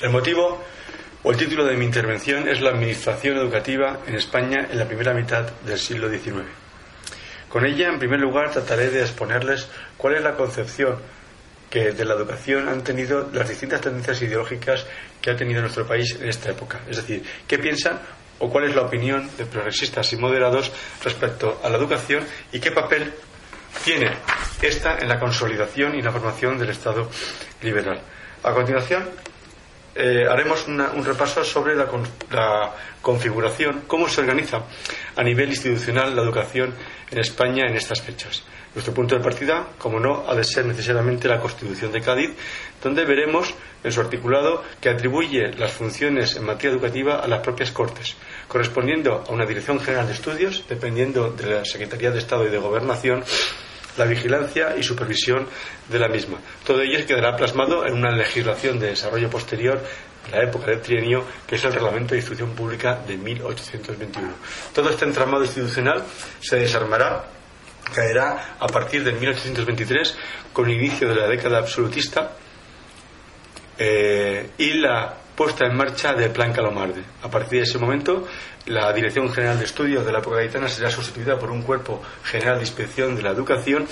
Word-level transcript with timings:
El 0.00 0.10
motivo 0.10 0.62
o 1.22 1.30
el 1.30 1.36
título 1.36 1.64
de 1.64 1.76
mi 1.76 1.84
intervención 1.84 2.48
es 2.48 2.60
la 2.60 2.70
Administración 2.70 3.38
Educativa 3.38 4.00
en 4.06 4.14
España 4.14 4.68
en 4.70 4.78
la 4.78 4.86
primera 4.86 5.14
mitad 5.14 5.50
del 5.62 5.78
siglo 5.78 6.08
XIX. 6.10 6.46
Con 7.48 7.64
ella, 7.64 7.88
en 7.88 7.98
primer 7.98 8.20
lugar, 8.20 8.50
trataré 8.50 8.90
de 8.90 9.00
exponerles 9.00 9.68
cuál 9.96 10.16
es 10.16 10.22
la 10.22 10.34
concepción 10.34 10.98
que 11.70 11.92
de 11.92 12.04
la 12.04 12.14
educación 12.14 12.68
han 12.68 12.84
tenido 12.84 13.28
las 13.32 13.48
distintas 13.48 13.80
tendencias 13.80 14.20
ideológicas 14.22 14.86
que 15.20 15.30
ha 15.30 15.36
tenido 15.36 15.62
nuestro 15.62 15.86
país 15.86 16.14
en 16.20 16.28
esta 16.28 16.50
época. 16.50 16.80
Es 16.88 16.96
decir, 16.96 17.24
qué 17.48 17.58
piensan 17.58 17.98
o 18.38 18.50
cuál 18.50 18.64
es 18.64 18.74
la 18.74 18.82
opinión 18.82 19.28
de 19.36 19.46
progresistas 19.46 20.12
y 20.12 20.16
moderados 20.16 20.70
respecto 21.02 21.58
a 21.64 21.70
la 21.70 21.78
educación 21.78 22.24
y 22.52 22.60
qué 22.60 22.70
papel 22.70 23.12
tiene 23.84 24.10
esta 24.62 24.98
en 24.98 25.08
la 25.08 25.18
consolidación 25.18 25.94
y 25.94 26.02
la 26.02 26.12
formación 26.12 26.58
del 26.58 26.70
Estado 26.70 27.08
liberal. 27.62 28.00
A 28.42 28.52
continuación, 28.52 29.08
eh, 29.98 30.26
haremos 30.28 30.66
un 30.68 31.04
repaso 31.04 31.42
sobre 31.42 31.74
la, 31.74 31.88
la, 32.30 32.70
configuración, 33.00 33.84
cómo 33.86 34.08
se 34.08 34.20
organiza 34.20 34.62
a 35.14 35.22
nivel 35.22 35.48
institucional 35.48 36.14
la 36.14 36.22
educación 36.22 36.74
en 37.10 37.18
España 37.18 37.64
en 37.66 37.76
estas 37.76 38.02
fechas. 38.02 38.42
Nuestro 38.74 38.92
punto 38.92 39.16
de 39.16 39.22
partida, 39.22 39.68
como 39.78 39.98
no, 39.98 40.24
ha 40.28 40.34
de 40.34 40.44
ser 40.44 40.66
necesariamente 40.66 41.28
la 41.28 41.40
Constitución 41.40 41.92
de 41.92 42.02
Cádiz, 42.02 42.30
donde 42.82 43.06
veremos 43.06 43.54
en 43.82 43.90
su 43.90 44.00
articulado 44.00 44.62
que 44.82 44.90
atribuye 44.90 45.52
las 45.52 45.72
funciones 45.72 46.36
en 46.36 46.44
materia 46.44 46.74
educativa 46.74 47.20
a 47.20 47.26
las 47.26 47.40
propias 47.40 47.70
Cortes, 47.70 48.16
correspondiendo 48.48 49.24
a 49.26 49.32
una 49.32 49.46
Dirección 49.46 49.80
General 49.80 50.06
de 50.06 50.12
Estudios, 50.12 50.64
dependiendo 50.68 51.30
de 51.30 51.46
la 51.46 51.64
Secretaría 51.64 52.10
de 52.10 52.18
Estado 52.18 52.46
y 52.46 52.50
de 52.50 52.58
Gobernación, 52.58 53.24
la 53.96 54.04
vigilancia 54.04 54.76
y 54.76 54.82
supervisión 54.82 55.46
de 55.88 55.98
la 55.98 56.08
misma. 56.08 56.38
Todo 56.64 56.82
ello 56.82 57.04
quedará 57.06 57.36
plasmado 57.36 57.86
en 57.86 57.94
una 57.94 58.10
legislación 58.10 58.78
de 58.78 58.88
desarrollo 58.88 59.30
posterior 59.30 59.80
en 60.26 60.32
la 60.32 60.44
época 60.44 60.66
del 60.70 60.80
trienio, 60.80 61.24
que 61.46 61.56
es 61.56 61.64
el 61.64 61.72
Reglamento 61.72 62.14
de 62.14 62.18
Instrucción 62.18 62.50
Pública 62.50 63.00
de 63.06 63.16
1821. 63.16 64.28
Todo 64.74 64.90
este 64.90 65.04
entramado 65.04 65.44
institucional 65.44 66.04
se 66.40 66.56
desarmará, 66.56 67.24
caerá 67.94 68.56
a 68.58 68.66
partir 68.66 69.04
de 69.04 69.12
1823 69.12 70.16
con 70.52 70.68
el 70.68 70.76
inicio 70.76 71.08
de 71.08 71.14
la 71.14 71.28
década 71.28 71.58
absolutista 71.58 72.32
eh, 73.78 74.50
y 74.58 74.72
la 74.74 75.25
puesta 75.36 75.66
en 75.66 75.76
marcha 75.76 76.14
del 76.14 76.30
Plan 76.30 76.52
Calomarde. 76.52 77.02
A 77.22 77.30
partir 77.30 77.58
de 77.58 77.64
ese 77.64 77.78
momento, 77.78 78.26
la 78.66 78.92
Dirección 78.92 79.30
General 79.30 79.58
de 79.58 79.66
Estudios 79.66 80.04
de 80.04 80.10
la 80.10 80.18
época 80.18 80.36
gaitana 80.36 80.68
será 80.68 80.90
sustituida 80.90 81.38
por 81.38 81.50
un 81.50 81.62
Cuerpo 81.62 82.02
General 82.24 82.56
de 82.56 82.62
Inspección 82.62 83.14
de 83.14 83.22
la 83.22 83.30
Educación 83.30 83.86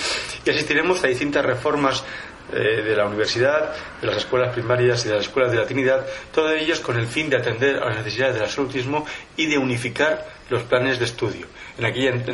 y 0.44 0.50
asistiremos 0.50 1.04
a 1.04 1.08
distintas 1.08 1.44
reformas 1.44 2.02
eh, 2.52 2.82
de 2.82 2.96
la 2.96 3.06
universidad, 3.06 3.74
de 4.00 4.06
las 4.06 4.16
escuelas 4.16 4.52
primarias 4.52 5.04
y 5.04 5.08
de 5.08 5.14
las 5.14 5.24
escuelas 5.24 5.52
de 5.52 5.58
la 5.58 5.66
Trinidad, 5.66 6.06
todos 6.32 6.52
ellos 6.52 6.80
con 6.80 6.98
el 6.98 7.06
fin 7.06 7.28
de 7.28 7.36
atender 7.36 7.76
a 7.76 7.86
las 7.86 7.98
necesidades 7.98 8.34
del 8.34 8.44
absolutismo 8.44 9.06
y 9.36 9.46
de 9.46 9.58
unificar 9.58 10.26
los 10.50 10.62
planes 10.64 10.98
de 10.98 11.06
estudio. 11.06 11.46
En 11.78 11.86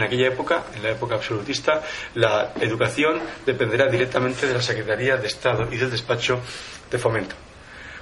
aquella 0.03 0.29
época, 0.29 0.65
en 0.75 0.83
la 0.83 0.91
época 0.91 1.15
absolutista, 1.15 1.83
la 2.15 2.53
educación 2.61 3.21
dependerá 3.47 3.87
directamente 3.87 4.47
de 4.47 4.55
la 4.55 4.63
Secretaría 4.63 5.17
de 5.17 5.27
Estado 5.27 5.69
y 5.71 5.77
del 5.77 5.91
despacho 5.91 6.41
de 6.91 6.99
fomento. 6.99 7.50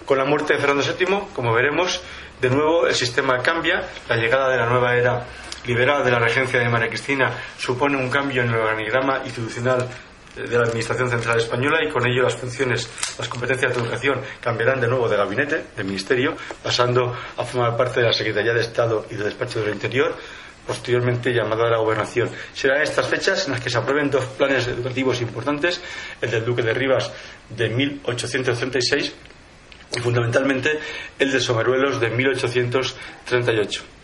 Con 0.09 0.17
la 0.17 0.25
muerte 0.25 0.55
de 0.55 0.59
Fernando 0.59 0.83
VII, 0.83 1.35
como 1.35 1.53
veremos, 1.53 2.01
de 2.41 2.49
nuevo 2.49 2.87
el 2.87 2.95
sistema 2.95 3.43
cambia, 3.43 3.87
la 4.09 4.17
llegada 4.17 4.49
de 4.49 4.57
la 4.57 4.65
nueva 4.65 4.97
era 4.97 5.23
liberal 5.67 6.03
de 6.03 6.11
la 6.11 6.19
regencia 6.19 6.59
de 6.59 6.67
María 6.67 6.89
Cristina 6.89 7.31
supone 7.59 7.99
un 7.99 8.09
cambio 8.09 8.41
en 8.41 8.49
el 8.49 8.55
organigrama 8.55 9.21
institucional 9.27 9.87
de 10.35 10.49
la 10.49 10.65
Administración 10.65 11.11
Central 11.11 11.37
Española 11.37 11.85
y 11.87 11.91
con 11.91 12.07
ello 12.07 12.23
las 12.23 12.37
funciones, 12.37 12.89
las 13.19 13.29
competencias 13.29 13.75
de 13.75 13.83
educación 13.83 14.23
cambiarán 14.41 14.81
de 14.81 14.89
nuevo 14.89 15.11
de 15.11 15.19
gabinete, 15.19 15.65
de 15.77 15.85
ministerio, 15.85 16.35
pasando 16.63 17.15
a 17.37 17.45
formar 17.45 17.77
parte 17.77 18.01
de 18.01 18.07
la 18.07 18.13
Secretaría 18.15 18.55
de 18.55 18.63
Estado 18.63 19.05
y 19.11 19.15
del 19.15 19.25
Despacho 19.25 19.61
del 19.61 19.75
Interior, 19.75 20.17
posteriormente 20.67 21.35
llamada 21.35 21.67
a 21.67 21.71
la 21.73 21.79
gobernación. 21.81 22.31
Serán 22.55 22.81
estas 22.81 23.07
fechas 23.09 23.45
en 23.45 23.53
las 23.53 23.61
que 23.61 23.69
se 23.69 23.77
aprueben 23.77 24.11
dos 24.11 24.25
planes 24.25 24.69
educativos 24.69 25.21
importantes, 25.21 25.83
el 26.23 26.31
del 26.31 26.47
Duque 26.47 26.63
de 26.63 26.73
Rivas 26.73 27.13
de 27.51 27.69
1836 27.69 29.13
fundamentalmente 30.03 30.79
el 31.19 31.33
de 31.33 31.41
Someruelos 31.41 32.01
de 32.01 32.11
1838. 32.11 33.98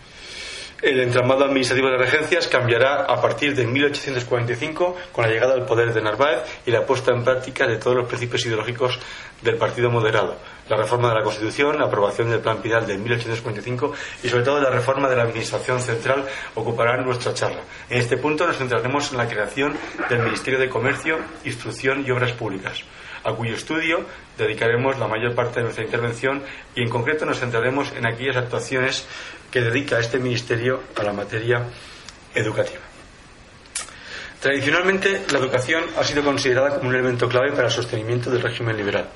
El 0.84 1.00
entramado 1.00 1.47
administrativo 1.47 1.89
de 1.89 1.97
regencias 1.97 2.47
cambiará 2.47 3.05
a 3.05 3.19
partir 3.19 3.56
de 3.56 3.67
1845 3.67 4.95
con 5.12 5.25
la 5.25 5.31
llegada 5.31 5.55
al 5.55 5.65
poder 5.65 5.95
de 5.95 6.03
Narváez 6.03 6.43
y 6.67 6.71
la 6.71 6.84
puesta 6.84 7.11
en 7.11 7.25
práctica 7.25 7.67
de 7.67 7.78
todos 7.78 7.97
los 7.97 8.06
principios 8.06 8.45
ideológicos 8.45 8.99
del 9.41 9.56
Partido 9.56 9.89
Moderado, 9.89 10.37
la 10.69 10.77
reforma 10.77 11.09
de 11.09 11.15
la 11.15 11.23
Constitución, 11.23 11.78
la 11.78 11.87
aprobación 11.87 12.28
del 12.28 12.41
Plan 12.41 12.61
Pidal 12.61 12.87
de 12.87 12.99
1845 12.99 13.94
y 14.25 14.28
sobre 14.28 14.44
todo 14.44 14.61
la 14.61 14.69
reforma 14.69 15.09
de 15.09 15.17
la 15.17 15.23
Administración 15.23 15.81
Central 15.81 16.27
ocuparán 16.55 17.03
nuestra 17.03 17.33
charla. 17.33 17.62
En 17.89 18.00
este 18.00 18.19
punto 18.19 18.47
nos 18.47 18.59
centraremos 18.59 19.11
en 19.11 19.17
la 19.17 19.27
creación 19.27 19.75
del 20.11 20.19
Ministerio 20.19 20.59
de 20.59 20.69
Comercio, 20.69 21.17
Instrucción 21.47 22.05
y 22.06 22.11
Obras 22.11 22.33
Públicas 22.33 22.84
a 23.25 23.33
cuyo 23.33 23.55
estudio 23.55 24.05
dedicaremos 24.37 24.99
la 24.99 25.09
mayor 25.09 25.34
parte 25.34 25.56
de 25.56 25.62
nuestra 25.62 25.84
intervención 25.84 26.43
y 26.75 26.83
en 26.83 26.91
concreto 26.91 27.25
nos 27.25 27.41
centraremos 27.41 27.93
en 27.97 28.06
aquellas 28.06 28.37
actuaciones 28.37 29.06
que 29.54 29.60
dedica 29.60 30.00
este 30.00 30.19
Ministerio 30.19 30.82
a 30.97 31.04
la 31.04 31.12
materia 31.12 31.62
educativa. 32.34 32.81
Tradicionalmente, 34.41 35.22
la 35.31 35.38
educación 35.38 35.84
ha 35.97 36.03
sido 36.03 36.25
considerada 36.25 36.70
como 36.75 36.88
un 36.88 36.97
elemento 36.97 37.28
clave 37.28 37.53
para 37.53 37.69
el 37.69 37.70
sostenimiento 37.70 38.32
del 38.32 38.43
régimen 38.43 38.76
liberal. 38.76 39.09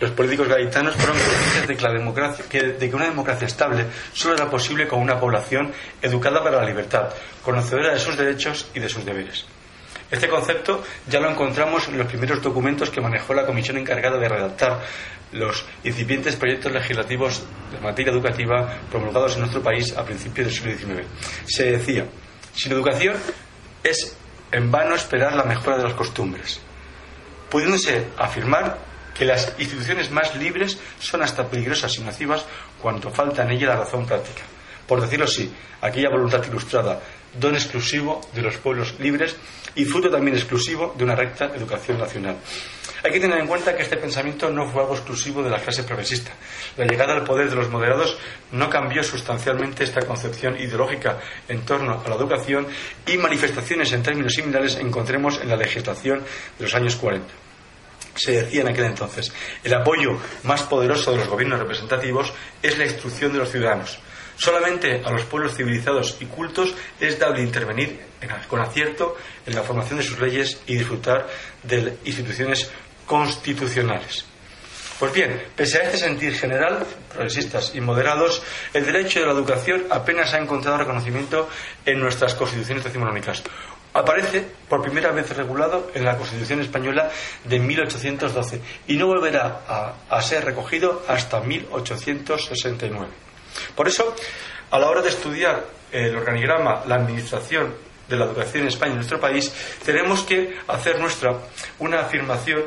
Los 0.00 0.10
políticos 0.10 0.48
gaitanos 0.48 0.96
fueron 0.96 1.16
conscientes 1.16 1.68
de 1.68 1.76
que, 1.76 1.92
democracia, 1.92 2.44
una 2.92 3.04
democracia 3.04 3.46
estable 3.46 3.84
solo 4.12 4.34
era 4.34 4.50
posible 4.50 4.88
con 4.88 4.98
una 4.98 5.20
población 5.20 5.72
educada 6.02 6.42
para 6.42 6.58
la 6.58 6.66
libertad, 6.66 7.10
conocedora 7.44 7.94
de 7.94 8.00
sus 8.00 8.16
derechos 8.16 8.68
y 8.74 8.80
de 8.80 8.88
sus 8.88 9.04
deberes. 9.04 9.46
Este 10.10 10.26
concepto 10.26 10.82
ya 11.06 11.20
lo 11.20 11.30
encontramos 11.30 11.86
en 11.86 11.98
los 11.98 12.06
primeros 12.08 12.42
documentos 12.42 12.90
que 12.90 13.00
manejó 13.00 13.32
la 13.32 13.46
comisión 13.46 13.76
encargada 13.76 14.18
de 14.18 14.28
redactar 14.28 14.80
los 15.32 15.64
incipientes 15.84 16.36
proyectos 16.36 16.72
legislativos 16.72 17.42
de 17.72 17.80
materia 17.80 18.12
educativa 18.12 18.78
promulgados 18.90 19.34
en 19.34 19.40
nuestro 19.40 19.62
país 19.62 19.96
a 19.96 20.04
principios 20.04 20.46
del 20.46 20.78
siglo 20.78 20.96
XIX. 20.96 21.08
Se 21.46 21.72
decía, 21.72 22.06
sin 22.54 22.72
educación 22.72 23.16
es 23.82 24.16
en 24.50 24.70
vano 24.70 24.94
esperar 24.94 25.34
la 25.34 25.44
mejora 25.44 25.76
de 25.76 25.84
las 25.84 25.94
costumbres, 25.94 26.60
pudiéndose 27.50 28.06
afirmar 28.16 28.78
que 29.14 29.24
las 29.24 29.52
instituciones 29.58 30.10
más 30.10 30.34
libres 30.36 30.78
son 31.00 31.22
hasta 31.22 31.48
peligrosas 31.48 31.96
y 31.98 32.02
nocivas 32.02 32.44
cuanto 32.80 33.10
falta 33.10 33.42
en 33.42 33.50
ella 33.50 33.68
la 33.68 33.76
razón 33.76 34.06
práctica. 34.06 34.42
Por 34.86 35.00
decirlo 35.00 35.26
así, 35.26 35.52
aquella 35.82 36.08
voluntad 36.08 36.42
ilustrada, 36.46 37.00
don 37.34 37.54
exclusivo 37.54 38.20
de 38.34 38.42
los 38.42 38.56
pueblos 38.56 38.94
libres, 38.98 39.36
y 39.74 39.84
fruto 39.84 40.10
también 40.10 40.36
exclusivo 40.36 40.94
de 40.96 41.04
una 41.04 41.14
recta 41.14 41.46
educación 41.54 41.98
nacional. 41.98 42.36
Hay 43.04 43.12
que 43.12 43.20
tener 43.20 43.38
en 43.38 43.46
cuenta 43.46 43.76
que 43.76 43.84
este 43.84 43.96
pensamiento 43.96 44.50
no 44.50 44.68
fue 44.68 44.82
algo 44.82 44.94
exclusivo 44.94 45.40
de 45.40 45.50
la 45.50 45.60
clase 45.60 45.84
progresista. 45.84 46.32
La 46.76 46.84
llegada 46.84 47.14
al 47.14 47.22
poder 47.22 47.48
de 47.48 47.54
los 47.54 47.70
moderados 47.70 48.18
no 48.50 48.68
cambió 48.68 49.04
sustancialmente 49.04 49.84
esta 49.84 50.04
concepción 50.04 50.58
ideológica 50.58 51.20
en 51.48 51.64
torno 51.64 52.02
a 52.04 52.08
la 52.08 52.16
educación 52.16 52.66
y 53.06 53.16
manifestaciones 53.18 53.92
en 53.92 54.02
términos 54.02 54.34
similares 54.34 54.76
encontremos 54.76 55.40
en 55.40 55.48
la 55.48 55.56
legislación 55.56 56.24
de 56.58 56.64
los 56.64 56.74
años 56.74 56.96
40 56.96 57.26
se 58.18 58.32
decía 58.32 58.62
en 58.62 58.68
aquel 58.68 58.86
entonces, 58.86 59.32
el 59.62 59.72
apoyo 59.74 60.18
más 60.42 60.62
poderoso 60.62 61.12
de 61.12 61.18
los 61.18 61.28
gobiernos 61.28 61.60
representativos 61.60 62.32
es 62.60 62.76
la 62.76 62.84
instrucción 62.84 63.32
de 63.32 63.38
los 63.38 63.50
ciudadanos. 63.50 64.00
Solamente 64.38 65.02
a 65.04 65.10
los 65.10 65.24
pueblos 65.24 65.56
civilizados 65.56 66.16
y 66.20 66.26
cultos 66.26 66.72
es 67.00 67.18
dable 67.18 67.42
intervenir 67.42 67.98
con 68.48 68.60
acierto 68.60 69.16
en 69.44 69.54
la 69.54 69.62
formación 69.62 69.98
de 69.98 70.04
sus 70.04 70.20
leyes 70.20 70.60
y 70.66 70.76
disfrutar 70.76 71.26
de 71.64 71.98
instituciones 72.04 72.70
constitucionales. 73.04 74.24
Pues 74.98 75.12
bien, 75.12 75.42
pese 75.54 75.78
a 75.78 75.82
este 75.84 75.98
sentir 75.98 76.34
general, 76.34 76.84
progresistas 77.12 77.74
y 77.74 77.80
moderados, 77.80 78.42
el 78.74 78.84
derecho 78.84 79.20
de 79.20 79.26
la 79.26 79.32
educación 79.32 79.86
apenas 79.90 80.34
ha 80.34 80.38
encontrado 80.38 80.78
reconocimiento 80.78 81.48
en 81.84 82.00
nuestras 82.00 82.34
constituciones 82.34 82.84
decimonónicas. 82.84 83.42
Aparece 83.94 84.44
por 84.68 84.82
primera 84.82 85.10
vez 85.12 85.36
regulado 85.36 85.90
en 85.94 86.04
la 86.04 86.16
Constitución 86.16 86.60
española 86.60 87.10
de 87.44 87.58
1812 87.58 88.60
y 88.86 88.96
no 88.96 89.06
volverá 89.06 89.94
a, 90.08 90.22
ser 90.22 90.44
recogido 90.44 91.04
hasta 91.08 91.40
1869. 91.40 93.27
Por 93.74 93.88
eso, 93.88 94.14
a 94.70 94.78
la 94.78 94.88
hora 94.88 95.02
de 95.02 95.08
estudiar 95.08 95.64
el 95.92 96.16
organigrama, 96.16 96.82
la 96.86 96.96
administración 96.96 97.74
de 98.08 98.16
la 98.16 98.24
educación 98.24 98.62
en 98.62 98.68
España, 98.68 98.92
en 98.92 98.98
nuestro 98.98 99.20
país, 99.20 99.52
tenemos 99.84 100.22
que 100.22 100.58
hacer 100.66 100.98
nuestra 100.98 101.36
una 101.78 102.00
afirmación 102.00 102.62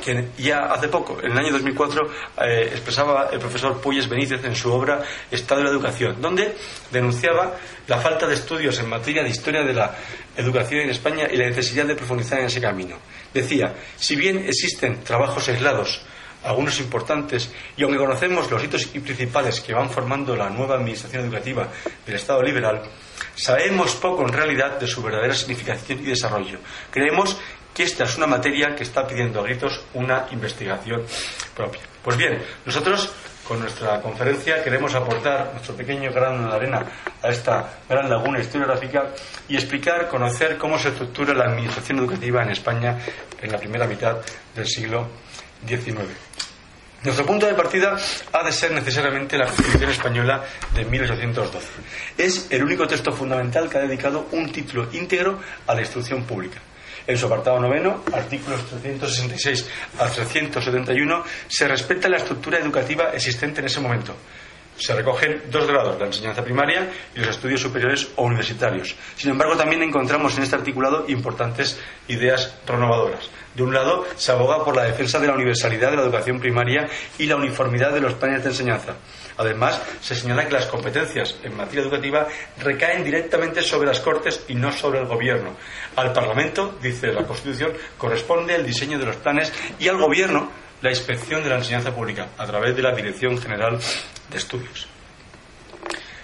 que 0.00 0.28
ya 0.38 0.72
hace 0.72 0.88
poco, 0.88 1.18
en 1.22 1.32
el 1.32 1.38
año 1.38 1.52
2004, 1.52 2.10
eh, 2.42 2.68
expresaba 2.72 3.28
el 3.30 3.38
profesor 3.38 3.80
Puyes 3.80 4.08
Benítez 4.08 4.42
en 4.44 4.56
su 4.56 4.72
obra 4.72 5.02
Estado 5.30 5.60
de 5.60 5.64
la 5.66 5.72
Educación, 5.72 6.20
donde 6.20 6.56
denunciaba 6.90 7.56
la 7.86 7.98
falta 7.98 8.26
de 8.26 8.34
estudios 8.34 8.78
en 8.78 8.88
materia 8.88 9.22
de 9.22 9.28
historia 9.28 9.62
de 9.62 9.74
la 9.74 9.94
educación 10.36 10.80
en 10.80 10.90
España 10.90 11.28
y 11.30 11.36
la 11.36 11.46
necesidad 11.46 11.84
de 11.84 11.94
profundizar 11.94 12.38
en 12.40 12.46
ese 12.46 12.60
camino. 12.60 12.96
Decía, 13.32 13.74
si 13.96 14.16
bien 14.16 14.38
existen 14.38 15.04
trabajos 15.04 15.48
aislados, 15.48 16.02
algunos 16.44 16.78
importantes, 16.80 17.52
y 17.76 17.82
aunque 17.82 17.98
conocemos 17.98 18.50
los 18.50 18.62
hitos 18.62 18.86
principales 18.86 19.60
que 19.60 19.74
van 19.74 19.90
formando 19.90 20.34
la 20.34 20.48
nueva 20.50 20.76
administración 20.76 21.24
educativa 21.24 21.68
del 22.06 22.16
Estado 22.16 22.42
liberal, 22.42 22.82
sabemos 23.34 23.94
poco 23.96 24.22
en 24.22 24.32
realidad 24.32 24.78
de 24.78 24.86
su 24.86 25.02
verdadera 25.02 25.34
significación 25.34 26.00
y 26.00 26.04
desarrollo. 26.04 26.58
Creemos 26.90 27.36
que 27.74 27.84
esta 27.84 28.04
es 28.04 28.16
una 28.16 28.26
materia 28.26 28.74
que 28.74 28.82
está 28.82 29.06
pidiendo 29.06 29.40
a 29.40 29.44
gritos 29.44 29.80
una 29.94 30.26
investigación 30.32 31.02
propia. 31.54 31.82
Pues 32.02 32.16
bien, 32.16 32.42
nosotros 32.64 33.12
con 33.46 33.58
nuestra 33.58 34.00
conferencia 34.00 34.62
queremos 34.62 34.94
aportar 34.94 35.50
nuestro 35.52 35.74
pequeño 35.74 36.12
grano 36.12 36.48
de 36.48 36.54
arena 36.54 36.86
a 37.20 37.28
esta 37.28 37.80
gran 37.88 38.08
laguna 38.08 38.38
historiográfica 38.38 39.10
y 39.48 39.56
explicar, 39.56 40.08
conocer 40.08 40.56
cómo 40.56 40.78
se 40.78 40.90
estructura 40.90 41.34
la 41.34 41.46
administración 41.46 41.98
educativa 41.98 42.42
en 42.42 42.50
España 42.50 42.98
en 43.40 43.50
la 43.50 43.58
primera 43.58 43.86
mitad 43.86 44.18
del 44.54 44.66
siglo 44.66 45.08
XIX. 45.66 46.30
Nuestro 47.02 47.24
punto 47.24 47.46
de 47.46 47.54
partida 47.54 47.96
ha 48.30 48.44
de 48.44 48.52
ser 48.52 48.72
necesariamente 48.72 49.38
la 49.38 49.46
Constitución 49.46 49.90
Española 49.90 50.44
de 50.74 50.84
1812. 50.84 51.66
Es 52.18 52.46
el 52.50 52.62
único 52.62 52.86
texto 52.86 53.10
fundamental 53.10 53.70
que 53.70 53.78
ha 53.78 53.80
dedicado 53.80 54.26
un 54.32 54.52
título 54.52 54.86
íntegro 54.92 55.40
a 55.66 55.74
la 55.74 55.80
instrucción 55.80 56.24
pública. 56.24 56.60
En 57.06 57.16
su 57.16 57.24
apartado 57.24 57.58
noveno, 57.58 58.04
artículos 58.12 58.66
366 58.68 59.66
a 59.98 60.08
371, 60.08 61.24
se 61.48 61.66
respeta 61.66 62.08
la 62.10 62.18
estructura 62.18 62.58
educativa 62.58 63.12
existente 63.14 63.60
en 63.60 63.66
ese 63.66 63.80
momento. 63.80 64.14
Se 64.76 64.94
recogen 64.94 65.42
dos 65.50 65.66
grados, 65.66 65.98
la 65.98 66.06
enseñanza 66.06 66.44
primaria 66.44 66.90
y 67.14 67.20
los 67.20 67.28
estudios 67.28 67.62
superiores 67.62 68.08
o 68.16 68.24
universitarios. 68.24 68.94
Sin 69.16 69.30
embargo, 69.30 69.56
también 69.56 69.82
encontramos 69.82 70.36
en 70.36 70.44
este 70.44 70.56
articulado 70.56 71.06
importantes 71.08 71.78
ideas 72.08 72.56
renovadoras. 72.66 73.30
De 73.54 73.62
un 73.62 73.74
lado, 73.74 74.06
se 74.16 74.30
aboga 74.30 74.64
por 74.64 74.76
la 74.76 74.84
defensa 74.84 75.18
de 75.18 75.26
la 75.26 75.34
universalidad 75.34 75.90
de 75.90 75.96
la 75.96 76.02
educación 76.02 76.38
primaria 76.38 76.88
y 77.18 77.26
la 77.26 77.36
uniformidad 77.36 77.92
de 77.92 78.00
los 78.00 78.14
planes 78.14 78.44
de 78.44 78.50
enseñanza. 78.50 78.94
Además, 79.36 79.80
se 80.00 80.14
señala 80.14 80.46
que 80.46 80.52
las 80.52 80.66
competencias 80.66 81.36
en 81.42 81.56
materia 81.56 81.82
educativa 81.82 82.28
recaen 82.58 83.02
directamente 83.02 83.62
sobre 83.62 83.88
las 83.88 84.00
Cortes 84.00 84.44
y 84.48 84.54
no 84.54 84.70
sobre 84.70 85.00
el 85.00 85.06
Gobierno. 85.06 85.56
Al 85.96 86.12
Parlamento, 86.12 86.78
dice 86.80 87.08
la 87.08 87.26
Constitución, 87.26 87.72
corresponde 87.98 88.54
el 88.54 88.64
diseño 88.64 88.98
de 88.98 89.06
los 89.06 89.16
planes 89.16 89.52
y 89.78 89.88
al 89.88 89.96
Gobierno 89.96 90.50
la 90.82 90.90
inspección 90.90 91.42
de 91.42 91.50
la 91.50 91.56
enseñanza 91.56 91.94
pública 91.94 92.28
a 92.38 92.46
través 92.46 92.74
de 92.76 92.82
la 92.82 92.94
Dirección 92.94 93.36
General 93.38 93.78
de 94.30 94.36
Estudios. 94.36 94.99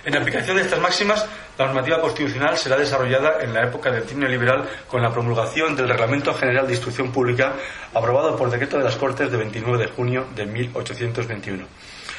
En 0.07 0.17
aplicación 0.17 0.57
de 0.57 0.63
estas 0.63 0.79
máximas, 0.79 1.27
la 1.59 1.67
normativa 1.67 2.01
constitucional 2.01 2.57
será 2.57 2.77
desarrollada 2.77 3.41
en 3.41 3.53
la 3.53 3.65
época 3.65 3.91
del 3.91 4.05
trienio 4.05 4.29
liberal 4.29 4.65
con 4.87 5.03
la 5.03 5.11
promulgación 5.11 5.75
del 5.75 5.89
Reglamento 5.89 6.33
General 6.33 6.65
de 6.65 6.75
Instrucción 6.75 7.11
Pública 7.11 7.55
aprobado 7.93 8.37
por 8.37 8.49
decreto 8.49 8.79
de 8.79 8.85
las 8.85 8.95
Cortes 8.95 9.33
de 9.33 9.37
29 9.37 9.79
de 9.79 9.91
junio 9.91 10.29
de 10.33 10.47
1821. 10.47 11.67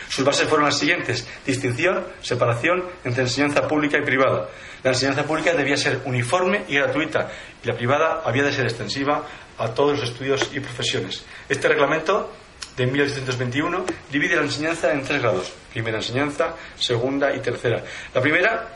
Sus 0.10 0.26
bases 0.26 0.50
fueron 0.50 0.66
las 0.66 0.78
siguientes. 0.78 1.26
Distinción, 1.46 2.04
separación 2.22 2.84
entre 3.06 3.24
enseñanza 3.24 3.66
pública 3.70 3.98
y 3.98 4.02
privada. 4.02 4.50
La 4.84 4.92
enseñanza 4.92 5.24
pública 5.24 5.54
debía 5.54 5.78
ser 5.78 6.02
uniforme 6.04 6.66
y 6.68 6.76
gratuita 6.76 7.30
y 7.64 7.68
la 7.68 7.74
privada 7.74 8.22
había 8.26 8.44
de 8.44 8.52
ser 8.52 8.66
extensiva 8.66 9.24
a 9.58 9.70
todos 9.70 9.98
los 9.98 10.10
estudios 10.10 10.50
y 10.54 10.60
profesiones. 10.60 11.24
Este 11.48 11.70
reglamento 11.70 12.34
de 12.78 12.86
1821 12.86 13.86
divide 14.12 14.36
la 14.36 14.44
enseñanza 14.44 14.94
en 14.94 15.02
tres 15.02 15.22
grados. 15.22 15.52
Primera 15.74 15.98
enseñanza, 15.98 16.56
segunda 16.78 17.36
y 17.36 17.40
tercera. 17.40 17.84
La 18.14 18.22
primera 18.22 18.68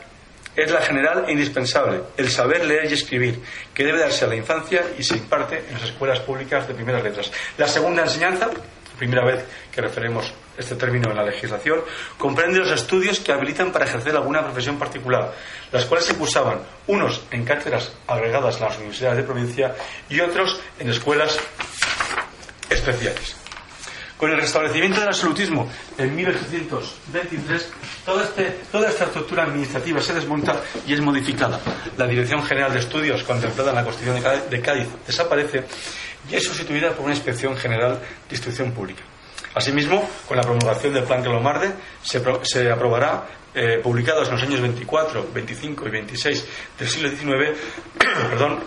es 0.54 0.70
la 0.70 0.82
general 0.82 1.24
e 1.28 1.32
indispensable, 1.32 2.02
el 2.16 2.28
saber 2.28 2.66
leer 2.66 2.90
y 2.90 2.94
escribir, 2.94 3.40
que 3.72 3.84
debe 3.84 4.00
darse 4.00 4.24
a 4.24 4.28
la 4.28 4.36
infancia 4.36 4.84
y 4.98 5.02
se 5.02 5.16
imparte 5.16 5.64
en 5.68 5.74
las 5.74 5.84
escuelas 5.84 6.20
públicas 6.20 6.68
de 6.68 6.74
primeras 6.74 7.02
letras. 7.02 7.32
La 7.56 7.66
segunda 7.66 8.02
enseñanza, 8.02 8.50
primera 8.98 9.24
vez 9.24 9.44
que 9.72 9.80
referemos 9.80 10.34
este 10.58 10.74
término 10.74 11.10
en 11.10 11.16
la 11.16 11.24
legislación, 11.24 11.80
comprende 12.18 12.58
los 12.58 12.70
estudios 12.70 13.20
que 13.20 13.32
habilitan 13.32 13.72
para 13.72 13.86
ejercer 13.86 14.14
alguna 14.14 14.44
profesión 14.44 14.78
particular, 14.78 15.32
las 15.70 15.86
cuales 15.86 16.06
se 16.06 16.14
cursaban 16.16 16.60
unos 16.88 17.22
en 17.30 17.44
cátedras 17.44 17.92
agregadas 18.06 18.60
a 18.60 18.66
las 18.66 18.76
universidades 18.76 19.18
de 19.18 19.22
provincia 19.22 19.74
y 20.10 20.20
otros 20.20 20.60
en 20.78 20.90
escuelas 20.90 21.38
especiales. 22.68 23.41
Con 24.22 24.30
el 24.30 24.36
restablecimiento 24.36 25.00
del 25.00 25.08
absolutismo 25.08 25.68
en 25.98 26.14
1823, 26.14 27.72
este, 28.22 28.56
toda 28.70 28.88
esta 28.88 29.06
estructura 29.06 29.42
administrativa 29.42 30.00
se 30.00 30.14
desmonta 30.14 30.62
y 30.86 30.92
es 30.92 31.00
modificada. 31.00 31.58
La 31.98 32.06
Dirección 32.06 32.40
General 32.44 32.72
de 32.72 32.78
Estudios, 32.78 33.24
contemplada 33.24 33.70
en 33.70 33.76
la 33.78 33.84
Constitución 33.84 34.22
de 34.48 34.60
Cádiz, 34.60 34.86
desaparece 35.04 35.64
y 36.30 36.36
es 36.36 36.44
sustituida 36.44 36.92
por 36.92 37.06
una 37.06 37.14
Inspección 37.14 37.56
General 37.56 37.98
de 37.98 38.32
Instrucción 38.36 38.70
Pública. 38.70 39.02
Asimismo, 39.56 40.08
con 40.28 40.36
la 40.36 40.44
promulgación 40.44 40.94
del 40.94 41.02
Plan 41.02 41.24
Calomarde, 41.24 41.72
se, 42.00 42.22
se 42.44 42.70
aprobará, 42.70 43.26
eh, 43.52 43.80
publicados 43.82 44.28
en 44.28 44.34
los 44.34 44.42
años 44.44 44.60
24, 44.60 45.30
25 45.34 45.88
y 45.88 45.90
26 45.90 46.46
del 46.78 46.88
siglo 46.88 47.10
XIX, 47.10 47.58
perdón, 48.30 48.60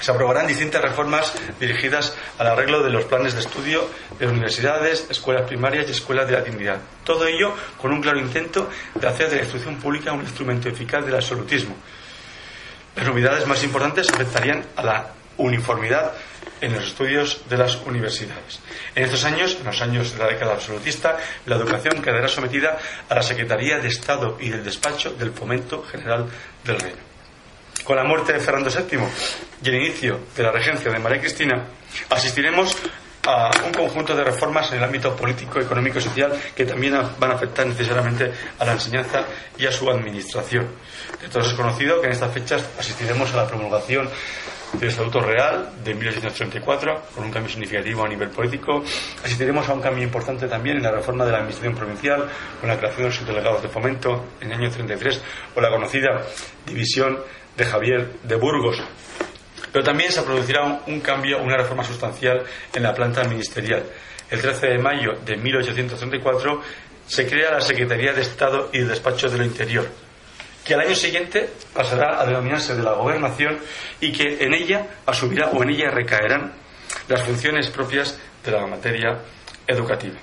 se 0.00 0.10
aprobarán 0.10 0.46
distintas 0.46 0.82
reformas 0.82 1.32
dirigidas 1.58 2.14
al 2.38 2.48
arreglo 2.48 2.82
de 2.82 2.90
los 2.90 3.04
planes 3.04 3.34
de 3.34 3.40
estudio 3.40 3.88
de 4.18 4.26
universidades, 4.26 5.06
escuelas 5.10 5.46
primarias 5.46 5.86
y 5.88 5.92
escuelas 5.92 6.26
de 6.26 6.32
la 6.34 6.42
dignidad. 6.42 6.78
Todo 7.04 7.26
ello 7.26 7.54
con 7.80 7.92
un 7.92 8.00
claro 8.00 8.18
intento 8.18 8.68
de 8.94 9.06
hacer 9.06 9.30
de 9.30 9.36
la 9.36 9.42
instrucción 9.42 9.76
pública 9.76 10.12
un 10.12 10.22
instrumento 10.22 10.68
eficaz 10.68 11.04
del 11.04 11.14
absolutismo. 11.14 11.76
Las 12.94 13.06
novedades 13.06 13.46
más 13.46 13.62
importantes 13.62 14.08
afectarían 14.10 14.64
a 14.76 14.82
la 14.82 15.10
uniformidad 15.38 16.12
en 16.60 16.72
los 16.72 16.84
estudios 16.84 17.42
de 17.48 17.58
las 17.58 17.76
universidades. 17.76 18.60
En 18.94 19.04
estos 19.04 19.24
años, 19.24 19.56
en 19.60 19.66
los 19.66 19.80
años 19.82 20.12
de 20.12 20.18
la 20.18 20.28
década 20.28 20.54
absolutista, 20.54 21.16
la 21.44 21.56
educación 21.56 22.00
quedará 22.00 22.28
sometida 22.28 22.78
a 23.08 23.14
la 23.14 23.22
Secretaría 23.22 23.78
de 23.78 23.88
Estado 23.88 24.38
y 24.40 24.48
del 24.48 24.64
Despacho 24.64 25.10
del 25.12 25.32
Fomento 25.32 25.82
General 25.82 26.26
del 26.64 26.80
Reino. 26.80 27.05
Con 27.86 27.94
la 27.94 28.02
muerte 28.02 28.32
de 28.32 28.40
Fernando 28.40 28.68
VII 28.68 28.98
y 29.62 29.68
el 29.68 29.74
inicio 29.76 30.18
de 30.36 30.42
la 30.42 30.50
regencia 30.50 30.90
de 30.90 30.98
María 30.98 31.20
Cristina, 31.20 31.68
asistiremos 32.10 32.76
a 33.24 33.48
un 33.64 33.72
conjunto 33.72 34.16
de 34.16 34.24
reformas 34.24 34.72
en 34.72 34.78
el 34.78 34.84
ámbito 34.84 35.14
político, 35.14 35.60
económico 35.60 36.00
y 36.00 36.02
social 36.02 36.32
que 36.56 36.64
también 36.64 36.98
van 37.16 37.30
a 37.30 37.34
afectar 37.34 37.64
necesariamente 37.64 38.32
a 38.58 38.64
la 38.64 38.72
enseñanza 38.72 39.24
y 39.56 39.66
a 39.66 39.70
su 39.72 39.88
administración. 39.88 40.66
De 41.22 41.28
todos 41.28 41.46
es 41.46 41.54
conocido 41.54 42.00
que 42.00 42.08
en 42.08 42.14
estas 42.14 42.34
fechas 42.34 42.68
asistiremos 42.76 43.32
a 43.34 43.36
la 43.36 43.46
promulgación 43.46 44.10
del 44.72 44.88
Estatuto 44.88 45.20
Real 45.20 45.70
de 45.84 45.94
1834, 45.94 47.02
con 47.14 47.24
un 47.24 47.30
cambio 47.30 47.50
significativo 47.50 48.04
a 48.04 48.08
nivel 48.08 48.30
político. 48.30 48.82
Asistiremos 49.24 49.68
a 49.68 49.74
un 49.74 49.80
cambio 49.80 50.02
importante 50.02 50.48
también 50.48 50.78
en 50.78 50.82
la 50.82 50.90
reforma 50.90 51.24
de 51.24 51.30
la 51.30 51.38
Administración 51.38 51.76
Provincial, 51.76 52.28
con 52.60 52.68
la 52.68 52.76
creación 52.76 53.02
de 53.02 53.08
los 53.08 53.16
subdelegados 53.16 53.62
de 53.62 53.68
fomento 53.68 54.24
en 54.40 54.50
el 54.50 54.58
año 54.58 54.70
33, 54.70 55.22
o 55.54 55.60
la 55.60 55.70
conocida 55.70 56.26
división 56.66 57.16
de 57.56 57.64
Javier 57.64 58.08
de 58.22 58.36
Burgos. 58.36 58.82
Pero 59.72 59.84
también 59.84 60.12
se 60.12 60.22
producirá 60.22 60.82
un, 60.86 61.00
cambio, 61.00 61.42
una 61.42 61.56
reforma 61.56 61.84
sustancial 61.84 62.44
en 62.74 62.82
la 62.82 62.94
planta 62.94 63.24
ministerial. 63.24 63.84
El 64.30 64.40
13 64.40 64.66
de 64.68 64.78
mayo 64.78 65.12
de 65.24 65.36
1834 65.36 66.62
se 67.06 67.26
crea 67.26 67.52
la 67.52 67.60
Secretaría 67.60 68.12
de 68.12 68.22
Estado 68.22 68.70
y 68.72 68.78
Despacho 68.80 69.28
de 69.28 69.38
lo 69.38 69.44
Interior 69.44 69.86
que 70.66 70.74
al 70.74 70.80
año 70.80 70.96
siguiente 70.96 71.48
pasará 71.72 72.20
a 72.20 72.26
denominarse 72.26 72.74
de 72.74 72.82
la 72.82 72.94
gobernación 72.94 73.58
y 74.00 74.10
que 74.10 74.44
en 74.44 74.52
ella 74.52 74.84
asumirá 75.06 75.50
o 75.50 75.62
en 75.62 75.70
ella 75.70 75.90
recaerán 75.90 76.52
las 77.06 77.22
funciones 77.22 77.70
propias 77.70 78.18
de 78.44 78.50
la 78.50 78.66
materia 78.66 79.16
educativa. 79.64 80.16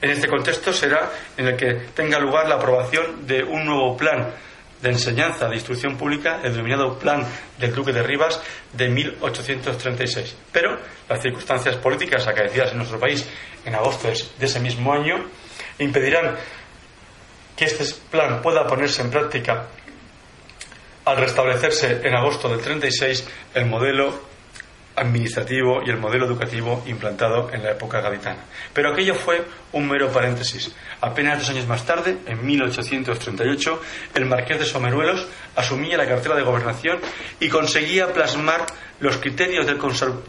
En 0.00 0.10
este 0.10 0.28
contexto 0.28 0.72
será 0.72 1.10
en 1.36 1.48
el 1.48 1.56
que 1.56 1.74
tenga 1.94 2.20
lugar 2.20 2.48
la 2.48 2.54
aprobación 2.54 3.26
de 3.26 3.42
un 3.42 3.66
nuevo 3.66 3.96
plan 3.96 4.32
de 4.82 4.90
enseñanza 4.90 5.48
de 5.48 5.56
instrucción 5.56 5.96
pública, 5.96 6.40
el 6.42 6.52
denominado 6.52 6.98
Plan 6.98 7.26
del 7.58 7.74
Duque 7.74 7.92
de 7.92 8.02
Rivas 8.02 8.40
de 8.72 8.88
1836. 8.88 10.36
Pero 10.52 10.78
las 11.08 11.22
circunstancias 11.22 11.76
políticas 11.76 12.26
acaecidas 12.26 12.72
en 12.72 12.78
nuestro 12.78 12.98
país 13.00 13.26
en 13.64 13.74
agosto 13.74 14.08
de 14.08 14.46
ese 14.46 14.60
mismo 14.60 14.92
año 14.92 15.24
impedirán 15.78 16.36
que 17.56 17.64
este 17.64 17.84
plan 18.10 18.40
pueda 18.40 18.66
ponerse 18.66 19.02
en 19.02 19.10
práctica 19.10 19.66
al 21.04 21.16
restablecerse 21.16 22.00
en 22.04 22.14
agosto 22.14 22.48
del 22.48 22.60
36 22.60 23.26
el 23.54 23.66
modelo 23.66 24.27
administrativo 24.98 25.82
y 25.84 25.90
el 25.90 25.98
modelo 25.98 26.26
educativo 26.26 26.82
implantado 26.86 27.50
en 27.52 27.62
la 27.62 27.72
época 27.72 28.00
gaditana. 28.00 28.44
Pero 28.72 28.92
aquello 28.92 29.14
fue 29.14 29.44
un 29.72 29.88
mero 29.88 30.10
paréntesis. 30.10 30.74
Apenas 31.00 31.38
dos 31.38 31.50
años 31.50 31.66
más 31.66 31.84
tarde, 31.84 32.18
en 32.26 32.44
1838, 32.44 33.82
el 34.14 34.26
marqués 34.26 34.58
de 34.58 34.64
Someruelos 34.66 35.26
asumía 35.56 35.96
la 35.96 36.08
cartera 36.08 36.34
de 36.34 36.42
gobernación 36.42 36.98
y 37.40 37.48
conseguía 37.48 38.12
plasmar 38.12 38.66
los 39.00 39.16
criterios 39.18 39.66
del, 39.66 39.78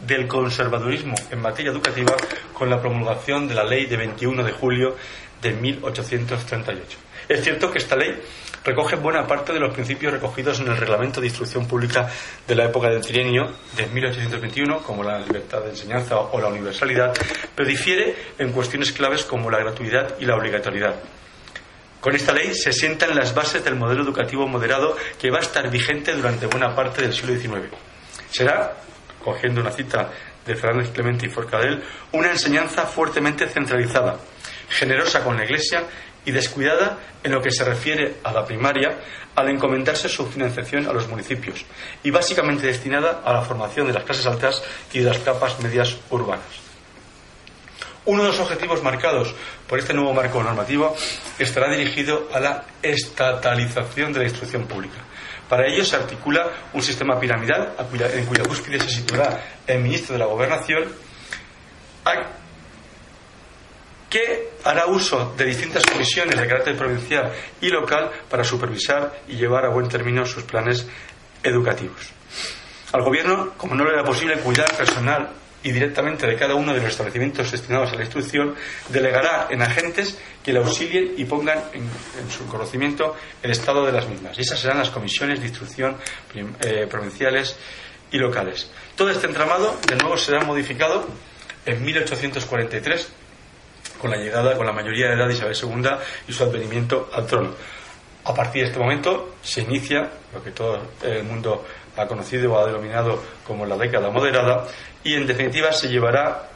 del 0.06 0.26
conservadurismo 0.26 1.14
en 1.30 1.40
materia 1.40 1.72
educativa 1.72 2.14
con 2.52 2.70
la 2.70 2.80
promulgación 2.80 3.48
de 3.48 3.54
la 3.54 3.64
ley 3.64 3.86
de 3.86 3.96
21 3.96 4.44
de 4.44 4.52
julio 4.52 4.96
de 5.42 5.52
1838. 5.52 6.98
Es 7.28 7.42
cierto 7.42 7.70
que 7.70 7.78
esta 7.78 7.96
ley 7.96 8.20
recoge 8.64 8.96
buena 8.96 9.26
parte 9.26 9.52
de 9.52 9.60
los 9.60 9.72
principios 9.72 10.12
recogidos 10.12 10.60
en 10.60 10.68
el 10.68 10.76
Reglamento 10.76 11.20
de 11.20 11.28
Instrucción 11.28 11.66
Pública 11.66 12.08
de 12.46 12.54
la 12.54 12.64
época 12.66 12.88
del 12.88 13.00
trienio 13.00 13.50
de 13.76 13.86
1821, 13.86 14.78
como 14.82 15.02
la 15.02 15.18
libertad 15.18 15.62
de 15.62 15.70
enseñanza 15.70 16.18
o 16.18 16.40
la 16.40 16.48
universalidad, 16.48 17.12
pero 17.54 17.68
difiere 17.68 18.14
en 18.38 18.52
cuestiones 18.52 18.92
claves 18.92 19.24
como 19.24 19.50
la 19.50 19.58
gratuidad 19.58 20.16
y 20.18 20.26
la 20.26 20.36
obligatoriedad. 20.36 20.96
Con 22.00 22.14
esta 22.14 22.32
ley 22.32 22.54
se 22.54 22.72
sientan 22.72 23.14
las 23.14 23.34
bases 23.34 23.62
del 23.62 23.76
modelo 23.76 24.02
educativo 24.02 24.46
moderado 24.46 24.96
que 25.18 25.30
va 25.30 25.38
a 25.38 25.42
estar 25.42 25.70
vigente 25.70 26.14
durante 26.14 26.46
buena 26.46 26.74
parte 26.74 27.02
del 27.02 27.12
siglo 27.12 27.38
XIX. 27.38 27.68
Será, 28.30 28.74
cogiendo 29.22 29.60
una 29.60 29.70
cita 29.70 30.10
de 30.46 30.56
Fernández 30.56 30.92
Clemente 30.92 31.26
y 31.26 31.28
Forcadell, 31.28 31.82
una 32.12 32.30
enseñanza 32.30 32.86
fuertemente 32.86 33.46
centralizada, 33.48 34.16
generosa 34.70 35.22
con 35.22 35.36
la 35.36 35.44
Iglesia 35.44 35.84
y 36.24 36.32
descuidada 36.32 36.98
en 37.22 37.32
lo 37.32 37.40
que 37.40 37.50
se 37.50 37.64
refiere 37.64 38.16
a 38.24 38.32
la 38.32 38.44
primaria 38.44 38.98
al 39.34 39.48
encomendarse 39.48 40.08
su 40.08 40.26
financiación 40.26 40.86
a 40.86 40.92
los 40.92 41.08
municipios 41.08 41.64
y 42.02 42.10
básicamente 42.10 42.66
destinada 42.66 43.22
a 43.24 43.32
la 43.32 43.42
formación 43.42 43.86
de 43.86 43.92
las 43.94 44.04
clases 44.04 44.26
altas 44.26 44.62
y 44.92 45.00
de 45.00 45.06
las 45.06 45.18
capas 45.18 45.60
medias 45.60 45.96
urbanas. 46.10 46.70
Uno 48.06 48.22
de 48.22 48.28
los 48.30 48.40
objetivos 48.40 48.82
marcados 48.82 49.34
por 49.68 49.78
este 49.78 49.92
nuevo 49.92 50.14
marco 50.14 50.42
normativo 50.42 50.96
estará 51.38 51.70
dirigido 51.70 52.28
a 52.32 52.40
la 52.40 52.64
estatalización 52.82 54.12
de 54.12 54.20
la 54.20 54.24
instrucción 54.24 54.66
pública. 54.66 54.96
Para 55.48 55.66
ello 55.66 55.84
se 55.84 55.96
articula 55.96 56.48
un 56.72 56.82
sistema 56.82 57.18
piramidal 57.20 57.74
en 58.14 58.24
cuya 58.24 58.44
cúspide 58.44 58.80
se 58.80 58.88
situará 58.88 59.44
el 59.66 59.80
ministro 59.80 60.14
de 60.14 60.20
la 60.20 60.26
Gobernación, 60.26 60.84
que 64.10 64.50
hará 64.64 64.86
uso 64.86 65.32
de 65.36 65.44
distintas 65.44 65.86
comisiones 65.86 66.38
de 66.38 66.46
carácter 66.46 66.76
provincial 66.76 67.32
y 67.60 67.68
local 67.68 68.10
para 68.28 68.42
supervisar 68.42 69.22
y 69.28 69.36
llevar 69.36 69.64
a 69.64 69.68
buen 69.70 69.88
término 69.88 70.26
sus 70.26 70.42
planes 70.42 70.86
educativos. 71.42 72.10
Al 72.92 73.02
Gobierno, 73.02 73.54
como 73.56 73.76
no 73.76 73.84
le 73.84 73.92
era 73.92 74.04
posible 74.04 74.36
cuidar 74.38 74.76
personal 74.76 75.30
y 75.62 75.70
directamente 75.70 76.26
de 76.26 76.36
cada 76.36 76.54
uno 76.54 76.74
de 76.74 76.80
los 76.80 76.90
establecimientos 76.90 77.52
destinados 77.52 77.92
a 77.92 77.94
la 77.94 78.02
instrucción, 78.02 78.56
delegará 78.88 79.46
en 79.50 79.62
agentes 79.62 80.18
que 80.42 80.52
le 80.52 80.58
auxilien 80.58 81.14
y 81.16 81.24
pongan 81.24 81.62
en, 81.72 81.88
su 82.30 82.46
conocimiento 82.46 83.14
el 83.42 83.52
estado 83.52 83.86
de 83.86 83.92
las 83.92 84.08
mismas. 84.08 84.36
Y 84.38 84.40
esas 84.40 84.58
serán 84.58 84.78
las 84.78 84.90
comisiones 84.90 85.38
de 85.38 85.46
instrucción 85.46 85.96
eh, 86.34 86.86
provinciales 86.90 87.56
y 88.10 88.18
locales. 88.18 88.70
Todo 88.96 89.10
este 89.10 89.26
entramado, 89.26 89.78
de 89.86 89.96
nuevo, 89.96 90.16
será 90.16 90.40
modificado 90.44 91.06
en 91.66 91.84
1843 91.84 93.19
con 94.00 94.10
la 94.10 94.16
llegada, 94.16 94.56
con 94.56 94.66
la 94.66 94.72
mayoría 94.72 95.08
de 95.08 95.14
edad 95.14 95.28
de 95.28 95.34
Isabel 95.34 95.56
II 95.60 95.90
y 96.28 96.32
su 96.32 96.42
advenimiento 96.42 97.08
al 97.12 97.26
trono. 97.26 97.54
A 98.24 98.34
partir 98.34 98.62
de 98.62 98.68
este 98.68 98.78
momento 98.78 99.36
se 99.42 99.62
inicia 99.62 100.10
lo 100.32 100.42
que 100.42 100.50
todo 100.50 100.80
el 101.02 101.24
mundo 101.24 101.64
ha 101.96 102.06
conocido 102.06 102.52
o 102.52 102.58
ha 102.58 102.66
denominado 102.66 103.22
como 103.46 103.66
la 103.66 103.76
década 103.76 104.10
moderada 104.10 104.66
y 105.02 105.14
en 105.14 105.26
definitiva 105.26 105.72
se 105.72 105.88
llevará 105.88 106.48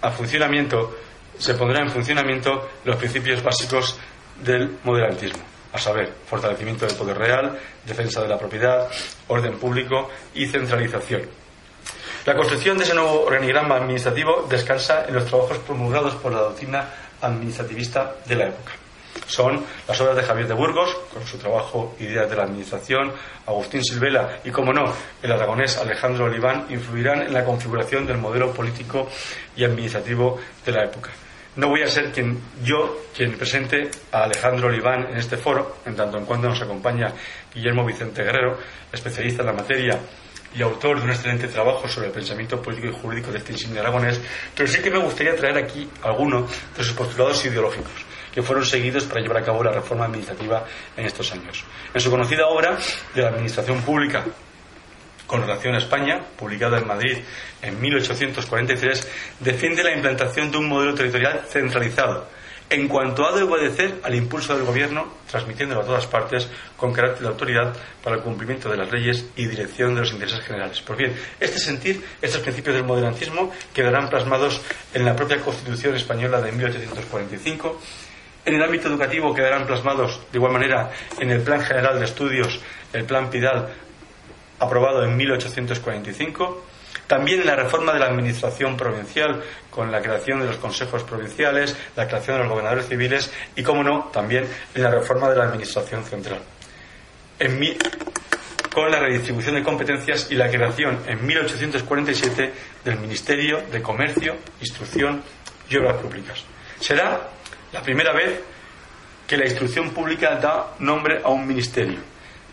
a 0.00 0.10
funcionamiento, 0.10 0.96
se 1.38 1.54
pondrá 1.54 1.80
en 1.82 1.90
funcionamiento 1.90 2.68
los 2.84 2.96
principios 2.96 3.42
básicos 3.42 3.98
del 4.42 4.78
moderantismo, 4.82 5.42
a 5.72 5.78
saber, 5.78 6.12
fortalecimiento 6.26 6.86
del 6.86 6.96
poder 6.96 7.16
real, 7.16 7.58
defensa 7.86 8.22
de 8.22 8.28
la 8.28 8.38
propiedad, 8.38 8.88
orden 9.28 9.58
público 9.58 10.10
y 10.34 10.46
centralización. 10.46 11.43
La 12.26 12.34
construcción 12.34 12.78
de 12.78 12.84
ese 12.84 12.94
nuevo 12.94 13.24
organigrama 13.24 13.76
administrativo 13.76 14.46
descansa 14.48 15.04
en 15.06 15.14
los 15.14 15.26
trabajos 15.26 15.58
promulgados 15.58 16.14
por 16.14 16.32
la 16.32 16.40
doctrina 16.40 16.88
administrativista 17.20 18.14
de 18.24 18.34
la 18.34 18.46
época. 18.46 18.72
Son 19.26 19.62
las 19.86 20.00
obras 20.00 20.16
de 20.16 20.22
Javier 20.22 20.48
de 20.48 20.54
Burgos, 20.54 20.96
con 21.12 21.26
su 21.26 21.36
trabajo 21.36 21.94
Ideas 22.00 22.30
de 22.30 22.36
la 22.36 22.44
Administración, 22.44 23.12
Agustín 23.46 23.84
Silvela 23.84 24.38
y, 24.42 24.50
como 24.50 24.72
no, 24.72 24.90
el 25.22 25.32
aragonés 25.32 25.76
Alejandro 25.76 26.24
Oliván, 26.24 26.64
influirán 26.70 27.20
en 27.20 27.34
la 27.34 27.44
configuración 27.44 28.06
del 28.06 28.16
modelo 28.16 28.52
político 28.54 29.06
y 29.54 29.64
administrativo 29.64 30.40
de 30.64 30.72
la 30.72 30.84
época. 30.84 31.10
No 31.56 31.68
voy 31.68 31.82
a 31.82 31.88
ser 31.88 32.10
quien, 32.10 32.40
yo 32.64 33.02
quien 33.14 33.36
presente 33.36 33.90
a 34.12 34.24
Alejandro 34.24 34.68
Oliván 34.68 35.08
en 35.10 35.18
este 35.18 35.36
foro, 35.36 35.76
en 35.84 35.94
tanto 35.94 36.16
en 36.16 36.24
cuanto 36.24 36.48
nos 36.48 36.62
acompaña 36.62 37.12
Guillermo 37.54 37.84
Vicente 37.84 38.24
Guerrero, 38.24 38.58
especialista 38.90 39.42
en 39.42 39.46
la 39.46 39.52
materia 39.52 40.00
y 40.54 40.62
autor 40.62 40.98
de 40.98 41.04
un 41.04 41.10
excelente 41.10 41.48
trabajo 41.48 41.88
sobre 41.88 42.08
el 42.08 42.12
pensamiento 42.12 42.60
político 42.62 42.88
y 42.88 43.00
jurídico 43.00 43.32
de 43.32 43.38
este 43.38 43.52
insigne 43.52 43.80
aragonés, 43.80 44.20
pero 44.54 44.68
sí 44.68 44.80
que 44.80 44.90
me 44.90 44.98
gustaría 44.98 45.34
traer 45.34 45.58
aquí 45.58 45.88
algunos 46.02 46.50
de 46.76 46.84
sus 46.84 46.92
postulados 46.92 47.44
ideológicos 47.44 47.92
que 48.32 48.42
fueron 48.42 48.64
seguidos 48.64 49.04
para 49.04 49.20
llevar 49.20 49.38
a 49.38 49.44
cabo 49.44 49.62
la 49.62 49.70
reforma 49.70 50.06
administrativa 50.06 50.64
en 50.96 51.06
estos 51.06 51.30
años. 51.32 51.64
En 51.92 52.00
su 52.00 52.10
conocida 52.10 52.48
obra 52.48 52.76
de 53.14 53.22
la 53.22 53.28
Administración 53.28 53.80
Pública 53.82 54.24
con 55.26 55.40
relación 55.40 55.74
a 55.74 55.78
España, 55.78 56.20
publicada 56.36 56.78
en 56.78 56.86
Madrid 56.86 57.18
en 57.62 57.80
1843, 57.80 59.08
defiende 59.40 59.84
la 59.84 59.92
implantación 59.92 60.50
de 60.50 60.58
un 60.58 60.68
modelo 60.68 60.94
territorial 60.94 61.44
centralizado, 61.48 62.28
en 62.70 62.88
cuanto 62.88 63.26
ha 63.26 63.36
de 63.36 63.42
obedecer 63.42 64.00
al 64.02 64.14
impulso 64.14 64.54
del 64.56 64.64
Gobierno, 64.64 65.06
transmitiéndolo 65.30 65.82
a 65.82 65.84
todas 65.84 66.06
partes 66.06 66.48
con 66.76 66.92
carácter 66.92 67.22
de 67.22 67.28
autoridad 67.28 67.76
para 68.02 68.16
el 68.16 68.22
cumplimiento 68.22 68.70
de 68.70 68.76
las 68.76 68.90
leyes 68.90 69.26
y 69.36 69.46
dirección 69.46 69.94
de 69.94 70.00
los 70.00 70.12
intereses 70.12 70.40
generales. 70.40 70.80
Pues 70.80 70.98
bien, 70.98 71.14
este 71.38 71.58
sentir, 71.58 72.02
estos 72.20 72.40
principios 72.40 72.76
del 72.76 72.84
modernismo 72.84 73.52
quedarán 73.72 74.08
plasmados 74.08 74.60
en 74.92 75.04
la 75.04 75.14
propia 75.14 75.40
Constitución 75.40 75.94
española 75.94 76.40
de 76.40 76.52
1845. 76.52 77.80
En 78.46 78.54
el 78.54 78.62
ámbito 78.62 78.88
educativo 78.88 79.34
quedarán 79.34 79.66
plasmados 79.66 80.20
de 80.32 80.38
igual 80.38 80.52
manera 80.52 80.90
en 81.18 81.30
el 81.30 81.42
Plan 81.42 81.60
General 81.60 81.98
de 81.98 82.04
Estudios, 82.04 82.60
el 82.92 83.04
Plan 83.04 83.30
Pidal, 83.30 83.68
aprobado 84.58 85.04
en 85.04 85.16
1845 85.16 86.64
también 87.06 87.40
en 87.40 87.46
la 87.46 87.56
reforma 87.56 87.92
de 87.92 88.00
la 88.00 88.06
administración 88.06 88.76
provincial, 88.76 89.42
con 89.70 89.90
la 89.90 90.00
creación 90.00 90.40
de 90.40 90.46
los 90.46 90.56
consejos 90.56 91.02
provinciales, 91.02 91.76
la 91.96 92.06
creación 92.06 92.36
de 92.36 92.42
los 92.44 92.50
gobernadores 92.50 92.88
civiles 92.88 93.30
y, 93.56 93.62
como 93.62 93.82
no, 93.82 94.10
también 94.12 94.46
en 94.74 94.82
la 94.82 94.90
reforma 94.90 95.28
de 95.30 95.36
la 95.36 95.44
administración 95.44 96.04
central. 96.04 96.40
con 98.72 98.90
la 98.90 98.98
redistribución 98.98 99.54
de 99.54 99.62
competencias 99.62 100.28
y 100.30 100.34
la 100.34 100.50
creación 100.50 100.98
en 101.06 101.24
1847 101.24 102.52
del 102.84 102.98
Ministerio 102.98 103.62
de 103.70 103.80
Comercio, 103.80 104.36
Instrucción 104.60 105.22
y 105.70 105.76
Obras 105.76 105.96
Públicas. 105.98 106.42
Será 106.80 107.28
la 107.72 107.82
primera 107.82 108.12
vez 108.12 108.40
que 109.26 109.36
la 109.36 109.46
instrucción 109.46 109.90
pública 109.90 110.36
da 110.36 110.74
nombre 110.80 111.20
a 111.22 111.28
un 111.28 111.46
ministerio. 111.46 111.98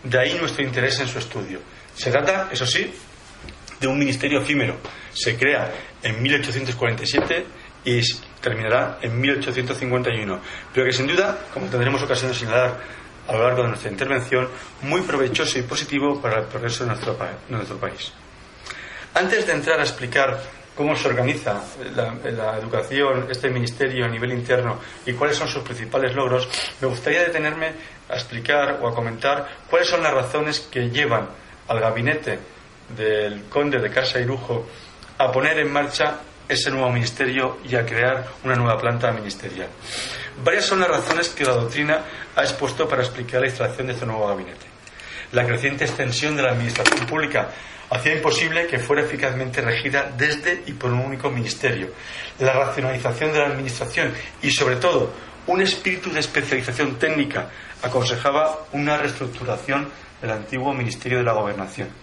De 0.04 0.18
ahí 0.18 0.34
nuestro 0.38 0.64
interés 0.64 0.98
en 1.00 1.08
su 1.08 1.18
estudio. 1.18 1.60
Se 1.94 2.10
trata, 2.10 2.48
eso 2.50 2.66
sí, 2.66 2.92
de 3.82 3.88
un 3.88 3.98
ministerio 3.98 4.40
efímero. 4.40 4.76
Se 5.12 5.36
crea 5.36 5.70
en 6.02 6.22
1847 6.22 7.44
y 7.84 8.00
terminará 8.40 8.98
en 9.02 9.20
1851, 9.20 10.40
pero 10.72 10.86
que 10.86 10.92
sin 10.92 11.08
duda, 11.08 11.46
como 11.52 11.66
tendremos 11.66 12.00
ocasión 12.02 12.30
de 12.30 12.38
señalar 12.38 12.80
a 13.26 13.32
lo 13.32 13.42
largo 13.42 13.62
de 13.62 13.68
nuestra 13.68 13.90
intervención, 13.90 14.48
muy 14.82 15.02
provechoso 15.02 15.58
y 15.58 15.62
positivo 15.62 16.20
para 16.20 16.40
el 16.40 16.46
progreso 16.46 16.84
de 16.84 16.90
nuestro, 16.90 17.78
país. 17.78 18.12
Antes 19.14 19.46
de 19.46 19.52
entrar 19.52 19.80
a 19.80 19.82
explicar 19.82 20.40
cómo 20.76 20.96
se 20.96 21.08
organiza 21.08 21.60
la, 21.94 22.14
la, 22.30 22.58
educación, 22.58 23.26
este 23.30 23.50
ministerio 23.50 24.06
a 24.06 24.08
nivel 24.08 24.32
interno 24.32 24.78
y 25.06 25.12
cuáles 25.12 25.36
son 25.36 25.48
sus 25.48 25.62
principales 25.62 26.14
logros, 26.14 26.48
me 26.80 26.88
gustaría 26.88 27.22
detenerme 27.22 27.72
a 28.08 28.14
explicar 28.14 28.78
o 28.80 28.88
a 28.88 28.94
comentar 28.94 29.48
cuáles 29.68 29.88
son 29.88 30.02
las 30.02 30.14
razones 30.14 30.60
que 30.60 30.88
llevan 30.88 31.28
al 31.68 31.80
gabinete 31.80 32.38
del 32.96 33.44
conde 33.44 33.78
de 33.78 33.90
Casa 33.90 34.20
y 34.20 34.24
Lujo 34.24 34.66
a 35.18 35.30
poner 35.30 35.58
en 35.58 35.72
marcha 35.72 36.20
ese 36.48 36.70
nuevo 36.70 36.90
ministerio 36.90 37.58
y 37.64 37.76
a 37.76 37.86
crear 37.86 38.26
una 38.44 38.54
nueva 38.54 38.78
planta 38.78 39.10
ministerial. 39.12 39.68
Varias 40.44 40.64
son 40.64 40.80
las 40.80 40.88
razones 40.88 41.28
que 41.28 41.44
la 41.44 41.52
doctrina 41.52 42.04
ha 42.34 42.42
expuesto 42.42 42.88
para 42.88 43.02
explicar 43.02 43.40
la 43.40 43.48
instalación 43.48 43.86
de 43.86 43.92
este 43.92 44.06
nuevo 44.06 44.26
gabinete. 44.26 44.66
La 45.32 45.46
creciente 45.46 45.84
extensión 45.84 46.36
de 46.36 46.42
la 46.42 46.50
administración 46.50 47.06
pública 47.06 47.48
hacía 47.90 48.14
imposible 48.14 48.66
que 48.66 48.78
fuera 48.78 49.02
eficazmente 49.02 49.60
regida 49.60 50.10
desde 50.16 50.62
y 50.66 50.72
por 50.72 50.90
un 50.90 51.00
único 51.00 51.30
ministerio. 51.30 51.88
La 52.38 52.52
racionalización 52.52 53.32
de 53.32 53.38
la 53.38 53.46
administración 53.46 54.12
y, 54.42 54.50
sobre 54.50 54.76
todo, 54.76 55.12
un 55.46 55.60
espíritu 55.60 56.10
de 56.10 56.20
especialización 56.20 56.98
técnica 56.98 57.50
aconsejaba 57.82 58.66
una 58.72 58.96
reestructuración 58.96 59.90
del 60.20 60.30
antiguo 60.30 60.72
Ministerio 60.72 61.18
de 61.18 61.24
la 61.24 61.32
Gobernación. 61.32 62.01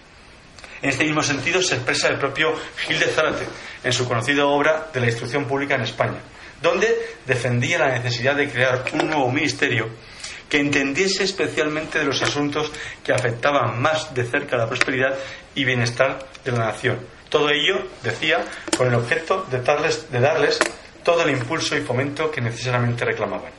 En 0.82 0.90
este 0.90 1.04
mismo 1.04 1.22
sentido 1.22 1.62
se 1.62 1.74
expresa 1.74 2.08
el 2.08 2.18
propio 2.18 2.54
Gil 2.86 2.98
de 2.98 3.06
Zárate 3.06 3.44
en 3.84 3.92
su 3.92 4.08
conocida 4.08 4.46
obra 4.46 4.88
de 4.92 5.00
la 5.00 5.06
instrucción 5.06 5.44
pública 5.44 5.74
en 5.74 5.82
España, 5.82 6.18
donde 6.62 7.16
defendía 7.26 7.78
la 7.78 7.98
necesidad 7.98 8.34
de 8.34 8.48
crear 8.48 8.84
un 8.94 9.08
nuevo 9.08 9.30
ministerio 9.30 9.90
que 10.48 10.58
entendiese 10.58 11.24
especialmente 11.24 11.98
de 11.98 12.04
los 12.04 12.22
asuntos 12.22 12.72
que 13.04 13.12
afectaban 13.12 13.80
más 13.80 14.12
de 14.14 14.24
cerca 14.24 14.56
la 14.56 14.66
prosperidad 14.66 15.16
y 15.54 15.64
bienestar 15.64 16.18
de 16.44 16.52
la 16.52 16.66
nación. 16.66 16.98
Todo 17.28 17.50
ello, 17.50 17.86
decía, 18.02 18.44
con 18.76 18.88
el 18.88 18.94
objeto 18.94 19.46
de 19.50 19.60
darles, 19.60 20.10
de 20.10 20.18
darles 20.18 20.58
todo 21.04 21.22
el 21.22 21.30
impulso 21.30 21.76
y 21.76 21.82
fomento 21.82 22.30
que 22.30 22.40
necesariamente 22.40 23.04
reclamaban. 23.04 23.52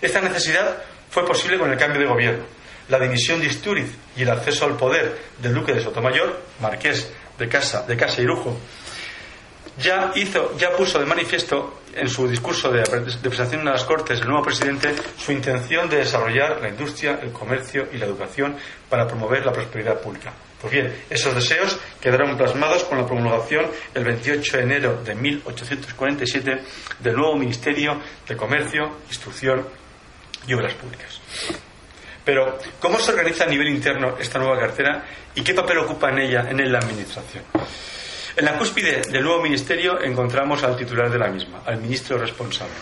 Esta 0.00 0.20
necesidad 0.20 0.82
fue 1.10 1.26
posible 1.26 1.58
con 1.58 1.70
el 1.70 1.78
cambio 1.78 2.00
de 2.00 2.06
gobierno, 2.06 2.44
la 2.88 2.98
dimisión 2.98 3.40
de 3.40 3.46
Istúriz 3.46 3.90
y 4.16 4.22
el 4.22 4.30
acceso 4.30 4.64
al 4.64 4.76
poder 4.76 5.16
del 5.38 5.54
duque 5.54 5.72
de 5.72 5.82
Sotomayor, 5.82 6.40
marqués 6.60 7.12
de 7.38 7.48
Casa, 7.48 7.82
de 7.86 7.96
Casa 7.96 8.22
ya, 9.78 10.12
hizo, 10.14 10.56
ya 10.58 10.70
puso 10.76 10.98
de 10.98 11.06
manifiesto 11.06 11.80
en 11.94 12.08
su 12.08 12.28
discurso 12.28 12.70
de, 12.70 12.82
presentación 12.82 13.66
a 13.68 13.72
las 13.72 13.84
Cortes 13.84 14.20
el 14.20 14.28
nuevo 14.28 14.44
presidente 14.44 14.94
su 15.16 15.32
intención 15.32 15.88
de 15.88 15.98
desarrollar 15.98 16.60
la 16.60 16.68
industria, 16.68 17.18
el 17.22 17.32
comercio 17.32 17.88
y 17.92 17.98
la 17.98 18.06
educación 18.06 18.56
para 18.88 19.06
promover 19.06 19.44
la 19.44 19.52
prosperidad 19.52 20.00
pública. 20.00 20.32
Pues 20.60 20.72
bien, 20.72 20.94
esos 21.10 21.34
deseos 21.34 21.78
quedaron 22.00 22.36
plasmados 22.36 22.84
con 22.84 22.98
la 22.98 23.06
promulgación 23.06 23.66
el 23.94 24.04
28 24.04 24.56
de 24.58 24.62
enero 24.62 25.02
de 25.04 25.14
1847 25.14 26.62
del 27.00 27.16
nuevo 27.16 27.36
Ministerio 27.36 28.00
de 28.28 28.36
Comercio, 28.36 28.98
Instrucción 29.08 29.66
y 30.46 30.54
Obras 30.54 30.74
Públicas. 30.74 31.20
Pero, 32.24 32.58
¿cómo 32.78 32.98
se 32.98 33.10
organiza 33.10 33.44
a 33.44 33.48
nivel 33.48 33.68
interno 33.68 34.16
esta 34.18 34.38
nueva 34.38 34.58
cartera 34.58 35.04
y 35.34 35.42
qué 35.42 35.54
papel 35.54 35.78
ocupa 35.78 36.10
en 36.10 36.18
ella, 36.20 36.46
en 36.48 36.72
la 36.72 36.78
Administración? 36.78 37.44
En 38.34 38.44
la 38.44 38.56
cúspide 38.56 39.02
del 39.10 39.24
nuevo 39.24 39.42
ministerio 39.42 40.00
encontramos 40.00 40.62
al 40.62 40.76
titular 40.76 41.10
de 41.10 41.18
la 41.18 41.28
misma, 41.28 41.62
al 41.66 41.78
ministro 41.78 42.16
responsable. 42.16 42.72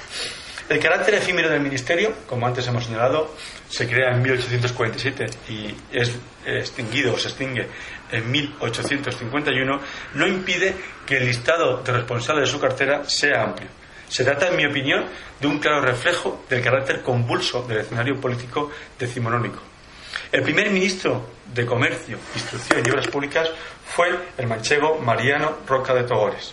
El 0.68 0.78
carácter 0.78 1.14
efímero 1.14 1.48
del 1.48 1.60
ministerio, 1.60 2.14
como 2.28 2.46
antes 2.46 2.64
hemos 2.68 2.84
señalado, 2.84 3.34
se 3.68 3.88
crea 3.88 4.12
en 4.12 4.22
1847 4.22 5.26
y 5.48 5.74
es 5.90 6.12
extinguido 6.46 7.14
o 7.14 7.18
se 7.18 7.26
extingue 7.26 7.66
en 8.12 8.30
1851, 8.30 9.80
no 10.14 10.26
impide 10.28 10.76
que 11.04 11.16
el 11.16 11.26
listado 11.26 11.82
de 11.82 11.92
responsables 11.92 12.48
de 12.48 12.52
su 12.52 12.60
cartera 12.60 13.02
sea 13.04 13.42
amplio. 13.42 13.68
Se 14.10 14.24
trata, 14.24 14.48
en 14.48 14.56
mi 14.56 14.66
opinión, 14.66 15.04
de 15.40 15.46
un 15.46 15.60
claro 15.60 15.82
reflejo 15.82 16.44
del 16.50 16.60
carácter 16.60 17.00
convulso 17.00 17.62
del 17.62 17.78
escenario 17.78 18.20
político 18.20 18.72
decimonónico. 18.98 19.60
El 20.32 20.42
primer 20.42 20.68
ministro 20.70 21.30
de 21.46 21.64
Comercio, 21.64 22.18
Instrucción 22.34 22.82
y 22.84 22.90
Obras 22.90 23.06
Públicas 23.06 23.48
fue 23.86 24.08
el 24.36 24.48
manchego 24.48 24.98
Mariano 24.98 25.58
Roca 25.64 25.94
de 25.94 26.02
Togores. 26.02 26.52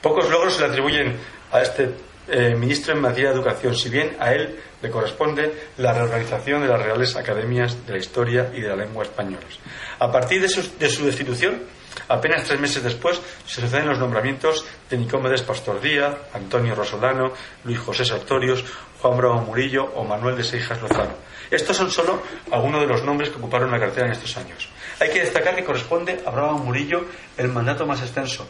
Pocos 0.00 0.30
logros 0.30 0.54
se 0.54 0.60
le 0.60 0.68
atribuyen 0.68 1.18
a 1.52 1.60
este 1.60 1.90
eh, 2.28 2.54
ministro 2.54 2.94
en 2.94 3.02
materia 3.02 3.28
de 3.28 3.36
educación, 3.36 3.76
si 3.76 3.90
bien 3.90 4.16
a 4.18 4.32
él 4.32 4.58
le 4.86 4.92
corresponde 4.92 5.52
la 5.78 5.92
reorganización 5.92 6.62
de 6.62 6.68
las 6.68 6.80
Reales 6.80 7.16
Academias 7.16 7.84
de 7.86 7.92
la 7.92 7.98
Historia 7.98 8.52
y 8.54 8.60
de 8.60 8.68
la 8.68 8.76
Lengua 8.76 9.02
Españolas. 9.02 9.58
A 9.98 10.12
partir 10.12 10.40
de 10.40 10.48
su, 10.48 10.62
destitución, 11.04 11.60
apenas 12.08 12.44
tres 12.44 12.60
meses 12.60 12.84
después, 12.84 13.20
se 13.46 13.60
suceden 13.60 13.88
los 13.88 13.98
nombramientos 13.98 14.64
de 14.88 14.96
Nicómedes 14.96 15.42
Pastor 15.42 15.80
Díaz, 15.80 16.14
Antonio 16.32 16.76
Rosolano, 16.76 17.32
Luis 17.64 17.80
José 17.80 18.04
Sartorios, 18.04 18.64
Juan 19.00 19.16
Bravo 19.18 19.40
Murillo 19.40 19.84
o 19.96 20.04
Manuel 20.04 20.36
de 20.36 20.44
Seijas 20.44 20.80
Lozano. 20.80 21.14
Estos 21.50 21.76
son 21.76 21.90
solo 21.90 22.22
algunos 22.52 22.80
de 22.80 22.86
los 22.86 23.02
nombres 23.02 23.30
que 23.30 23.38
ocuparon 23.38 23.70
la 23.70 23.80
cartera 23.80 24.06
en 24.06 24.12
estos 24.12 24.36
años. 24.36 24.68
Hay 25.00 25.10
que 25.10 25.20
destacar 25.20 25.56
que 25.56 25.64
corresponde 25.64 26.22
a 26.24 26.30
Bravo 26.30 26.58
Murillo 26.58 27.06
el 27.36 27.48
mandato 27.48 27.86
más 27.86 28.02
extenso, 28.02 28.48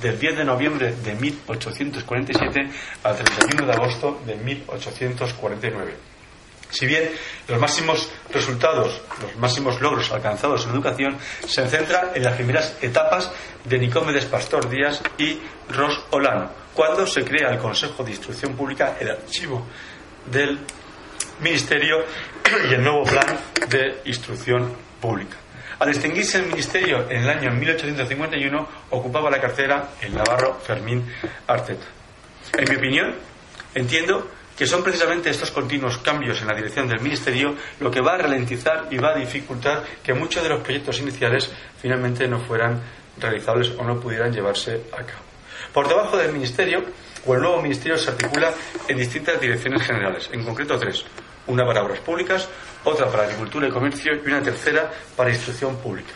del 0.00 0.18
10 0.18 0.38
de 0.38 0.44
noviembre 0.44 0.94
de 0.94 1.14
1847 1.14 2.70
al 3.02 3.16
31 3.16 3.66
de 3.66 3.72
agosto 3.72 4.20
de 4.26 4.36
1849. 4.36 6.12
Si 6.72 6.86
bien 6.86 7.10
los 7.48 7.60
máximos 7.60 8.08
resultados, 8.32 9.02
los 9.20 9.36
máximos 9.36 9.80
logros 9.82 10.10
alcanzados 10.10 10.64
en 10.64 10.70
educación 10.70 11.18
se 11.46 11.68
centran 11.68 12.10
en 12.14 12.22
las 12.22 12.34
primeras 12.34 12.78
etapas 12.80 13.30
de 13.64 13.78
Nicómedes 13.78 14.24
Pastor 14.24 14.70
Díaz 14.70 15.02
y 15.18 15.38
Ros 15.68 16.02
Olano, 16.10 16.50
cuando 16.72 17.06
se 17.06 17.24
crea 17.24 17.50
el 17.50 17.58
Consejo 17.58 18.02
de 18.02 18.12
Instrucción 18.12 18.56
Pública, 18.56 18.96
el 18.98 19.10
archivo 19.10 19.66
del 20.30 20.58
Ministerio 21.40 22.06
y 22.70 22.72
el 22.72 22.82
nuevo 22.82 23.04
Plan 23.04 23.38
de 23.68 24.00
Instrucción 24.06 24.74
Pública. 24.98 25.41
Al 25.82 25.88
extinguirse 25.88 26.38
el 26.38 26.46
ministerio 26.46 27.10
en 27.10 27.24
el 27.24 27.28
año 27.28 27.50
1851, 27.50 28.68
ocupaba 28.90 29.28
la 29.28 29.40
cartera 29.40 29.88
el 30.00 30.14
navarro 30.14 30.60
Fermín 30.64 31.04
Arteta. 31.48 31.86
En 32.56 32.70
mi 32.70 32.76
opinión, 32.76 33.16
entiendo 33.74 34.28
que 34.56 34.64
son 34.64 34.84
precisamente 34.84 35.30
estos 35.30 35.50
continuos 35.50 35.98
cambios 35.98 36.40
en 36.40 36.46
la 36.46 36.54
dirección 36.54 36.86
del 36.86 37.00
ministerio 37.00 37.56
lo 37.80 37.90
que 37.90 38.00
va 38.00 38.12
a 38.14 38.18
ralentizar 38.18 38.86
y 38.92 38.98
va 38.98 39.08
a 39.08 39.16
dificultar 39.16 39.82
que 40.04 40.14
muchos 40.14 40.44
de 40.44 40.50
los 40.50 40.60
proyectos 40.60 41.00
iniciales 41.00 41.50
finalmente 41.80 42.28
no 42.28 42.38
fueran 42.38 42.80
realizables 43.18 43.72
o 43.76 43.82
no 43.82 43.98
pudieran 43.98 44.32
llevarse 44.32 44.82
a 44.92 44.98
cabo. 44.98 45.24
Por 45.72 45.88
debajo 45.88 46.16
del 46.16 46.32
ministerio, 46.32 46.84
o 47.26 47.34
el 47.34 47.40
nuevo 47.40 47.60
ministerio 47.60 47.98
se 47.98 48.10
articula 48.10 48.52
en 48.86 48.98
distintas 48.98 49.40
direcciones 49.40 49.82
generales, 49.82 50.30
en 50.32 50.44
concreto 50.44 50.78
tres 50.78 51.04
una 51.46 51.66
para 51.66 51.82
obras 51.82 51.98
públicas, 52.00 52.48
otra 52.84 53.10
para 53.10 53.24
agricultura 53.24 53.68
y 53.68 53.70
comercio 53.70 54.12
y 54.14 54.28
una 54.28 54.42
tercera 54.42 54.90
para 55.16 55.30
instrucción 55.30 55.76
pública. 55.76 56.12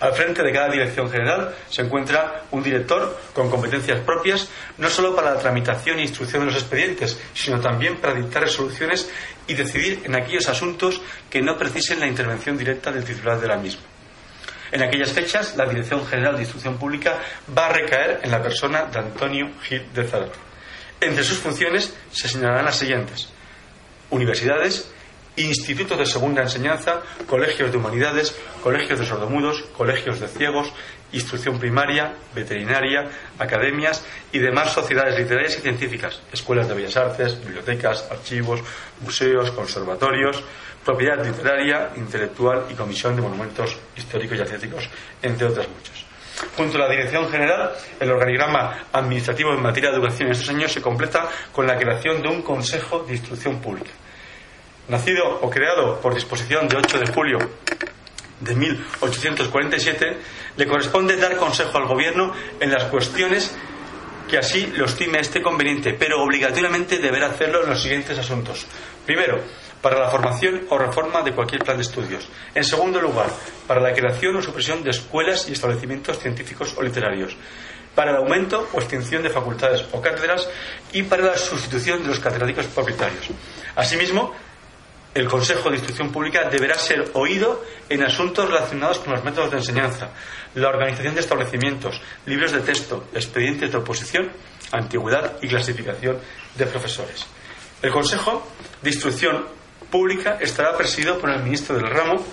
Al 0.00 0.14
frente 0.14 0.42
de 0.42 0.50
cada 0.50 0.70
dirección 0.70 1.10
general 1.10 1.54
se 1.68 1.82
encuentra 1.82 2.44
un 2.52 2.62
director 2.62 3.20
con 3.34 3.50
competencias 3.50 4.00
propias, 4.00 4.48
no 4.78 4.88
solo 4.88 5.14
para 5.14 5.34
la 5.34 5.38
tramitación 5.38 5.98
e 5.98 6.02
instrucción 6.02 6.40
de 6.40 6.46
los 6.46 6.62
expedientes, 6.62 7.20
sino 7.34 7.60
también 7.60 7.98
para 7.98 8.14
dictar 8.14 8.42
resoluciones 8.42 9.10
y 9.46 9.52
decidir 9.54 10.00
en 10.04 10.16
aquellos 10.16 10.48
asuntos 10.48 11.02
que 11.28 11.42
no 11.42 11.58
precisen 11.58 12.00
la 12.00 12.06
intervención 12.06 12.56
directa 12.56 12.90
del 12.90 13.04
titular 13.04 13.38
de 13.38 13.48
la 13.48 13.58
misma. 13.58 13.82
En 14.72 14.82
aquellas 14.82 15.12
fechas, 15.12 15.56
la 15.56 15.66
Dirección 15.66 16.06
General 16.06 16.34
de 16.34 16.42
Instrucción 16.42 16.78
Pública 16.78 17.18
va 17.56 17.66
a 17.66 17.72
recaer 17.72 18.20
en 18.22 18.30
la 18.30 18.42
persona 18.42 18.84
de 18.84 19.00
Antonio 19.00 19.50
Gil 19.62 19.84
de 19.92 20.04
Zador. 20.04 20.32
Entre 21.00 21.24
sus 21.24 21.38
funciones 21.38 21.92
se 22.10 22.28
señalarán 22.28 22.64
las 22.64 22.76
siguientes 22.76 23.28
universidades, 24.10 24.90
institutos 25.36 25.98
de 25.98 26.06
segunda 26.06 26.42
enseñanza, 26.42 27.02
colegios 27.26 27.70
de 27.70 27.78
humanidades, 27.78 28.36
colegios 28.62 28.98
de 28.98 29.06
sordomudos, 29.06 29.62
colegios 29.76 30.20
de 30.20 30.28
ciegos, 30.28 30.72
instrucción 31.12 31.58
primaria, 31.58 32.14
veterinaria, 32.34 33.08
academias 33.38 34.04
y 34.32 34.38
demás 34.38 34.72
sociedades 34.72 35.18
literarias 35.18 35.58
y 35.58 35.60
científicas, 35.60 36.20
escuelas 36.32 36.68
de 36.68 36.74
bellas 36.74 36.96
artes, 36.96 37.40
bibliotecas, 37.40 38.08
archivos, 38.10 38.60
museos, 39.00 39.50
conservatorios, 39.50 40.42
propiedad 40.84 41.24
literaria, 41.24 41.90
intelectual 41.96 42.66
y 42.70 42.74
comisión 42.74 43.16
de 43.16 43.22
monumentos 43.22 43.76
históricos 43.96 44.38
y 44.38 44.40
artísticos, 44.40 44.88
entre 45.22 45.46
otras 45.46 45.68
muchas. 45.68 46.04
Junto 46.56 46.76
a 46.76 46.80
la 46.80 46.88
Dirección 46.88 47.28
General, 47.30 47.72
el 47.98 48.10
organigrama 48.10 48.86
administrativo 48.92 49.52
en 49.52 49.62
materia 49.62 49.90
de 49.90 49.96
educación 49.96 50.28
en 50.28 50.32
estos 50.32 50.48
años 50.48 50.72
se 50.72 50.80
completa 50.80 51.28
con 51.52 51.66
la 51.66 51.76
creación 51.76 52.22
de 52.22 52.28
un 52.28 52.42
Consejo 52.42 53.00
de 53.00 53.12
Instrucción 53.12 53.60
Pública. 53.60 53.90
Nacido 54.90 55.38
o 55.40 55.48
creado 55.48 56.00
por 56.02 56.12
disposición 56.14 56.66
de 56.66 56.76
8 56.76 56.98
de 56.98 57.12
julio 57.14 57.38
de 58.40 58.54
1847, 58.56 60.18
le 60.56 60.66
corresponde 60.66 61.16
dar 61.16 61.36
consejo 61.36 61.78
al 61.78 61.86
Gobierno 61.86 62.34
en 62.58 62.72
las 62.72 62.90
cuestiones 62.90 63.54
que 64.28 64.38
así 64.38 64.66
lo 64.74 64.86
estime 64.86 65.20
esté 65.20 65.40
conveniente, 65.42 65.94
pero 65.94 66.20
obligatoriamente 66.20 66.98
deberá 66.98 67.28
hacerlo 67.28 67.62
en 67.62 67.70
los 67.70 67.80
siguientes 67.80 68.18
asuntos. 68.18 68.66
Primero, 69.06 69.40
para 69.80 70.00
la 70.00 70.10
formación 70.10 70.66
o 70.70 70.76
reforma 70.76 71.22
de 71.22 71.34
cualquier 71.34 71.62
plan 71.62 71.76
de 71.76 71.84
estudios. 71.84 72.26
En 72.52 72.64
segundo 72.64 73.00
lugar, 73.00 73.30
para 73.68 73.80
la 73.80 73.92
creación 73.92 74.34
o 74.36 74.42
supresión 74.42 74.82
de 74.82 74.90
escuelas 74.90 75.48
y 75.48 75.52
establecimientos 75.52 76.18
científicos 76.18 76.74
o 76.76 76.82
literarios. 76.82 77.36
Para 77.94 78.10
el 78.10 78.16
aumento 78.16 78.68
o 78.72 78.80
extinción 78.80 79.22
de 79.22 79.30
facultades 79.30 79.84
o 79.92 80.00
cátedras 80.00 80.48
y 80.92 81.04
para 81.04 81.26
la 81.26 81.36
sustitución 81.36 82.02
de 82.02 82.08
los 82.08 82.18
catedráticos 82.18 82.66
propietarios. 82.66 83.28
Asimismo, 83.76 84.34
el 85.12 85.28
Consejo 85.28 85.70
de 85.70 85.76
Instrucción 85.76 86.12
Pública 86.12 86.48
deberá 86.48 86.76
ser 86.76 87.10
oído 87.14 87.64
en 87.88 88.04
asuntos 88.04 88.48
relacionados 88.48 89.00
con 89.00 89.12
los 89.12 89.24
métodos 89.24 89.50
de 89.50 89.56
enseñanza, 89.56 90.10
la 90.54 90.68
organización 90.68 91.14
de 91.14 91.20
establecimientos, 91.20 92.00
libros 92.26 92.52
de 92.52 92.60
texto, 92.60 93.08
expedientes 93.12 93.72
de 93.72 93.78
oposición, 93.78 94.30
antigüedad 94.72 95.36
y 95.42 95.48
clasificación 95.48 96.18
de 96.54 96.66
profesores. 96.66 97.26
El 97.82 97.90
Consejo 97.90 98.46
de 98.82 98.90
Instrucción 98.90 99.46
Pública 99.90 100.38
estará 100.40 100.76
presidido 100.76 101.18
por 101.18 101.30
el 101.30 101.42
ministro 101.42 101.74
del 101.74 101.88
ramo, 101.88 102.24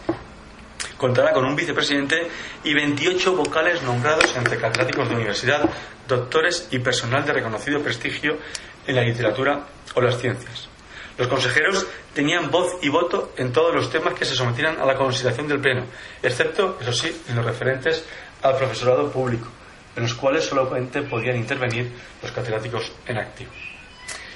contará 0.97 1.33
con 1.33 1.45
un 1.45 1.55
vicepresidente 1.55 2.27
y 2.63 2.73
28 2.73 3.35
vocales 3.35 3.81
nombrados 3.81 4.35
entre 4.35 4.57
catedráticos 4.57 5.09
de 5.09 5.15
universidad, 5.15 5.67
doctores 6.07 6.67
y 6.69 6.79
personal 6.79 7.25
de 7.25 7.33
reconocido 7.33 7.81
prestigio 7.81 8.37
en 8.85 8.95
la 8.95 9.01
literatura 9.01 9.65
o 9.95 10.01
las 10.01 10.19
ciencias. 10.19 10.69
Los 11.17 11.27
consejeros 11.27 11.85
tenían 12.13 12.51
voz 12.51 12.77
y 12.81 12.89
voto 12.89 13.33
en 13.37 13.51
todos 13.51 13.73
los 13.73 13.89
temas 13.89 14.13
que 14.13 14.25
se 14.25 14.35
sometieran 14.35 14.79
a 14.79 14.85
la 14.85 14.95
consideración 14.95 15.47
del 15.47 15.59
Pleno, 15.59 15.85
excepto, 16.21 16.77
eso 16.79 16.93
sí, 16.93 17.23
en 17.27 17.35
los 17.35 17.45
referentes 17.45 18.05
al 18.43 18.55
profesorado 18.55 19.09
público, 19.11 19.47
en 19.95 20.03
los 20.03 20.13
cuales 20.13 20.45
solamente 20.45 21.01
podían 21.01 21.37
intervenir 21.37 21.91
los 22.21 22.31
catedráticos 22.31 22.91
en 23.07 23.17
activo. 23.17 23.51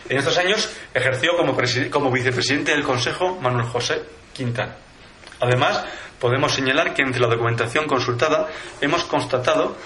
En 0.09 0.17
estos 0.17 0.37
años 0.37 0.69
ejerció 0.93 1.31
como, 1.37 2.11
vicepresidente 2.11 2.71
del 2.71 2.83
Consejo 2.83 3.39
Manuel 3.39 3.67
José 3.67 4.01
Quintana. 4.33 4.75
Además, 5.39 5.85
podemos 6.19 6.53
señalar 6.53 6.93
que 6.93 7.01
entre 7.03 7.21
la 7.21 7.27
documentación 7.27 7.87
consultada 7.87 8.49
hemos 8.81 9.03
constatado 9.03 9.77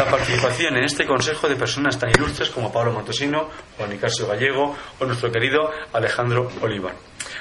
la 0.00 0.10
participación 0.10 0.78
en 0.78 0.84
este 0.84 1.04
consejo 1.04 1.46
de 1.46 1.56
personas 1.56 1.98
tan 1.98 2.08
ilustres 2.08 2.48
como 2.48 2.72
Pablo 2.72 2.90
Montesino, 2.90 3.50
Juan 3.76 3.90
Nicasio 3.90 4.26
Gallego 4.26 4.74
o 4.98 5.04
nuestro 5.04 5.30
querido 5.30 5.70
Alejandro 5.92 6.50
Olivar. 6.62 6.94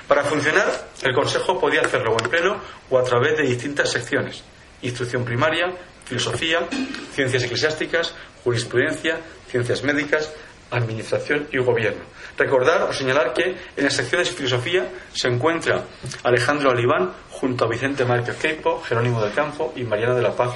Para 0.05 0.25
funcionar, 0.25 0.67
el 1.01 1.15
consejo 1.15 1.57
podía 1.57 1.79
hacerlo 1.79 2.17
en 2.21 2.29
pleno 2.29 2.57
o 2.89 2.99
a 2.99 3.03
través 3.03 3.37
de 3.37 3.43
distintas 3.43 3.89
secciones: 3.89 4.43
instrucción 4.81 5.23
primaria, 5.23 5.71
filosofía, 6.03 6.67
ciencias 7.13 7.43
eclesiásticas, 7.43 8.13
jurisprudencia, 8.43 9.21
ciencias 9.47 9.81
médicas, 9.83 10.29
administración 10.69 11.47
y 11.53 11.59
gobierno. 11.59 12.01
Recordar 12.37 12.83
o 12.83 12.91
señalar 12.91 13.31
que 13.31 13.55
en 13.77 13.83
las 13.85 13.93
secciones 13.93 14.31
de 14.31 14.35
filosofía 14.35 14.85
se 15.13 15.29
encuentra 15.29 15.85
Alejandro 16.23 16.71
Oliván 16.71 17.13
junto 17.29 17.63
a 17.63 17.69
Vicente 17.69 18.03
Márquez 18.03 18.35
Queipo, 18.35 18.81
Jerónimo 18.81 19.21
del 19.21 19.31
Campo 19.31 19.71
y 19.77 19.83
Mariana 19.83 20.15
de 20.15 20.23
la 20.23 20.35
Paz 20.35 20.51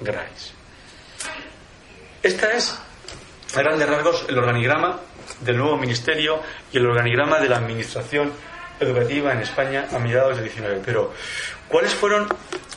Grais. 0.00 0.57
Esta 2.22 2.50
es, 2.50 2.76
a 3.54 3.62
grandes 3.62 3.88
rasgos, 3.88 4.26
el 4.28 4.38
organigrama 4.38 4.98
del 5.40 5.56
nuevo 5.56 5.76
ministerio 5.76 6.40
y 6.72 6.78
el 6.78 6.86
organigrama 6.86 7.38
de 7.38 7.48
la 7.48 7.58
administración 7.58 8.32
educativa 8.80 9.32
en 9.32 9.40
España 9.40 9.86
a 9.92 10.00
mediados 10.00 10.34
del 10.34 10.46
19. 10.46 10.82
Pero, 10.84 11.12
¿cuáles 11.68 11.94
fueron 11.94 12.26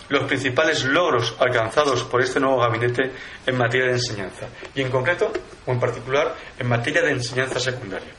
los 0.10 0.24
principales 0.26 0.84
logros 0.84 1.36
alcanzados 1.40 2.04
por 2.04 2.22
este 2.22 2.40
nuevo 2.40 2.60
gabinete 2.60 3.12
en 3.48 3.58
materia 3.58 3.88
de 3.88 3.94
enseñanza? 3.94 4.46
Y 4.76 4.82
en 4.82 4.92
concreto, 4.92 5.34
o 5.66 5.72
en 5.72 5.80
particular, 5.80 6.36
en 6.60 6.68
materia 6.68 7.02
de 7.02 7.12
enseñanza 7.12 7.60
secundaria. 7.60 8.12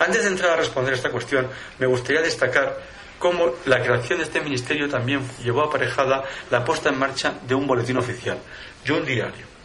Antes 0.00 0.24
de 0.24 0.30
entrar 0.30 0.50
a 0.50 0.56
responder 0.56 0.94
esta 0.94 1.10
cuestión, 1.10 1.48
me 1.78 1.86
gustaría 1.86 2.22
destacar 2.22 2.76
cómo 3.20 3.52
la 3.66 3.80
creación 3.80 4.18
de 4.18 4.24
este 4.24 4.40
ministerio 4.40 4.88
también 4.88 5.20
llevó 5.44 5.62
aparejada 5.62 6.24
la 6.50 6.64
puesta 6.64 6.88
en 6.88 6.98
marcha 6.98 7.34
de 7.46 7.54
un 7.54 7.68
boletín 7.68 7.98
oficial 7.98 8.38
y 8.84 8.90
un 8.90 9.04
diario. 9.04 9.55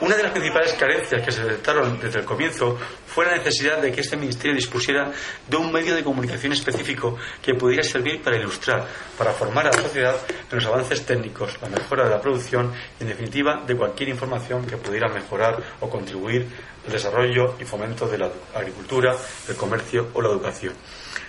Una 0.00 0.16
de 0.16 0.22
las 0.22 0.32
principales 0.32 0.72
carencias 0.72 1.22
que 1.22 1.30
se 1.30 1.42
detectaron 1.42 2.00
desde 2.00 2.20
el 2.20 2.24
comienzo 2.24 2.78
fue 3.06 3.26
la 3.26 3.36
necesidad 3.36 3.82
de 3.82 3.92
que 3.92 4.00
este 4.00 4.16
ministerio 4.16 4.56
dispusiera 4.56 5.12
de 5.46 5.56
un 5.58 5.70
medio 5.70 5.94
de 5.94 6.02
comunicación 6.02 6.54
específico 6.54 7.18
que 7.42 7.52
pudiera 7.52 7.82
servir 7.82 8.22
para 8.22 8.38
ilustrar, 8.38 8.86
para 9.18 9.32
formar 9.32 9.66
a 9.66 9.70
la 9.70 9.82
sociedad 9.82 10.16
en 10.50 10.56
los 10.56 10.64
avances 10.64 11.04
técnicos, 11.04 11.60
la 11.60 11.68
mejora 11.68 12.04
de 12.04 12.10
la 12.10 12.20
producción 12.20 12.72
y, 12.98 13.02
en 13.02 13.10
definitiva, 13.10 13.62
de 13.66 13.76
cualquier 13.76 14.08
información 14.08 14.66
que 14.66 14.78
pudiera 14.78 15.06
mejorar 15.08 15.62
o 15.80 15.90
contribuir 15.90 16.46
al 16.86 16.92
desarrollo 16.92 17.56
y 17.60 17.64
fomento 17.64 18.08
de 18.08 18.16
la 18.16 18.30
agricultura, 18.54 19.14
el 19.48 19.56
comercio 19.56 20.08
o 20.14 20.22
la 20.22 20.30
educación. 20.30 20.72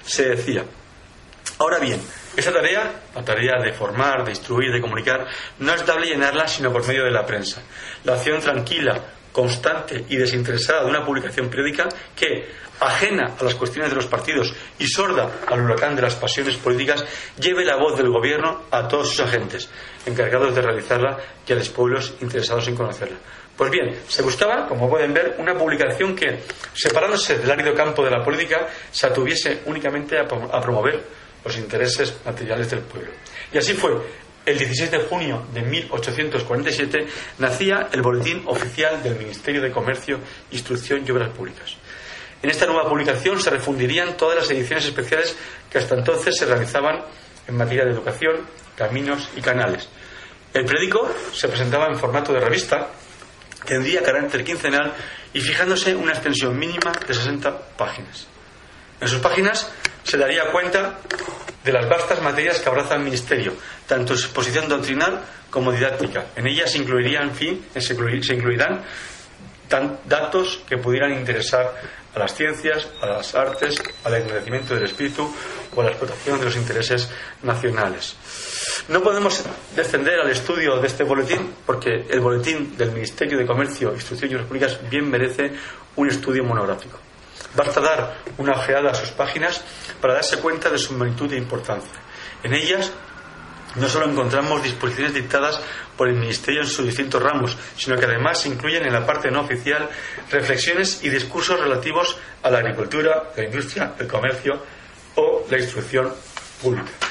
Se 0.02 0.30
decía, 0.30 0.64
ahora 1.58 1.80
bien, 1.80 2.02
esa 2.36 2.52
tarea, 2.52 3.02
la 3.16 3.24
tarea 3.24 3.62
de 3.62 3.74
formar, 3.74 4.24
de 4.24 4.32
instruir, 4.32 4.72
de 4.72 4.82
comunicar, 4.82 5.28
no 5.60 5.74
es 5.74 5.86
dable 5.86 6.08
llenarla 6.08 6.48
sino 6.48 6.72
por 6.72 6.88
medio 6.88 7.04
de 7.04 7.12
la 7.12 7.26
prensa. 7.26 7.62
La 8.04 8.14
acción 8.14 8.40
tranquila, 8.40 9.00
constante 9.32 10.06
y 10.10 10.18
desinteresada 10.18 10.84
de 10.84 10.90
una 10.90 11.06
publicación 11.06 11.50
periódica 11.50 11.88
que, 12.16 12.50
ajena 12.82 13.36
a 13.40 13.44
las 13.44 13.54
cuestiones 13.56 13.92
de 13.92 13.96
los 13.96 14.08
partidos 14.08 14.54
y 14.80 14.88
sorda 14.88 15.30
al 15.48 15.62
huracán 15.62 15.96
de 15.96 16.02
las 16.02 16.16
pasiones 16.16 16.58
políticas, 16.58 17.06
lleve 17.40 17.64
la 17.64 17.76
voz 17.76 17.96
del 17.96 18.10
gobierno 18.10 18.64
a 18.72 18.88
todos 18.88 19.10
sus 19.10 19.20
agentes, 19.20 19.70
encargados 20.06 20.56
de 20.56 20.62
realizarla 20.62 21.18
y 21.48 21.54
a 21.54 21.56
los 21.56 21.70
pueblos 21.70 22.16
interesados 22.22 22.68
en 22.68 22.76
conocerla. 22.76 23.18
Pues 23.56 23.70
bien, 23.70 24.00
se 24.08 24.24
buscaba, 24.24 24.68
como 24.68 24.90
pueden 24.90 25.14
ver, 25.14 25.36
una 25.38 25.54
publicación 25.54 26.16
que, 26.16 26.40
separándose 26.74 27.38
del 27.38 27.52
árido 27.52 27.76
campo 27.76 28.04
de 28.04 28.10
la 28.10 28.24
política, 28.24 28.68
se 28.90 29.06
atuviese 29.06 29.62
únicamente 29.66 30.18
a 30.18 30.26
promover 30.26 31.04
los 31.44 31.58
intereses 31.58 32.16
materiales 32.26 32.70
del 32.70 32.82
pueblo. 32.82 33.12
Y 33.52 33.58
así 33.58 33.74
fue. 33.74 33.92
El 34.44 34.58
16 34.58 34.90
de 34.90 34.98
junio 35.00 35.46
de 35.54 35.62
1847 35.62 37.06
nacía 37.38 37.90
el 37.92 38.02
Boletín 38.02 38.42
Oficial 38.48 39.04
del 39.04 39.16
Ministerio 39.16 39.62
de 39.62 39.72
Comercio, 39.72 40.20
Instrucción 40.50 41.04
y 41.06 41.12
Obras 41.12 41.30
Públicas. 41.30 41.76
En 42.42 42.50
esta 42.50 42.66
nueva 42.66 42.90
publicación 42.90 43.40
se 43.40 43.52
refundirían 43.52 44.18
todas 44.18 44.40
las 44.40 44.50
ediciones 44.50 44.86
especiales 44.86 45.38
que 45.70 45.78
hasta 45.78 45.94
entonces 45.94 46.36
se 46.36 46.48
realizaban 46.48 47.04
en 47.48 47.56
materia 47.56 47.86
de 47.86 47.92
educación, 47.92 48.48
caminos 48.76 49.30
y 49.36 49.42
canales. 49.42 49.88
El 50.54 50.66
periódico 50.66 51.08
se 51.32 51.48
presentaba 51.48 51.86
en 51.86 52.00
formato 52.00 52.34
de 52.34 52.40
revista, 52.40 52.90
tendría 53.64 54.02
carácter 54.02 54.44
quincenal 54.44 54.92
y 55.34 55.40
fijándose 55.40 55.96
una 55.96 56.14
extensión 56.14 56.58
mínima 56.58 56.92
de 57.08 57.14
60 57.14 57.78
páginas. 57.78 58.31
En 59.02 59.08
sus 59.08 59.20
páginas 59.20 59.70
se 60.04 60.18
daría 60.18 60.52
cuenta 60.52 61.00
de 61.64 61.72
las 61.74 61.90
vastas 61.90 62.22
materias 62.22 62.60
que 62.60 62.70
abraza 62.70 62.96
el 62.96 63.02
Ministerio, 63.02 63.54
tanto 63.88 64.14
exposición 64.14 64.70
doctrinal 64.70 65.22
como 65.50 65.72
didáctica. 65.72 66.28
En 66.36 66.46
ellas 66.48 66.72
se 66.72 66.78
incluirían, 66.78 67.30
en 67.30 67.36
fin, 67.36 67.66
se 67.80 68.34
incluirán 68.34 68.84
datos 70.06 70.62
que 70.68 70.78
pudieran 70.78 71.14
interesar 71.14 71.74
a 72.14 72.20
las 72.20 72.36
ciencias, 72.36 72.88
a 73.02 73.08
las 73.08 73.34
artes, 73.36 73.82
al 74.04 74.16
engrandecimiento 74.16 74.76
del 74.76 74.84
espíritu 74.84 75.34
o 75.74 75.82
a 75.82 75.86
la 75.86 75.92
explotación 75.92 76.40
de 76.40 76.46
los 76.46 76.56
intereses 76.56 77.10
nacionales. 77.42 78.16
No 78.90 79.02
podemos 79.02 79.44
descender 79.76 80.20
al 80.20 80.30
estudio 80.30 80.78
de 80.80 80.88
este 80.88 81.04
boletín 81.04 81.56
porque 81.66 82.06
el 82.10 82.20
boletín 82.20 82.78
del 82.78 82.92
Ministerio 82.92 83.38
de 83.38 83.46
Comercio, 83.46 83.94
Instrucción 83.94 84.32
y 84.32 84.36
Repúblicas 84.36 84.78
bien 84.90 85.10
merece 85.10 85.54
un 85.96 86.10
estudio 86.10 86.44
monográfico. 86.44 87.00
Basta 87.56 87.82
dar 87.82 88.18
una 88.38 88.54
ojeada 88.54 88.92
a 88.92 88.96
sus 88.96 89.12
páginas 89.12 89.64
para 90.00 90.14
darse 90.14 90.38
cuenta 90.38 90.70
de 90.70 90.78
su 90.78 90.94
magnitud 90.94 91.32
e 91.34 91.38
importancia. 91.38 92.00
En 92.44 92.54
ellas 92.54 92.92
no 93.76 93.88
solo 93.88 94.10
encontramos 94.10 94.64
disposiciones 94.64 95.14
dictadas 95.14 95.60
por 95.96 96.08
el 96.10 96.16
Ministerio 96.16 96.62
en 96.62 96.68
sus 96.68 96.86
distintos 96.86 97.22
ramos, 97.22 97.58
sino 97.78 97.98
que 97.98 98.06
además 98.06 98.40
se 98.40 98.50
incluyen 98.50 98.86
en 98.86 98.94
la 98.94 99.06
parte 99.06 99.32
no 99.32 99.42
oficial 99.42 99.90
reflexiones 100.30 101.04
y 101.04 101.10
discursos 101.10 101.60
relativos 101.60 102.18
a 102.44 102.50
la 102.50 102.60
agricultura, 102.60 103.32
la 103.36 103.44
industria, 103.44 103.94
el 104.00 104.08
comercio 104.08 104.62
o 105.16 105.46
la 105.50 105.58
instrucción 105.58 106.12
pública. 106.62 107.11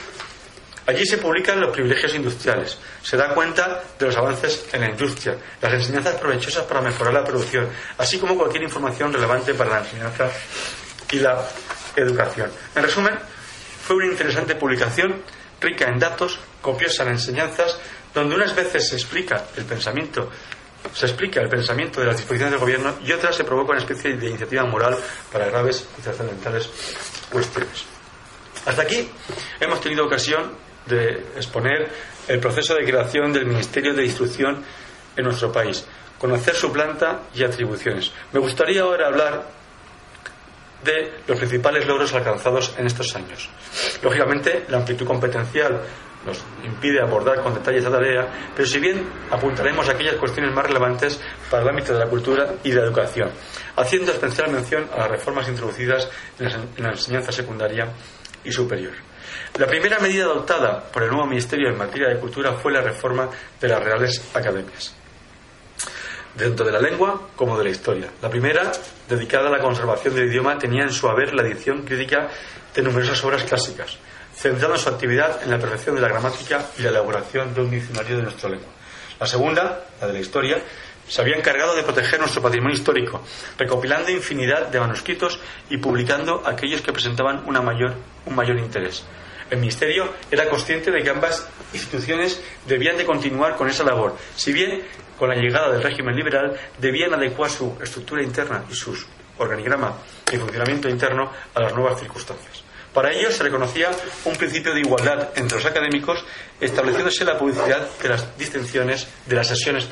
Allí 0.87 1.05
se 1.07 1.19
publican 1.19 1.61
los 1.61 1.71
privilegios 1.71 2.15
industriales, 2.15 2.79
se 3.03 3.17
da 3.17 3.35
cuenta 3.35 3.83
de 3.99 4.07
los 4.07 4.17
avances 4.17 4.67
en 4.73 4.81
la 4.81 4.91
industria, 4.91 5.37
las 5.61 5.73
enseñanzas 5.73 6.17
provechosas 6.17 6.65
para 6.65 6.81
mejorar 6.81 7.15
la 7.15 7.25
producción, 7.25 7.69
así 7.99 8.19
como 8.19 8.37
cualquier 8.37 8.65
información 8.65 9.13
relevante 9.13 9.55
para 9.55 9.71
la 9.71 9.79
enseñanza 9.81 10.31
y 11.13 11.19
la 11.19 11.47
educación. 11.97 12.51
En 12.75 12.83
resumen, 12.83 13.15
fue 13.83 13.97
una 13.97 14.07
interesante 14.07 14.55
publicación, 14.57 15.23
rica 15.61 15.87
en 15.89 15.99
datos, 15.99 16.41
copiosa 16.61 17.03
en 17.05 17.11
enseñanzas, 17.11 17.79
donde 18.15 18.35
unas 18.35 18.55
veces 18.55 18.89
se 18.89 18.97
explica 18.97 19.45
el 19.57 19.65
pensamiento 19.65 20.31
se 20.95 21.07
explica 21.07 21.41
el 21.41 21.49
pensamiento 21.49 22.01
de 22.01 22.07
las 22.07 22.17
disposiciones 22.17 22.53
del 22.53 22.61
gobierno 22.61 22.95
y 23.05 23.13
otras 23.13 23.37
se 23.37 23.45
provoca 23.45 23.73
una 23.73 23.81
especie 23.81 24.17
de 24.17 24.29
iniciativa 24.29 24.65
moral 24.65 24.97
para 25.31 25.47
graves 25.47 25.87
y 25.99 26.03
trascendentales 26.03 26.69
cuestiones. 27.31 27.85
Hasta 28.67 28.83
aquí 28.83 29.09
hemos 29.61 29.81
tenido 29.81 30.07
ocasión 30.07 30.53
de 30.87 31.11
exponer 31.37 31.89
el 32.29 32.41
proceso 32.41 32.75
de 32.75 32.85
creación 32.85 33.33
del 33.33 33.47
Ministerio 33.47 33.95
de 33.95 34.05
Instrucción 34.05 34.63
en 35.17 35.25
nuestro 35.25 35.53
país, 35.53 35.87
conocer 36.19 36.55
su 36.55 36.73
planta 36.73 37.23
y 37.35 37.43
atribuciones. 37.43 38.13
Me 38.33 38.41
gustaría 38.41 38.83
ahora 38.83 39.09
hablar 39.09 39.61
de 40.85 41.13
los 41.27 41.39
principales 41.39 41.87
logros 41.87 42.13
alcanzados 42.15 42.75
en 42.79 42.87
estos 42.87 43.15
años. 43.15 43.49
Lógicamente, 44.03 44.65
la 44.69 44.79
amplitud 44.79 45.07
competencial 45.07 45.81
nos 46.25 46.43
impide 46.65 47.01
abordar 47.01 47.41
con 47.43 47.55
detalle 47.55 47.79
esta 47.79 47.91
tarea, 47.91 48.29
pero 48.55 48.69
si 48.69 48.79
bien 48.79 49.07
apuntaremos 49.31 49.89
aquellas 49.89 50.17
cuestiones 50.17 50.55
más 50.55 50.67
relevantes 50.67 51.21
para 51.51 51.63
el 51.63 51.69
ámbito 51.71 51.95
de 51.95 51.99
la 51.99 52.07
cultura 52.07 52.55
y 52.63 52.71
de 52.71 52.77
la 52.77 52.87
educación, 52.87 53.31
haciendo 53.77 54.13
especial 54.13 54.51
mención 54.51 54.87
a 54.93 54.99
las 54.99 55.11
reformas 55.11 55.49
introducidas 55.49 56.09
en 56.39 56.85
la 56.85 56.91
enseñanza 56.91 57.33
secundaria 57.33 57.89
y 58.45 58.53
superior. 58.53 59.10
La 59.59 59.67
primera 59.67 59.99
medida 59.99 60.25
adoptada 60.25 60.83
por 60.91 61.03
el 61.03 61.11
nuevo 61.11 61.27
Ministerio 61.27 61.69
en 61.69 61.77
materia 61.77 62.09
de 62.09 62.19
cultura 62.19 62.55
fue 62.55 62.73
la 62.73 62.81
reforma 62.81 63.29
de 63.61 63.69
las 63.69 63.83
Reales 63.83 64.23
Academias, 64.33 64.95
dentro 66.35 66.65
de 66.65 66.73
la 66.73 66.81
lengua 66.81 67.29
como 67.37 67.59
de 67.59 67.65
la 67.65 67.71
historia. 67.71 68.09
La 68.23 68.31
primera, 68.31 68.73
dedicada 69.09 69.49
a 69.49 69.51
la 69.51 69.59
conservación 69.59 70.15
del 70.15 70.29
idioma, 70.29 70.57
tenía 70.59 70.85
en 70.85 70.93
su 70.93 71.09
haber 71.09 71.35
la 71.35 71.43
edición 71.43 71.83
crítica 71.83 72.29
de 72.75 72.83
numerosas 72.83 73.23
obras 73.25 73.43
clásicas, 73.43 73.99
centrando 74.35 74.79
su 74.79 74.89
actividad 74.89 75.43
en 75.43 75.51
la 75.51 75.59
perfección 75.59 75.97
de 75.97 76.01
la 76.01 76.09
gramática 76.09 76.67
y 76.79 76.83
la 76.83 76.91
elaboración 76.91 77.53
de 77.53 77.61
un 77.61 77.71
diccionario 77.71 78.17
de 78.17 78.23
nuestra 78.23 78.49
lengua. 78.49 78.71
La 79.19 79.27
segunda, 79.27 79.85
la 80.01 80.07
de 80.07 80.13
la 80.15 80.21
historia, 80.21 80.63
se 81.07 81.21
había 81.21 81.37
encargado 81.37 81.75
de 81.75 81.83
proteger 81.83 82.21
nuestro 82.21 82.41
patrimonio 82.41 82.77
histórico, 82.77 83.21
recopilando 83.59 84.11
infinidad 84.11 84.69
de 84.69 84.79
manuscritos 84.81 85.41
y 85.69 85.77
publicando 85.77 86.43
aquellos 86.47 86.81
que 86.81 86.93
presentaban 86.93 87.43
un 87.47 88.35
mayor 88.35 88.59
interés. 88.59 89.05
El 89.51 89.59
Ministerio 89.59 90.15
era 90.31 90.49
consciente 90.49 90.91
de 90.91 91.03
que 91.03 91.11
ambas 91.11 91.47
instituciones 91.73 92.41
debían 92.67 92.97
de 92.97 93.05
continuar 93.05 93.57
con 93.57 93.69
esa 93.69 93.83
labor, 93.83 94.17
si 94.37 94.53
bien 94.53 94.83
con 95.19 95.29
la 95.29 95.35
llegada 95.35 95.73
del 95.73 95.83
régimen 95.83 96.15
liberal 96.15 96.59
debían 96.79 97.13
adecuar 97.13 97.51
su 97.51 97.77
estructura 97.83 98.23
interna 98.23 98.65
y 98.71 98.75
su 98.75 98.97
organigrama 99.39 99.99
y 100.33 100.37
funcionamiento 100.37 100.89
interno 100.89 101.33
a 101.55 101.61
las 101.61 101.75
nuevas 101.75 101.99
circunstancias. 101.99 102.63
Para 102.93 103.13
ello 103.13 103.31
se 103.31 103.43
reconocía 103.43 103.91
un 104.25 104.35
principio 104.37 104.75
de 104.75 104.81
igualdad 104.81 105.31
entre 105.37 105.59
los 105.59 105.67
académicos, 105.67 106.25
estableciéndose 106.61 107.25
la 107.25 107.39
publicidad 107.39 107.89
de 108.03 108.09
las 108.09 108.37
distinciones, 108.37 109.07
de 109.27 109.37
las 109.37 109.47
sesiones, 109.47 109.89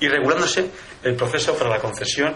y 0.00 0.08
regulándose 0.08 0.70
el 1.02 1.16
proceso 1.16 1.56
para 1.56 1.70
la 1.70 1.78
concesión 1.78 2.34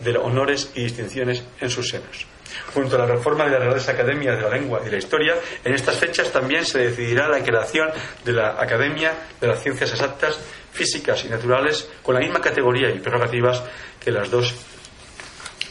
de 0.00 0.16
honores 0.16 0.70
y 0.74 0.82
distinciones 0.82 1.44
en 1.60 1.70
sus 1.70 1.88
senos. 1.88 2.26
Junto 2.74 2.96
a 2.96 3.00
la 3.00 3.06
reforma 3.06 3.44
de 3.44 3.50
las 3.50 3.60
Reales 3.60 3.88
Academias 3.88 4.36
de 4.36 4.42
la 4.42 4.50
Lengua 4.50 4.80
y 4.86 4.90
la 4.90 4.98
Historia, 4.98 5.34
en 5.64 5.74
estas 5.74 5.96
fechas 5.96 6.32
también 6.32 6.64
se 6.64 6.78
decidirá 6.78 7.28
la 7.28 7.42
creación 7.42 7.88
de 8.24 8.32
la 8.32 8.60
Academia 8.60 9.12
de 9.40 9.46
las 9.46 9.62
Ciencias 9.62 9.90
Exactas, 9.90 10.38
Físicas 10.72 11.24
y 11.24 11.28
Naturales 11.28 11.88
con 12.02 12.14
la 12.14 12.20
misma 12.20 12.40
categoría 12.40 12.90
y 12.90 12.98
prerrogativas 12.98 13.62
que 13.98 14.10
las 14.10 14.30
dos 14.30 14.54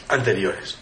anteriores. 0.08 0.78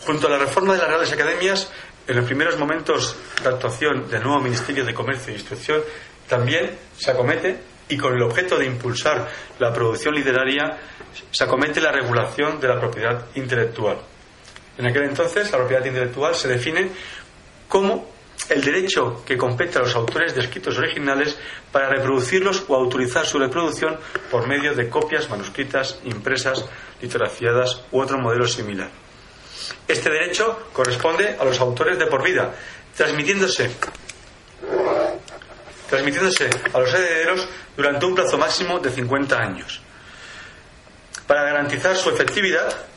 Junto 0.00 0.26
a 0.26 0.30
la 0.30 0.38
reforma 0.38 0.74
de 0.74 0.78
las 0.78 0.88
Reales 0.88 1.12
Academias, 1.12 1.70
en 2.06 2.16
los 2.16 2.24
primeros 2.24 2.58
momentos 2.58 3.16
de 3.42 3.48
actuación 3.48 4.08
del 4.08 4.22
nuevo 4.22 4.40
Ministerio 4.40 4.84
de 4.84 4.94
Comercio 4.94 5.32
e 5.32 5.36
Instrucción, 5.36 5.82
también 6.28 6.78
se 6.96 7.10
acomete, 7.10 7.58
y 7.88 7.96
con 7.96 8.14
el 8.14 8.22
objeto 8.22 8.58
de 8.58 8.66
impulsar 8.66 9.28
la 9.58 9.72
producción 9.72 10.14
literaria, 10.14 10.78
se 11.30 11.44
acomete 11.44 11.80
la 11.80 11.90
regulación 11.90 12.60
de 12.60 12.68
la 12.68 12.78
propiedad 12.78 13.26
intelectual. 13.34 13.98
En 14.78 14.86
aquel 14.86 15.04
entonces, 15.04 15.50
la 15.50 15.58
propiedad 15.58 15.84
intelectual 15.84 16.34
se 16.34 16.48
define 16.48 16.90
como 17.68 18.08
el 18.48 18.62
derecho 18.62 19.24
que 19.26 19.36
compete 19.36 19.78
a 19.78 19.82
los 19.82 19.94
autores 19.94 20.34
de 20.34 20.40
escritos 20.42 20.78
originales 20.78 21.36
para 21.72 21.88
reproducirlos 21.88 22.64
o 22.68 22.76
autorizar 22.76 23.26
su 23.26 23.38
reproducción 23.38 23.98
por 24.30 24.46
medio 24.46 24.74
de 24.74 24.88
copias 24.88 25.28
manuscritas, 25.28 25.98
impresas, 26.04 26.64
litografiadas 27.02 27.82
u 27.90 28.00
otro 28.00 28.18
modelo 28.18 28.46
similar. 28.46 28.90
Este 29.86 30.08
derecho 30.08 30.68
corresponde 30.72 31.36
a 31.38 31.44
los 31.44 31.60
autores 31.60 31.98
de 31.98 32.06
por 32.06 32.22
vida, 32.22 32.54
transmitiéndose 32.96 33.70
transmitiéndose 35.88 36.50
a 36.72 36.78
los 36.78 36.92
herederos 36.92 37.48
durante 37.76 38.04
un 38.04 38.14
plazo 38.14 38.36
máximo 38.36 38.78
de 38.78 38.90
50 38.90 39.38
años. 39.38 39.80
Para 41.26 41.44
garantizar 41.44 41.96
su 41.96 42.10
efectividad, 42.10 42.87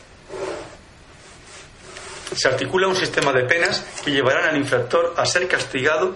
se 2.36 2.48
articula 2.48 2.88
un 2.88 2.96
sistema 2.96 3.32
de 3.32 3.44
penas 3.44 3.86
que 4.04 4.12
llevarán 4.12 4.50
al 4.50 4.58
infractor 4.58 5.14
a 5.18 5.26
ser 5.26 5.48
castigado 5.48 6.16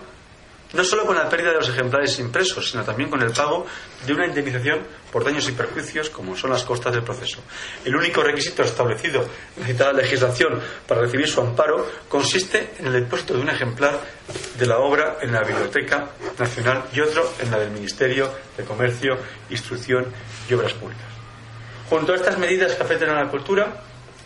no 0.74 0.84
solo 0.84 1.06
con 1.06 1.16
la 1.16 1.30
pérdida 1.30 1.52
de 1.52 1.58
los 1.58 1.70
ejemplares 1.70 2.20
impresos, 2.20 2.70
sino 2.70 2.84
también 2.84 3.10
con 3.10 3.22
el 3.22 3.32
pago 3.32 3.66
de 4.06 4.14
una 4.14 4.26
indemnización 4.26 4.82
por 5.12 5.24
daños 5.24 5.48
y 5.48 5.54
perjuicios, 5.54 6.10
como 6.10 6.36
son 6.36 6.50
las 6.52 6.64
costas 6.64 6.94
del 6.94 7.04
proceso. 7.04 7.40
El 7.86 7.96
único 7.96 8.22
requisito 8.22 8.64
establecido 8.64 9.26
en 9.56 9.62
la 9.62 9.68
citada 9.68 9.94
legislación 9.94 10.60
para 10.88 11.02
recibir 11.02 11.28
su 11.28 11.40
amparo 11.40 11.90
consiste 12.10 12.74
en 12.80 12.88
el 12.88 12.94
depósito 12.94 13.36
de 13.36 13.42
un 13.42 13.50
ejemplar 13.50 14.00
de 14.58 14.66
la 14.66 14.80
obra 14.80 15.18
en 15.22 15.32
la 15.32 15.44
Biblioteca 15.44 16.10
Nacional 16.38 16.84
y 16.92 17.00
otro 17.00 17.34
en 17.40 17.52
la 17.52 17.60
del 17.60 17.72
Ministerio 17.72 18.30
de 18.58 18.66
Comercio, 18.66 19.18
Instrucción 19.50 20.06
y 20.50 20.54
Obras 20.54 20.74
Públicas. 20.74 21.06
Junto 21.90 22.14
a 22.14 22.16
estas 22.16 22.38
medidas 22.38 22.74
que 22.74 22.84
afectan 22.84 23.12
a 23.12 23.24
la 23.24 23.30
cultura, 23.30 23.82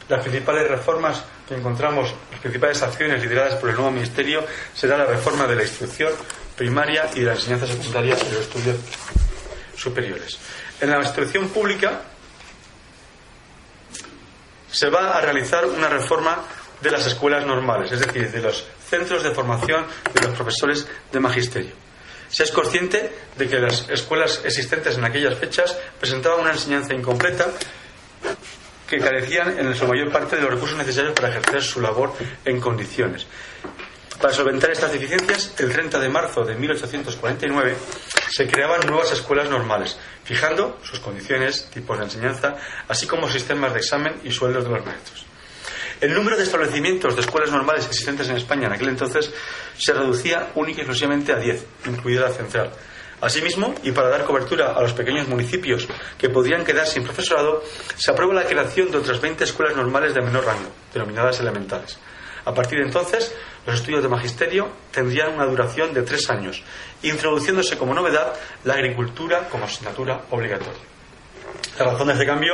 las 0.08 0.22
principales 0.22 0.68
reformas 0.68 1.24
encontramos, 1.56 2.14
las 2.32 2.40
principales 2.40 2.82
acciones 2.82 3.22
lideradas 3.22 3.56
por 3.56 3.70
el 3.70 3.76
nuevo 3.76 3.92
Ministerio, 3.92 4.46
será 4.74 4.98
la 4.98 5.06
reforma 5.06 5.48
de 5.48 5.56
la 5.56 5.64
instrucción 5.64 6.12
primaria 6.56 7.10
y 7.16 7.22
de 7.22 7.26
la 7.26 7.34
enseñanza 7.34 7.68
secundaria 7.68 8.16
y 8.16 8.34
los 8.34 8.42
estudios 8.42 8.78
superiores. 9.76 10.38
En 10.82 10.90
la 10.90 11.00
instrucción 11.00 11.50
pública 11.50 12.02
se 14.72 14.90
va 14.90 15.18
a 15.18 15.22
realizar 15.22 15.66
una 15.66 15.90
reforma 15.90 16.44
de 16.82 16.92
las 16.92 17.06
escuelas 17.06 17.46
normales, 17.46 17.92
es 17.92 18.00
decir, 18.00 18.32
de 18.32 18.42
los 18.42 18.66
centros 18.90 19.24
de 19.24 19.32
formación 19.32 19.86
de 20.14 20.22
los 20.22 20.36
profesores 20.36 20.88
de 21.12 21.20
magisterio. 21.20 21.72
Se 22.30 22.44
es 22.44 22.52
consciente 22.52 23.12
de 23.38 23.48
que 23.48 23.60
las 23.60 23.90
escuelas 23.90 24.42
existentes 24.46 24.98
en 24.98 25.04
aquellas 25.04 25.38
fechas 25.38 25.76
presentaban 26.00 26.42
una 26.42 26.52
enseñanza 26.52 26.94
incompleta 26.94 27.48
que 28.90 28.98
carecían 28.98 29.60
en 29.60 29.76
su 29.76 29.88
mayor 29.88 30.12
parte 30.12 30.36
de 30.36 30.42
los 30.42 30.52
recursos 30.52 30.78
necesarios 30.78 31.14
para 31.14 31.30
ejercer 31.30 31.62
su 31.62 31.80
labor 31.80 32.14
en 32.44 32.60
condiciones. 32.60 33.28
Para 34.20 34.34
solventar 34.34 34.72
estas 34.72 34.92
deficiencias, 34.92 35.54
el 35.60 35.72
30 35.72 36.00
de 36.00 36.10
marzo 36.10 36.44
de 36.44 36.56
1849 36.56 37.78
se 38.32 38.48
creaban 38.48 38.82
nuevas 38.86 39.12
escuelas 39.14 39.50
normales, 39.50 39.98
fijando 40.26 40.80
sus 40.84 41.00
condiciones, 41.00 41.70
tipos 41.70 41.98
de 41.98 42.06
enseñanza, 42.06 42.58
así 42.88 43.08
como 43.08 43.30
sistemas 43.30 43.74
de 43.74 43.80
examen 43.80 44.20
y 44.24 44.32
sueldos 44.32 44.66
de 44.66 44.72
los 44.72 44.86
maestros. 44.86 45.26
El 46.02 46.14
número 46.14 46.36
de 46.36 46.44
establecimientos 46.44 47.16
de 47.16 47.22
escuelas 47.22 47.52
normales 47.52 47.86
existentes 47.86 48.28
en 48.30 48.38
España 48.38 48.68
en 48.68 48.74
aquel 48.74 48.90
entonces 48.90 49.32
se 49.78 49.94
reducía 49.94 50.52
única 50.56 50.80
y 50.80 50.82
exclusivamente 50.82 51.32
a 51.32 51.38
10, 51.38 51.66
incluida 51.88 52.22
la 52.22 52.34
central, 52.34 52.72
Asimismo, 53.22 53.76
y 53.84 53.92
para 53.92 54.10
dar 54.10 54.24
cobertura 54.24 54.74
a 54.74 54.82
los 54.82 54.94
pequeños 54.94 55.28
municipios 55.28 55.88
que 56.18 56.30
podrían 56.30 56.64
quedar 56.64 56.88
sin 56.88 57.04
profesorado, 57.04 57.64
se 57.98 58.12
aprueba 58.12 58.34
la 58.34 58.46
creación 58.46 58.92
de 58.92 58.98
otras 58.98 59.20
20 59.20 59.44
escuelas 59.44 59.76
normales 59.76 60.14
de 60.14 60.22
menor 60.22 60.46
rango, 60.46 60.70
denominadas 60.94 61.40
elementales. 61.40 62.00
A 62.46 62.54
partir 62.54 62.80
de 62.80 62.86
entonces, 62.86 63.36
los 63.66 63.76
estudios 63.76 64.02
de 64.02 64.10
magisterio 64.10 64.70
tendrían 64.92 65.34
una 65.34 65.46
duración 65.46 65.94
de 65.94 66.04
tres 66.04 66.30
años, 66.30 66.64
introduciéndose 67.04 67.78
como 67.78 67.94
novedad 67.94 68.34
la 68.64 68.76
agricultura 68.76 69.50
como 69.50 69.66
asignatura 69.66 70.22
obligatoria. 70.30 70.82
La 71.78 71.86
razón 71.86 72.08
de 72.08 72.14
este 72.14 72.26
cambio 72.26 72.54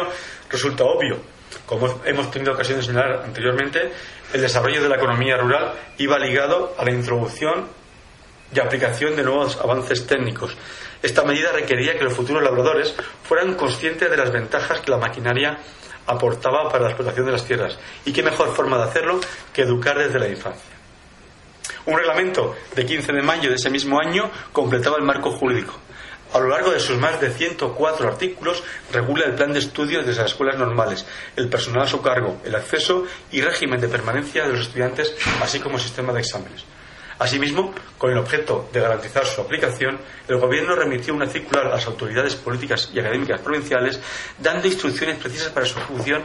resulta 0.50 0.84
obvio. 0.84 1.20
Como 1.66 2.02
hemos 2.06 2.32
tenido 2.32 2.54
ocasión 2.54 2.80
de 2.80 2.86
señalar 2.86 3.24
anteriormente, 3.24 3.92
el 4.34 4.42
desarrollo 4.42 4.82
de 4.82 4.90
la 4.90 4.98
economía 4.98 5.38
rural 5.38 5.74
iba 5.98 6.18
ligado 6.18 6.76
a 6.78 6.84
la 6.84 6.92
introducción 6.92 7.68
y 8.54 8.60
aplicación 8.60 9.16
de 9.16 9.24
nuevos 9.24 9.58
avances 9.62 10.06
técnicos. 10.06 10.56
Esta 11.02 11.24
medida 11.24 11.52
requería 11.52 11.98
que 11.98 12.04
los 12.04 12.14
futuros 12.14 12.44
labradores 12.44 12.96
fueran 13.24 13.56
conscientes 13.56 14.10
de 14.10 14.18
las 14.18 14.32
ventajas 14.32 14.80
que 14.80 14.92
la 14.92 14.98
maquinaria 14.98 15.58
aportaba 16.08 16.70
para 16.70 16.84
la 16.84 16.90
explotación 16.90 17.26
de 17.26 17.32
las 17.32 17.46
tierras. 17.46 17.78
Y 18.06 18.14
qué 18.14 18.24
mejor 18.24 18.54
forma 18.54 18.78
de 18.78 18.84
hacerlo 18.84 19.20
que 19.54 19.64
educar 19.64 19.98
desde 19.98 20.20
la 20.20 20.28
infancia. 20.28 20.76
Un 21.86 21.98
reglamento 21.98 22.56
de 22.76 22.86
15 22.86 23.14
de 23.14 23.22
mayo 23.22 23.50
de 23.50 23.56
ese 23.56 23.70
mismo 23.70 24.00
año 24.00 24.32
completaba 24.52 24.98
el 24.98 25.04
marco 25.04 25.32
jurídico. 25.32 25.80
A 26.34 26.40
lo 26.40 26.50
largo 26.50 26.72
de 26.72 26.80
sus 26.80 26.98
más 26.98 27.22
de 27.22 27.32
104 27.32 28.08
artículos 28.08 28.64
regula 28.92 29.26
el 29.26 29.36
plan 29.36 29.54
de 29.54 29.60
estudios 29.60 30.06
de 30.06 30.14
las 30.14 30.32
escuelas 30.32 30.58
normales, 30.58 31.06
el 31.36 31.48
personal 31.48 31.84
a 31.84 31.88
su 31.88 32.02
cargo, 32.02 32.42
el 32.44 32.56
acceso 32.56 33.06
y 33.32 33.42
régimen 33.42 33.80
de 33.80 33.88
permanencia 33.88 34.44
de 34.44 34.54
los 34.54 34.62
estudiantes, 34.62 35.16
así 35.42 35.60
como 35.60 35.78
sistema 35.78 36.12
de 36.12 36.22
exámenes. 36.22 36.66
Asimismo, 37.18 37.74
con 37.98 38.12
el 38.12 38.18
objeto 38.18 38.70
de 38.74 38.82
garantizar 38.82 39.26
su 39.26 39.42
aplicación, 39.42 39.98
el 40.28 40.38
Gobierno 40.38 40.76
remitió 40.76 41.14
una 41.14 41.28
circular 41.28 41.68
a 41.68 41.70
las 41.70 41.88
autoridades 41.88 42.36
políticas 42.36 42.90
y 42.94 43.00
académicas 43.00 43.40
provinciales 43.40 44.00
dando 44.38 44.68
instrucciones 44.68 45.18
precisas 45.18 45.50
para 45.50 45.66
su 45.66 45.80
ejecución, 45.80 46.24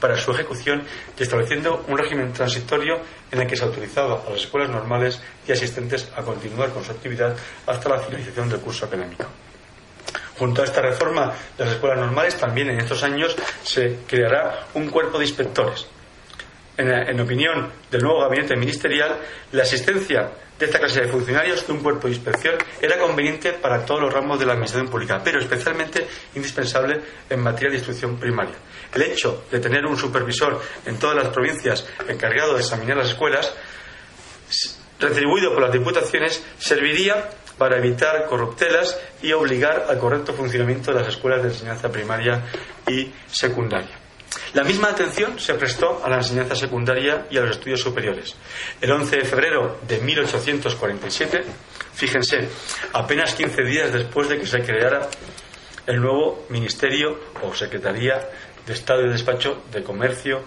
para 0.00 0.16
su 0.16 0.30
ejecución 0.30 0.84
y 1.18 1.22
estableciendo 1.24 1.84
un 1.88 1.98
régimen 1.98 2.32
transitorio 2.32 3.00
en 3.32 3.40
el 3.40 3.48
que 3.48 3.56
se 3.56 3.64
autorizaba 3.64 4.22
a 4.26 4.30
las 4.30 4.42
escuelas 4.42 4.70
normales 4.70 5.20
y 5.46 5.50
asistentes 5.50 6.08
a 6.14 6.22
continuar 6.22 6.70
con 6.70 6.84
su 6.84 6.92
actividad 6.92 7.36
hasta 7.66 7.88
la 7.88 7.98
finalización 7.98 8.48
del 8.48 8.60
curso 8.60 8.86
académico. 8.86 9.26
Junto 10.38 10.62
a 10.62 10.66
esta 10.66 10.80
reforma 10.80 11.32
de 11.56 11.64
las 11.64 11.74
escuelas 11.74 11.98
normales, 11.98 12.36
también 12.36 12.70
en 12.70 12.78
estos 12.78 13.02
años 13.02 13.34
se 13.64 13.98
creará 14.06 14.68
un 14.74 14.88
cuerpo 14.88 15.18
de 15.18 15.24
inspectores 15.24 15.88
en, 16.78 17.20
opinión 17.20 17.70
del 17.90 18.02
nuevo 18.02 18.20
gabinete 18.20 18.56
ministerial, 18.56 19.18
la 19.52 19.62
existencia 19.62 20.30
de 20.58 20.66
esta 20.66 20.78
clase 20.78 21.00
de 21.02 21.08
funcionarios 21.08 21.66
de 21.66 21.72
un 21.72 21.80
cuerpo 21.80 22.06
de 22.06 22.14
inspección 22.14 22.54
era 22.80 22.98
conveniente 22.98 23.52
para 23.52 23.84
todos 23.84 24.02
los 24.02 24.12
ramos 24.12 24.38
de 24.38 24.46
la 24.46 24.52
administración 24.52 24.88
pública, 24.88 25.20
pero 25.22 25.40
especialmente 25.40 26.06
indispensable 26.34 27.00
en 27.28 27.40
materia 27.40 27.70
de 27.70 27.76
instrucción 27.76 28.16
primaria. 28.16 28.54
El 28.94 29.02
hecho 29.02 29.44
de 29.50 29.58
tener 29.58 29.84
un 29.86 29.96
supervisor 29.96 30.60
en 30.86 30.98
todas 30.98 31.16
las 31.16 31.28
provincias 31.28 31.86
encargado 32.08 32.54
de 32.54 32.60
examinar 32.60 32.96
las 32.96 33.10
escuelas, 33.10 33.52
retribuido 35.00 35.52
por 35.52 35.62
las 35.62 35.72
diputaciones, 35.72 36.44
serviría 36.58 37.28
para 37.56 37.78
evitar 37.78 38.26
corruptelas 38.26 39.00
y 39.20 39.32
obligar 39.32 39.86
al 39.88 39.98
correcto 39.98 40.32
funcionamiento 40.32 40.92
de 40.92 41.00
las 41.00 41.08
escuelas 41.08 41.42
de 41.42 41.48
enseñanza 41.48 41.90
primaria 41.90 42.44
y 42.86 43.12
secundaria. 43.26 43.97
La 44.54 44.64
misma 44.64 44.88
atención 44.88 45.38
se 45.38 45.54
prestó 45.54 46.02
a 46.04 46.08
la 46.08 46.16
enseñanza 46.16 46.54
secundaria 46.54 47.26
y 47.30 47.38
a 47.38 47.42
los 47.42 47.52
estudios 47.52 47.80
superiores. 47.80 48.34
El 48.80 48.90
11 48.90 49.16
de 49.16 49.24
febrero 49.24 49.78
de 49.86 49.98
1847, 49.98 51.44
fíjense, 51.94 52.48
apenas 52.92 53.34
15 53.34 53.62
días 53.62 53.92
después 53.92 54.28
de 54.28 54.38
que 54.38 54.46
se 54.46 54.60
creara 54.60 55.08
el 55.86 56.00
nuevo 56.00 56.46
Ministerio 56.48 57.18
o 57.42 57.54
Secretaría 57.54 58.28
de 58.66 58.72
Estado 58.72 59.02
y 59.06 59.10
Despacho 59.10 59.64
de 59.70 59.82
Comercio, 59.82 60.42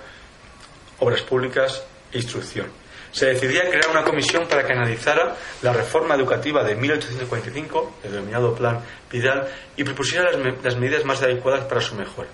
Obras 0.99 1.21
Públicas 1.21 1.83
e 2.11 2.17
Instrucción. 2.17 2.67
Se 3.11 3.25
decidía 3.25 3.69
crear 3.69 3.89
una 3.89 4.03
comisión 4.03 4.47
para 4.47 4.65
que 4.65 4.73
analizara 4.73 5.35
la 5.61 5.73
reforma 5.73 6.15
educativa 6.15 6.63
de 6.63 6.75
1845, 6.75 7.97
el 8.03 8.11
denominado 8.11 8.55
Plan 8.55 8.79
Vidal, 9.11 9.47
y 9.75 9.83
propusiera 9.83 10.31
las 10.31 10.77
medidas 10.77 11.03
más 11.03 11.21
adecuadas 11.21 11.65
para 11.65 11.81
su 11.81 11.95
mejora. 11.95 12.29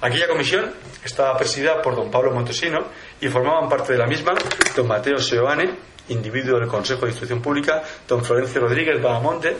Aquella 0.00 0.28
comisión 0.28 0.72
estaba 1.04 1.36
presidida 1.36 1.82
por 1.82 1.96
don 1.96 2.10
Pablo 2.10 2.32
Montesino 2.32 2.86
y 3.20 3.28
formaban 3.28 3.68
parte 3.68 3.94
de 3.94 3.98
la 3.98 4.06
misma 4.06 4.32
don 4.76 4.86
Mateo 4.86 5.18
Seoane, 5.18 5.70
individuo 6.08 6.58
del 6.58 6.68
Consejo 6.68 7.02
de 7.02 7.08
Instrucción 7.08 7.42
Pública, 7.42 7.82
don 8.06 8.24
Florencio 8.24 8.60
Rodríguez 8.60 9.02
Badamonte, 9.02 9.56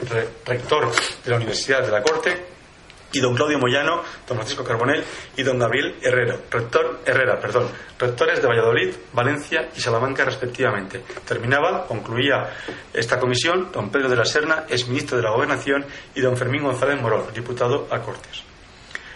rector 0.47 0.91
de 1.25 1.31
la 1.31 1.37
Universidad 1.37 1.85
de 1.85 1.91
la 1.91 2.03
Corte, 2.03 2.59
y 3.13 3.21
don 3.21 3.35
Claudio 3.35 3.59
Moyano, 3.59 4.03
don 4.27 4.37
Francisco 4.37 4.63
Carbonell 4.63 5.03
y 5.37 5.43
don 5.43 5.59
Gabriel 5.59 5.97
Herrera, 6.03 6.37
rector, 6.51 7.01
Herrera, 7.05 7.41
perdón, 7.41 7.69
rectores 7.99 8.41
de 8.41 8.47
Valladolid, 8.47 8.95
Valencia 9.13 9.71
y 9.75 9.81
Salamanca 9.81 10.25
respectivamente. 10.25 11.03
Terminaba, 11.27 11.87
concluía 11.87 12.55
esta 12.93 13.19
comisión, 13.19 13.71
don 13.73 13.91
Pedro 13.91 14.09
de 14.09 14.17
la 14.17 14.25
Serna, 14.25 14.65
ex 14.69 14.87
ministro 14.89 15.17
de 15.17 15.23
la 15.23 15.31
Gobernación, 15.31 15.85
y 16.15 16.21
don 16.21 16.37
Fermín 16.37 16.63
González 16.63 17.01
Morón, 17.01 17.25
diputado 17.33 17.89
a 17.91 17.99
Cortes. 18.01 18.48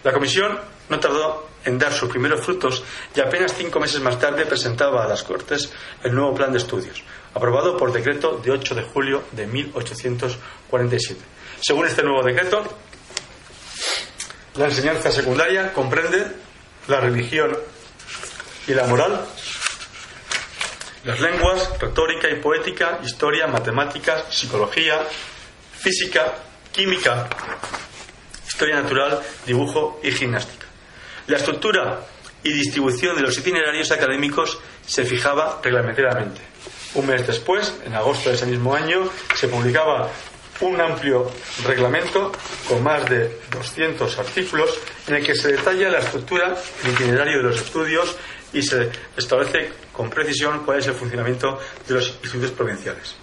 La 0.02 0.12
comisión 0.12 0.58
no 0.88 0.98
tardó 0.98 1.48
en 1.64 1.78
dar 1.78 1.92
sus 1.92 2.08
primeros 2.08 2.40
frutos 2.44 2.82
y 3.14 3.20
apenas 3.20 3.54
cinco 3.56 3.78
meses 3.78 4.00
más 4.00 4.18
tarde 4.18 4.46
presentaba 4.46 5.04
a 5.04 5.08
las 5.08 5.22
Cortes 5.22 5.72
el 6.02 6.14
nuevo 6.14 6.34
plan 6.34 6.52
de 6.52 6.58
estudios, 6.58 7.02
aprobado 7.34 7.76
por 7.76 7.92
decreto 7.92 8.38
de 8.38 8.50
8 8.50 8.74
de 8.74 8.82
julio 8.82 9.22
de 9.32 9.46
1847. 9.46 11.20
Según 11.60 11.86
este 11.86 12.02
nuevo 12.02 12.22
decreto, 12.22 12.62
la 14.56 14.66
enseñanza 14.66 15.10
secundaria 15.10 15.72
comprende 15.72 16.26
la 16.88 17.00
religión 17.00 17.56
y 18.66 18.74
la 18.74 18.86
moral, 18.86 19.24
las 21.04 21.20
lenguas, 21.20 21.78
retórica 21.80 22.28
y 22.28 22.40
poética, 22.40 22.98
historia, 23.04 23.46
matemáticas, 23.46 24.24
psicología, 24.34 25.00
física, 25.78 26.34
química, 26.70 27.28
historia 28.62 28.80
natural, 28.80 29.20
dibujo 29.44 29.98
y 30.04 30.12
gimnástica. 30.12 30.66
La 31.26 31.38
estructura 31.38 31.98
y 32.44 32.52
distribución 32.52 33.16
de 33.16 33.22
los 33.22 33.36
itinerarios 33.36 33.90
académicos 33.90 34.56
se 34.86 35.04
fijaba 35.04 35.60
reglamentariamente. 35.60 36.40
Un 36.94 37.06
mes 37.06 37.26
después, 37.26 37.74
en 37.84 37.92
agosto 37.94 38.28
de 38.28 38.36
ese 38.36 38.46
mismo 38.46 38.72
año, 38.72 39.10
se 39.34 39.48
publicaba 39.48 40.08
un 40.60 40.80
amplio 40.80 41.28
reglamento 41.64 42.30
con 42.68 42.84
más 42.84 43.04
de 43.10 43.40
200 43.50 44.16
artículos 44.20 44.78
en 45.08 45.16
el 45.16 45.26
que 45.26 45.34
se 45.34 45.50
detalla 45.50 45.90
la 45.90 45.98
estructura, 45.98 46.54
el 46.84 46.92
itinerario 46.92 47.38
de 47.38 47.42
los 47.42 47.56
estudios 47.56 48.16
y 48.52 48.62
se 48.62 48.90
establece 49.16 49.72
con 49.92 50.08
precisión 50.08 50.64
cuál 50.64 50.78
es 50.78 50.86
el 50.86 50.94
funcionamiento 50.94 51.58
de 51.88 51.94
los 51.94 52.10
institutos 52.22 52.52
provinciales. 52.52 53.16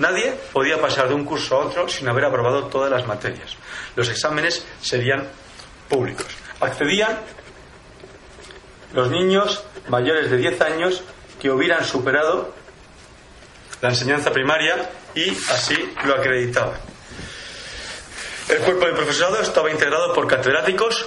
Nadie 0.00 0.32
podía 0.52 0.80
pasar 0.80 1.08
de 1.08 1.14
un 1.14 1.26
curso 1.26 1.56
a 1.56 1.66
otro 1.66 1.86
sin 1.86 2.08
haber 2.08 2.24
aprobado 2.24 2.64
todas 2.68 2.90
las 2.90 3.06
materias. 3.06 3.54
Los 3.94 4.08
exámenes 4.08 4.64
serían 4.80 5.28
públicos. 5.90 6.26
Accedían 6.58 7.18
los 8.94 9.10
niños 9.10 9.62
mayores 9.88 10.30
de 10.30 10.38
10 10.38 10.60
años 10.62 11.02
que 11.38 11.50
hubieran 11.50 11.84
superado 11.84 12.54
la 13.82 13.90
enseñanza 13.90 14.32
primaria 14.32 14.90
y 15.14 15.30
así 15.50 15.92
lo 16.06 16.14
acreditaba. 16.14 16.78
El 18.48 18.58
cuerpo 18.58 18.86
de 18.86 18.92
profesorado 18.94 19.42
estaba 19.42 19.70
integrado 19.70 20.14
por 20.14 20.26
catedráticos 20.26 21.06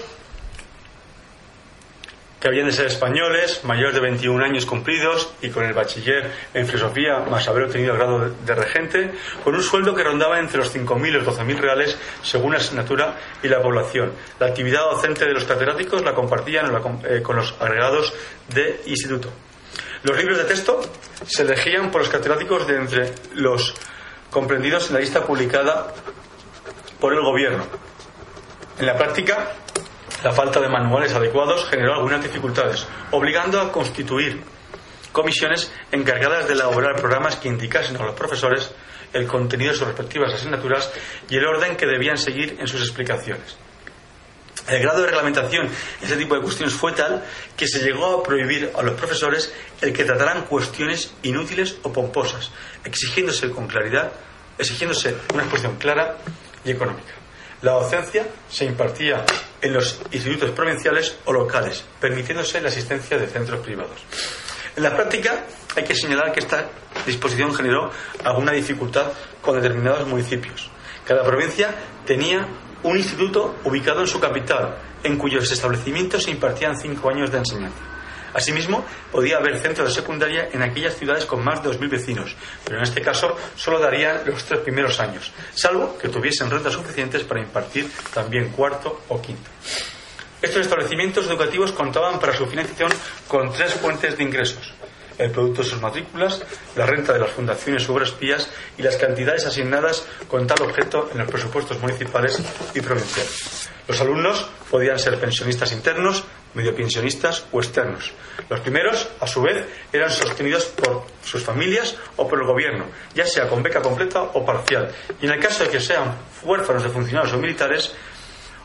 que 2.43 2.49
habían 2.49 2.65
de 2.65 2.73
ser 2.73 2.87
españoles, 2.87 3.63
mayores 3.63 3.93
de 3.93 4.01
21 4.01 4.43
años 4.43 4.65
cumplidos 4.65 5.33
y 5.41 5.49
con 5.49 5.63
el 5.63 5.71
bachiller 5.71 6.29
en 6.53 6.67
filosofía 6.67 7.19
más 7.19 7.47
haber 7.47 7.63
obtenido 7.63 7.93
el 7.93 7.97
grado 7.97 8.31
de 8.31 8.53
regente, 8.53 9.13
con 9.45 9.55
un 9.55 9.63
sueldo 9.63 9.95
que 9.95 10.03
rondaba 10.03 10.37
entre 10.37 10.57
los 10.57 10.75
5.000 10.75 11.07
y 11.07 11.11
los 11.11 11.25
12.000 11.25 11.57
reales 11.57 11.97
según 12.21 12.51
la 12.51 12.57
asignatura 12.57 13.15
y 13.41 13.47
la 13.47 13.61
población. 13.61 14.11
La 14.41 14.47
actividad 14.47 14.81
docente 14.91 15.23
de 15.23 15.31
los 15.31 15.45
catedráticos 15.45 16.03
la 16.03 16.13
compartían 16.13 16.65
eh, 17.05 17.21
con 17.21 17.37
los 17.37 17.55
agregados 17.61 18.13
de 18.49 18.81
instituto. 18.87 19.29
Los 20.03 20.17
libros 20.17 20.37
de 20.37 20.43
texto 20.43 20.81
se 21.25 21.43
elegían 21.43 21.91
por 21.91 22.01
los 22.01 22.09
catedráticos 22.09 22.67
de 22.67 22.75
entre 22.75 23.13
los 23.35 23.73
comprendidos 24.29 24.89
en 24.89 24.95
la 24.95 24.99
lista 24.99 25.25
publicada 25.25 25.93
por 26.99 27.13
el 27.13 27.21
gobierno. 27.21 27.63
En 28.79 28.85
la 28.85 28.97
práctica, 28.97 29.53
la 30.23 30.31
falta 30.31 30.61
de 30.61 30.69
manuales 30.69 31.13
adecuados 31.13 31.65
generó 31.69 31.95
algunas 31.95 32.23
dificultades, 32.23 32.87
obligando 33.11 33.59
a 33.59 33.71
constituir 33.71 34.41
comisiones 35.11 35.71
encargadas 35.91 36.47
de 36.47 36.53
elaborar 36.53 36.95
programas 36.95 37.35
que 37.35 37.49
indicasen 37.49 37.97
a 37.97 38.05
los 38.05 38.15
profesores 38.15 38.71
el 39.11 39.27
contenido 39.27 39.71
de 39.71 39.77
sus 39.77 39.87
respectivas 39.87 40.33
asignaturas 40.33 40.91
y 41.29 41.35
el 41.35 41.45
orden 41.45 41.75
que 41.75 41.85
debían 41.85 42.17
seguir 42.17 42.57
en 42.59 42.67
sus 42.67 42.81
explicaciones. 42.81 43.57
El 44.67 44.81
grado 44.81 45.01
de 45.01 45.07
reglamentación 45.07 45.65
en 45.65 46.03
este 46.03 46.15
tipo 46.15 46.35
de 46.35 46.41
cuestiones 46.41 46.73
fue 46.73 46.93
tal 46.93 47.23
que 47.57 47.67
se 47.67 47.79
llegó 47.79 48.19
a 48.19 48.23
prohibir 48.23 48.71
a 48.75 48.81
los 48.81 48.93
profesores 48.95 49.53
el 49.81 49.91
que 49.91 50.05
trataran 50.05 50.45
cuestiones 50.45 51.13
inútiles 51.21 51.77
o 51.83 51.91
pomposas, 51.91 52.49
exigiéndose 52.85 53.49
con 53.49 53.67
claridad, 53.67 54.13
exigiéndose 54.57 55.17
una 55.33 55.43
exposición 55.43 55.75
clara 55.75 56.17
y 56.63 56.71
económica. 56.71 57.22
La 57.63 57.71
docencia 57.71 58.27
se 58.49 58.65
impartía 58.65 59.23
en 59.61 59.73
los 59.73 60.01
institutos 60.11 60.49
provinciales 60.49 61.17
o 61.23 61.31
locales, 61.31 61.81
permitiéndose 61.97 62.59
la 62.59 62.67
asistencia 62.67 63.17
de 63.17 63.25
centros 63.25 63.61
privados. 63.61 64.03
En 64.75 64.83
la 64.83 64.93
práctica 64.93 65.45
hay 65.73 65.85
que 65.85 65.95
señalar 65.95 66.33
que 66.33 66.41
esta 66.41 66.67
disposición 67.05 67.55
generó 67.55 67.89
alguna 68.25 68.51
dificultad 68.51 69.13
con 69.41 69.55
determinados 69.55 70.05
municipios. 70.05 70.69
Cada 71.07 71.23
provincia 71.23 71.73
tenía 72.05 72.45
un 72.83 72.97
instituto 72.97 73.55
ubicado 73.63 74.01
en 74.01 74.07
su 74.07 74.19
capital, 74.19 74.77
en 75.01 75.17
cuyos 75.17 75.49
establecimientos 75.49 76.23
se 76.23 76.31
impartían 76.31 76.75
cinco 76.75 77.11
años 77.11 77.31
de 77.31 77.37
enseñanza. 77.37 77.92
Asimismo, 78.33 78.85
podía 79.11 79.37
haber 79.37 79.59
centros 79.59 79.87
de 79.87 79.93
secundaria 79.93 80.49
en 80.51 80.61
aquellas 80.61 80.95
ciudades 80.95 81.25
con 81.25 81.43
más 81.43 81.63
de 81.63 81.69
2.000 81.69 81.89
vecinos, 81.89 82.35
pero 82.63 82.77
en 82.77 82.83
este 82.83 83.01
caso 83.01 83.35
solo 83.55 83.79
darían 83.79 84.21
los 84.25 84.43
tres 84.43 84.61
primeros 84.61 84.99
años, 84.99 85.31
salvo 85.53 85.97
que 85.97 86.09
tuviesen 86.09 86.49
rentas 86.49 86.73
suficientes 86.73 87.23
para 87.23 87.41
impartir 87.41 87.89
también 88.13 88.49
cuarto 88.49 89.01
o 89.09 89.21
quinto. 89.21 89.49
Estos 90.41 90.61
establecimientos 90.61 91.27
educativos 91.27 91.71
contaban 91.71 92.19
para 92.19 92.35
su 92.35 92.45
financiación 92.45 92.91
con 93.27 93.53
tres 93.53 93.73
fuentes 93.75 94.17
de 94.17 94.23
ingresos 94.23 94.73
el 95.17 95.31
producto 95.31 95.61
de 95.61 95.69
sus 95.69 95.81
matrículas, 95.81 96.41
la 96.75 96.85
renta 96.85 97.13
de 97.13 97.19
las 97.19 97.31
fundaciones 97.31 97.87
u 97.87 97.93
obras 97.93 98.11
pías 98.11 98.49
y 98.77 98.81
las 98.81 98.97
cantidades 98.97 99.45
asignadas 99.45 100.05
con 100.27 100.47
tal 100.47 100.61
objeto 100.61 101.09
en 101.11 101.19
los 101.19 101.29
presupuestos 101.29 101.79
municipales 101.79 102.41
y 102.73 102.81
provinciales. 102.81 103.69
Los 103.87 103.99
alumnos 103.99 104.49
podían 104.71 104.97
ser 104.97 105.19
pensionistas 105.19 105.71
internos, 105.73 106.23
medio 106.53 106.75
pensionistas 106.75 107.45
o 107.51 107.59
externos. 107.59 108.13
Los 108.49 108.61
primeros, 108.61 109.09
a 109.19 109.27
su 109.27 109.41
vez, 109.41 109.65
eran 109.91 110.09
sostenidos 110.09 110.65
por 110.65 111.03
sus 111.23 111.43
familias 111.43 111.97
o 112.15 112.27
por 112.27 112.39
el 112.39 112.47
gobierno, 112.47 112.85
ya 113.13 113.25
sea 113.25 113.49
con 113.49 113.61
beca 113.61 113.81
completa 113.81 114.21
o 114.21 114.45
parcial, 114.45 114.89
y 115.21 115.25
en 115.25 115.33
el 115.33 115.39
caso 115.39 115.63
de 115.63 115.69
que 115.69 115.79
sean 115.79 116.15
huérfanos 116.43 116.83
de 116.83 116.89
funcionarios 116.89 117.33
o 117.33 117.37
militares, 117.37 117.93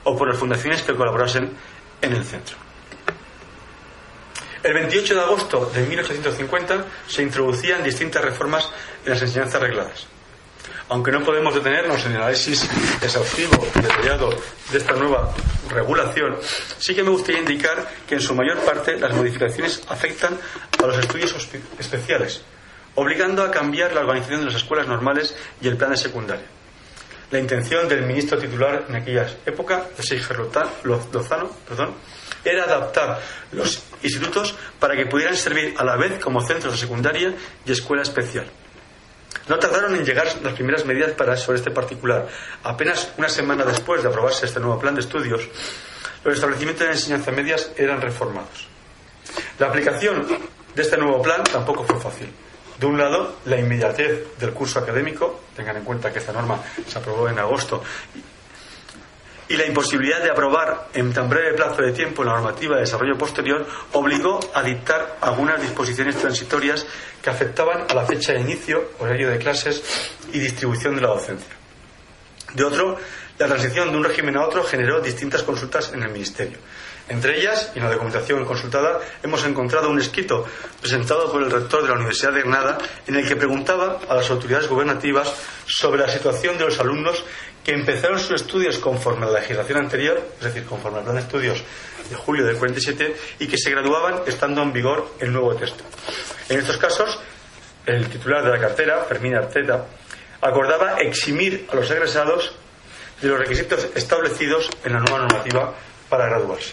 o 0.04 0.16
por 0.16 0.28
las 0.28 0.38
fundaciones 0.38 0.82
que 0.82 0.94
colaborasen 0.94 1.50
en 2.00 2.12
el 2.12 2.24
centro. 2.24 2.67
El 4.68 4.74
28 4.74 5.14
de 5.14 5.20
agosto 5.22 5.70
de 5.72 5.80
1850 5.86 6.84
se 7.06 7.22
introducían 7.22 7.82
distintas 7.82 8.22
reformas 8.22 8.68
en 9.02 9.12
las 9.12 9.22
enseñanzas 9.22 9.62
regladas. 9.62 10.06
Aunque 10.90 11.10
no 11.10 11.24
podemos 11.24 11.54
detenernos 11.54 12.04
en 12.04 12.12
el 12.12 12.18
análisis 12.18 12.68
exhaustivo 13.00 13.66
y 13.74 13.80
detallado 13.80 14.28
de 14.70 14.76
esta 14.76 14.92
nueva 14.92 15.34
regulación, 15.70 16.36
sí 16.76 16.94
que 16.94 17.02
me 17.02 17.08
gustaría 17.08 17.40
indicar 17.40 17.88
que 18.06 18.16
en 18.16 18.20
su 18.20 18.34
mayor 18.34 18.58
parte 18.58 18.98
las 18.98 19.14
modificaciones 19.14 19.80
afectan 19.88 20.38
a 20.82 20.86
los 20.86 20.98
estudios 20.98 21.34
especiales, 21.78 22.42
obligando 22.94 23.42
a 23.44 23.50
cambiar 23.50 23.94
la 23.94 24.00
organización 24.00 24.40
de 24.40 24.46
las 24.48 24.56
escuelas 24.56 24.86
normales 24.86 25.34
y 25.62 25.68
el 25.68 25.78
plan 25.78 25.92
de 25.92 25.96
secundaria. 25.96 26.44
La 27.30 27.38
intención 27.38 27.88
del 27.88 28.04
ministro 28.04 28.36
titular 28.36 28.84
en 28.86 28.96
aquella 28.96 29.26
época, 29.46 29.86
Seijer 29.98 30.40
Lozano, 30.84 31.50
perdón, 31.66 31.94
era 32.44 32.64
adaptar 32.64 33.20
los 33.52 33.82
institutos 34.02 34.54
para 34.78 34.96
que 34.96 35.06
pudieran 35.06 35.36
servir 35.36 35.74
a 35.76 35.84
la 35.84 35.96
vez 35.96 36.18
como 36.22 36.40
centros 36.40 36.72
de 36.72 36.78
secundaria 36.78 37.34
y 37.64 37.72
escuela 37.72 38.02
especial. 38.02 38.46
No 39.48 39.58
tardaron 39.58 39.94
en 39.94 40.04
llegar 40.04 40.26
las 40.42 40.52
primeras 40.52 40.84
medidas 40.84 41.12
para 41.12 41.36
sobre 41.36 41.58
este 41.58 41.70
particular. 41.70 42.28
Apenas 42.64 43.12
una 43.16 43.28
semana 43.28 43.64
después 43.64 44.02
de 44.02 44.08
aprobarse 44.08 44.46
este 44.46 44.60
nuevo 44.60 44.78
plan 44.78 44.94
de 44.94 45.00
estudios, 45.00 45.48
los 46.24 46.34
establecimientos 46.34 46.86
de 46.86 46.92
enseñanza 46.92 47.30
medias 47.30 47.70
eran 47.76 48.00
reformados. 48.00 48.68
La 49.58 49.68
aplicación 49.68 50.26
de 50.74 50.82
este 50.82 50.96
nuevo 50.96 51.22
plan 51.22 51.42
tampoco 51.44 51.84
fue 51.84 51.98
fácil. 52.00 52.28
De 52.78 52.86
un 52.86 52.96
lado, 52.96 53.38
la 53.46 53.58
inmediatez 53.58 54.38
del 54.38 54.52
curso 54.52 54.78
académico, 54.78 55.40
tengan 55.56 55.78
en 55.78 55.84
cuenta 55.84 56.12
que 56.12 56.20
esta 56.20 56.32
norma 56.32 56.62
se 56.86 56.98
aprobó 56.98 57.28
en 57.28 57.38
agosto 57.38 57.82
y 59.48 59.56
la 59.56 59.66
imposibilidad 59.66 60.22
de 60.22 60.30
aprobar 60.30 60.88
en 60.94 61.12
tan 61.12 61.28
breve 61.28 61.54
plazo 61.54 61.82
de 61.82 61.92
tiempo 61.92 62.22
la 62.22 62.32
normativa 62.32 62.76
de 62.76 62.82
desarrollo 62.82 63.16
posterior 63.16 63.66
obligó 63.92 64.38
a 64.54 64.62
dictar 64.62 65.16
algunas 65.20 65.60
disposiciones 65.60 66.16
transitorias 66.16 66.86
que 67.22 67.30
afectaban 67.30 67.86
a 67.88 67.94
la 67.94 68.04
fecha 68.04 68.32
de 68.32 68.40
inicio, 68.40 68.92
horario 68.98 69.30
de 69.30 69.38
clases 69.38 69.82
y 70.32 70.38
distribución 70.38 70.94
de 70.94 71.00
la 71.00 71.08
docencia. 71.08 71.54
De 72.54 72.64
otro, 72.64 72.98
la 73.38 73.46
transición 73.46 73.90
de 73.90 73.96
un 73.96 74.04
régimen 74.04 74.36
a 74.36 74.44
otro 74.44 74.64
generó 74.64 75.00
distintas 75.00 75.42
consultas 75.42 75.92
en 75.92 76.02
el 76.02 76.10
Ministerio. 76.10 76.58
Entre 77.08 77.38
ellas, 77.38 77.72
y 77.74 77.78
en 77.78 77.84
la 77.84 77.90
documentación 77.90 78.44
consultada, 78.44 79.00
hemos 79.22 79.44
encontrado 79.46 79.88
un 79.88 79.98
escrito 79.98 80.44
presentado 80.80 81.30
por 81.32 81.42
el 81.42 81.50
rector 81.50 81.82
de 81.82 81.88
la 81.88 81.94
Universidad 81.94 82.32
de 82.32 82.40
Granada 82.40 82.78
en 83.06 83.14
el 83.16 83.26
que 83.26 83.36
preguntaba 83.36 84.00
a 84.08 84.14
las 84.14 84.28
autoridades 84.30 84.68
gubernativas 84.68 85.32
sobre 85.66 86.02
la 86.02 86.08
situación 86.08 86.58
de 86.58 86.64
los 86.64 86.78
alumnos 86.80 87.24
que 87.68 87.74
empezaron 87.74 88.18
sus 88.18 88.40
estudios 88.40 88.78
conforme 88.78 89.26
a 89.26 89.28
la 89.28 89.40
legislación 89.40 89.80
anterior, 89.80 90.26
es 90.38 90.42
decir, 90.42 90.64
conforme 90.64 91.00
al 91.00 91.04
plan 91.04 91.16
de 91.16 91.20
estudios 91.20 91.62
de 92.08 92.16
julio 92.16 92.46
del 92.46 92.56
47, 92.56 93.14
y 93.40 93.46
que 93.46 93.58
se 93.58 93.70
graduaban 93.70 94.22
estando 94.26 94.62
en 94.62 94.72
vigor 94.72 95.16
el 95.20 95.30
nuevo 95.30 95.54
texto. 95.54 95.84
En 96.48 96.60
estos 96.60 96.78
casos, 96.78 97.20
el 97.84 98.08
titular 98.08 98.42
de 98.42 98.52
la 98.52 98.58
cartera, 98.58 99.04
Fermín 99.04 99.34
Arteta, 99.34 99.84
acordaba 100.40 100.98
eximir 101.02 101.68
a 101.70 101.76
los 101.76 101.90
egresados 101.90 102.54
de 103.20 103.28
los 103.28 103.38
requisitos 103.38 103.86
establecidos 103.94 104.70
en 104.82 104.94
la 104.94 105.00
nueva 105.00 105.18
normativa 105.18 105.74
para 106.08 106.24
graduarse. 106.24 106.72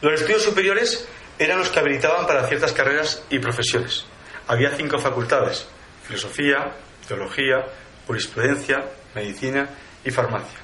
Los 0.00 0.18
estudios 0.18 0.44
superiores 0.44 1.06
eran 1.38 1.58
los 1.58 1.68
que 1.68 1.78
habilitaban 1.78 2.26
para 2.26 2.48
ciertas 2.48 2.72
carreras 2.72 3.22
y 3.28 3.38
profesiones. 3.38 4.06
Había 4.46 4.70
cinco 4.70 4.98
facultades, 4.98 5.66
filosofía, 6.06 6.72
teología, 7.06 7.66
jurisprudencia, 8.06 8.84
medicina 9.14 9.68
y 10.04 10.10
farmacia. 10.10 10.58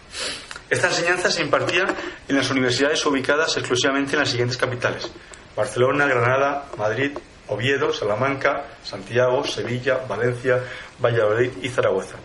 Esta 0.69 0.89
enseñanza 0.89 1.31
se 1.31 1.43
impartía 1.43 1.87
en 2.29 2.37
las 2.37 2.51
universidades 2.51 3.05
ubicadas 3.05 3.57
exclusivamente 3.57 4.13
en 4.13 4.21
las 4.21 4.29
siguientes 4.29 4.57
capitales, 4.57 5.11
Barcelona, 5.57 6.07
Granada, 6.07 6.67
Madrid, 6.79 7.13
Oviedo, 7.49 7.93
Salamanca, 7.93 8.67
Santiago, 8.85 9.45
Sevilla, 9.45 9.99
Valencia, 10.09 10.63
Valladolid 11.03 11.51
y 11.63 11.69
Zaragoza. 11.69 12.17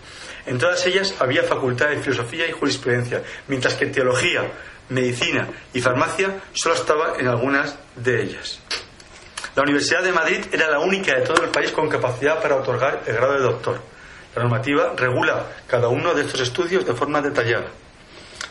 En 0.46 0.60
todas 0.60 0.86
ellas 0.86 1.16
había 1.20 1.44
facultad 1.44 1.90
de 1.90 1.98
filosofía 1.98 2.48
y 2.48 2.52
jurisprudencia, 2.52 3.24
mientras 3.48 3.74
que 3.74 3.88
teología, 3.88 4.44
medicina 4.90 5.48
y 5.74 5.82
farmacia 5.82 6.42
solo 6.54 6.76
estaba 6.76 7.16
en 7.18 7.28
algunas 7.28 7.76
de 7.96 8.22
ellas. 8.22 8.60
La 9.56 9.64
Universidad 9.64 10.04
de 10.04 10.12
Madrid 10.12 10.46
era 10.52 10.70
la 10.70 10.80
única 10.80 11.16
de 11.16 11.22
todo 11.22 11.44
el 11.44 11.50
país 11.50 11.72
con 11.72 11.90
capacidad 11.90 12.42
para 12.42 12.58
otorgar 12.58 13.02
el 13.08 13.16
grado 13.16 13.34
de 13.34 13.40
doctor. 13.40 13.95
La 14.36 14.44
normativa 14.44 14.94
regula 14.98 15.46
cada 15.66 15.88
uno 15.88 16.14
de 16.14 16.24
estos 16.24 16.42
estudios 16.42 16.86
de 16.86 16.94
forma 16.94 17.22
detallada. 17.22 17.68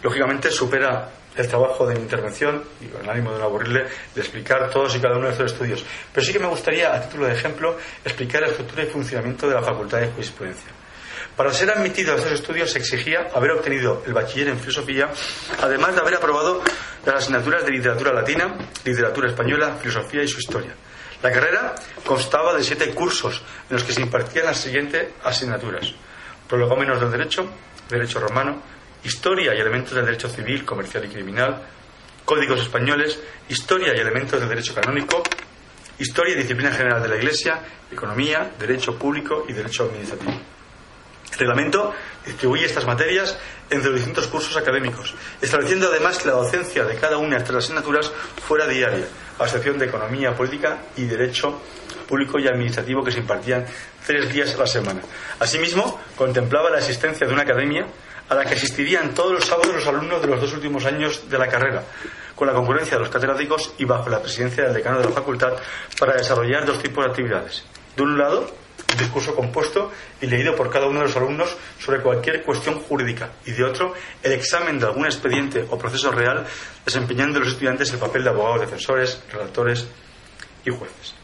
Lógicamente 0.03 0.51
supera 0.51 1.11
el 1.37 1.49
trabajo 1.49 1.87
de 1.87 1.95
mi 1.95 2.01
intervención, 2.01 2.63
y 2.81 2.87
con 2.87 3.03
el 3.03 3.11
ánimo 3.11 3.33
de 3.33 3.39
no 3.39 3.45
aburrirle, 3.45 3.85
de 4.15 4.21
explicar 4.21 4.71
todos 4.71 4.95
y 4.97 5.01
cada 5.01 5.17
uno 5.17 5.27
de 5.27 5.33
estos 5.33 5.53
estudios. 5.53 5.85
Pero 6.13 6.25
sí 6.25 6.33
que 6.33 6.39
me 6.39 6.47
gustaría, 6.47 6.95
a 6.95 7.03
título 7.03 7.27
de 7.27 7.35
ejemplo, 7.35 7.77
explicar 8.05 8.43
la 8.43 8.49
estructura 8.49 8.85
y 8.85 8.87
funcionamiento 8.87 9.49
de 9.49 9.55
la 9.55 9.63
Facultad 9.63 10.01
de 10.01 10.09
Jurisprudencia. 10.09 10.71
Para 11.37 11.53
ser 11.53 11.71
admitido 11.71 12.13
a 12.13 12.17
estos 12.17 12.33
estudios 12.33 12.71
se 12.71 12.79
exigía 12.79 13.29
haber 13.35 13.51
obtenido 13.51 14.03
el 14.07 14.13
bachiller 14.13 14.49
en 14.49 14.59
filosofía, 14.59 15.11
además 15.61 15.95
de 15.95 16.01
haber 16.01 16.15
aprobado 16.15 16.63
las 17.05 17.17
asignaturas 17.17 17.65
de 17.65 17.73
literatura 17.73 18.13
latina, 18.13 18.57
literatura 18.85 19.29
española, 19.29 19.77
filosofía 19.81 20.23
y 20.23 20.29
su 20.29 20.39
historia. 20.39 20.75
La 21.25 21.33
carrera 21.33 21.75
constaba 22.05 22.53
de 22.53 22.63
siete 22.63 22.93
cursos 22.93 23.41
en 23.71 23.77
los 23.77 23.83
que 23.83 23.95
se 23.95 24.03
impartían 24.03 24.45
las 24.45 24.61
siguientes 24.61 25.09
asignaturas: 25.25 25.91
prolegómenos 26.47 27.01
del 27.01 27.11
derecho, 27.11 27.49
derecho 27.89 28.21
romano, 28.21 28.61
historia 29.03 29.55
y 29.55 29.59
elementos 29.59 29.95
del 29.95 30.05
derecho 30.05 30.29
civil, 30.29 30.67
comercial 30.67 31.03
y 31.07 31.09
criminal, 31.09 31.63
códigos 32.27 32.61
españoles, 32.61 33.19
historia 33.49 33.95
y 33.97 34.01
elementos 34.01 34.39
del 34.39 34.51
derecho 34.51 34.75
canónico, 34.75 35.23
historia 35.99 36.35
y 36.35 36.39
disciplina 36.41 36.71
general 36.71 37.03
de 37.03 37.09
la 37.09 37.17
Iglesia, 37.17 37.59
economía, 37.91 38.51
derecho 38.59 38.99
público 38.99 39.47
y 39.49 39.55
derecho 39.55 39.85
administrativo. 39.85 40.39
El 41.33 41.39
reglamento 41.39 41.95
distribuye 42.27 42.67
estas 42.67 42.85
materias 42.85 43.39
entre 43.71 43.89
los 43.89 43.97
distintos 43.97 44.27
cursos 44.27 44.55
académicos, 44.59 45.15
estableciendo 45.41 45.89
además 45.89 46.19
que 46.19 46.29
la 46.29 46.35
docencia 46.35 46.85
de 46.85 46.97
cada 46.97 47.17
una 47.17 47.37
de 47.37 47.43
estas 47.43 47.57
asignaturas 47.57 48.13
fuera 48.47 48.67
diaria, 48.67 49.07
a 49.39 49.45
excepción 49.45 49.79
de 49.79 49.87
economía 49.87 50.35
política 50.35 50.79
y 50.97 51.05
derecho 51.05 51.61
público 52.09 52.39
y 52.39 52.47
administrativo 52.47 53.03
que 53.03 53.11
se 53.11 53.21
impartían 53.21 53.65
tres 54.07 54.33
días 54.33 54.55
a 54.55 54.59
la 54.59 54.67
semana. 54.67 55.01
Asimismo, 55.39 56.01
contemplaba 56.17 56.71
la 56.71 56.79
existencia 56.79 57.27
de 57.27 57.33
una 57.33 57.43
academia 57.43 57.87
a 58.29 58.35
la 58.35 58.45
que 58.45 58.55
asistirían 58.55 59.15
todos 59.15 59.33
los 59.33 59.45
sábados 59.45 59.75
los 59.75 59.87
alumnos 59.87 60.21
de 60.21 60.29
los 60.29 60.41
dos 60.41 60.53
últimos 60.55 60.85
años 60.85 61.29
de 61.29 61.39
la 61.39 61.49
carrera, 61.49 61.83
con 62.35 62.49
la 62.49 62.55
concurrencia 62.55 62.97
de 62.97 63.05
los 63.05 63.13
catedráticos 63.13 63.75
y 63.79 63.85
bajo 63.85 64.09
la 64.09 64.21
presidencia 64.21 64.65
del 64.65 64.75
decano 64.75 64.99
de 64.99 65.05
la 65.05 65.11
facultad 65.11 65.53
para 65.99 66.15
desarrollar 66.15 66.65
dos 66.65 66.83
tipos 66.83 67.05
de 67.05 67.11
actividades. 67.11 67.65
De 67.97 68.03
un 68.03 68.19
lado, 68.19 68.51
discurso 68.97 69.35
compuesto 69.35 69.91
y 70.21 70.27
leído 70.27 70.55
por 70.55 70.71
cada 70.71 70.87
uno 70.87 71.01
de 71.01 71.07
los 71.07 71.17
alumnos 71.17 71.57
sobre 71.79 72.01
cualquier 72.01 72.43
cuestión 72.43 72.81
jurídica 72.81 73.31
y 73.45 73.53
de 73.53 73.65
otro 73.65 73.95
el 74.23 74.33
examen 74.33 74.79
de 74.79 74.87
algún 74.87 75.07
expediente 75.07 75.65
o 75.71 75.79
proceso 75.79 76.11
real 76.11 76.47
desempeñando 76.85 77.41
los 77.41 77.49
estudiantes 77.49 77.93
el 77.93 77.99
papel 77.99 78.25
de 78.25 78.31
abogados 78.31 78.61
defensores, 78.61 79.23
redactores 79.33 79.87
y 80.65 80.71
jueces. 80.71 81.15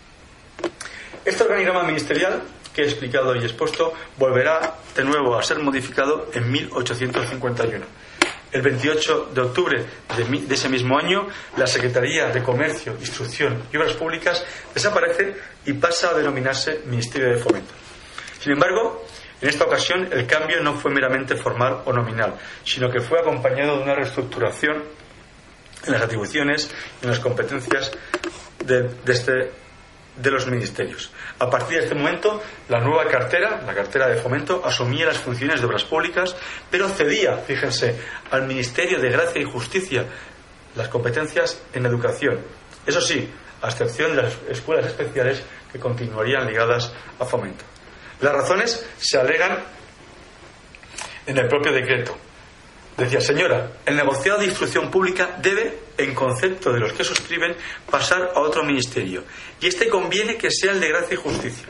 Este 1.24 1.42
organigrama 1.42 1.84
ministerial 1.84 2.42
que 2.74 2.82
he 2.82 2.84
explicado 2.84 3.34
y 3.34 3.40
expuesto 3.40 3.92
volverá 4.16 4.76
de 4.94 5.04
nuevo 5.04 5.36
a 5.36 5.42
ser 5.42 5.58
modificado 5.58 6.30
en 6.32 6.50
1851 6.50 8.09
el 8.52 8.62
28 8.62 9.30
de 9.34 9.40
octubre 9.40 9.84
de, 10.16 10.54
ese 10.54 10.68
mismo 10.68 10.98
año, 10.98 11.28
la 11.56 11.66
Secretaría 11.66 12.28
de 12.30 12.42
Comercio, 12.42 12.96
Instrucción 12.98 13.62
y 13.72 13.76
Obras 13.76 13.94
Públicas 13.94 14.44
desaparece 14.74 15.36
y 15.66 15.72
pasa 15.74 16.10
a 16.10 16.14
denominarse 16.14 16.82
Ministerio 16.86 17.30
de 17.30 17.38
Fomento. 17.38 17.72
Sin 18.40 18.52
embargo, 18.52 19.06
en 19.40 19.48
esta 19.48 19.64
ocasión 19.64 20.08
el 20.12 20.26
cambio 20.26 20.60
no 20.62 20.74
fue 20.74 20.90
meramente 20.90 21.36
formal 21.36 21.82
o 21.84 21.92
nominal, 21.92 22.34
sino 22.64 22.90
que 22.90 23.00
fue 23.00 23.20
acompañado 23.20 23.76
de 23.76 23.82
una 23.84 23.94
reestructuración 23.94 24.82
en 25.86 25.92
las 25.92 26.02
atribuciones 26.02 26.70
y 27.00 27.04
en 27.04 27.10
las 27.10 27.20
competencias 27.20 27.90
de, 28.64 28.82
de 28.82 29.12
este 29.12 29.59
de 30.20 30.30
los 30.30 30.46
ministerios. 30.46 31.10
A 31.38 31.48
partir 31.48 31.78
de 31.78 31.84
este 31.84 31.94
momento, 31.94 32.42
la 32.68 32.80
nueva 32.80 33.06
cartera, 33.06 33.62
la 33.66 33.74
cartera 33.74 34.08
de 34.08 34.16
fomento, 34.16 34.62
asumía 34.64 35.06
las 35.06 35.18
funciones 35.18 35.60
de 35.60 35.66
obras 35.66 35.84
públicas, 35.84 36.36
pero 36.70 36.88
cedía, 36.88 37.36
fíjense, 37.38 37.98
al 38.30 38.46
Ministerio 38.46 39.00
de 39.00 39.10
Gracia 39.10 39.40
y 39.40 39.44
Justicia 39.44 40.04
las 40.76 40.88
competencias 40.88 41.62
en 41.72 41.86
educación. 41.86 42.40
Eso 42.86 43.00
sí, 43.00 43.28
a 43.62 43.68
excepción 43.68 44.14
de 44.14 44.22
las 44.22 44.36
escuelas 44.48 44.86
especiales 44.86 45.42
que 45.72 45.78
continuarían 45.78 46.46
ligadas 46.46 46.92
a 47.18 47.24
fomento. 47.24 47.64
Las 48.20 48.32
razones 48.32 48.86
se 48.98 49.18
alegan 49.18 49.58
en 51.26 51.38
el 51.38 51.48
propio 51.48 51.72
decreto. 51.72 52.16
Decía, 53.00 53.22
señora, 53.22 53.78
el 53.86 53.96
negociado 53.96 54.40
de 54.40 54.44
instrucción 54.44 54.90
pública 54.90 55.38
debe, 55.40 55.74
en 55.96 56.14
concepto 56.14 56.70
de 56.70 56.80
los 56.80 56.92
que 56.92 57.02
suscriben, 57.02 57.56
pasar 57.90 58.32
a 58.34 58.40
otro 58.40 58.62
ministerio. 58.62 59.24
Y 59.58 59.68
este 59.68 59.88
conviene 59.88 60.36
que 60.36 60.50
sea 60.50 60.72
el 60.72 60.80
de 60.80 60.88
gracia 60.90 61.14
y 61.14 61.16
justicia. 61.16 61.64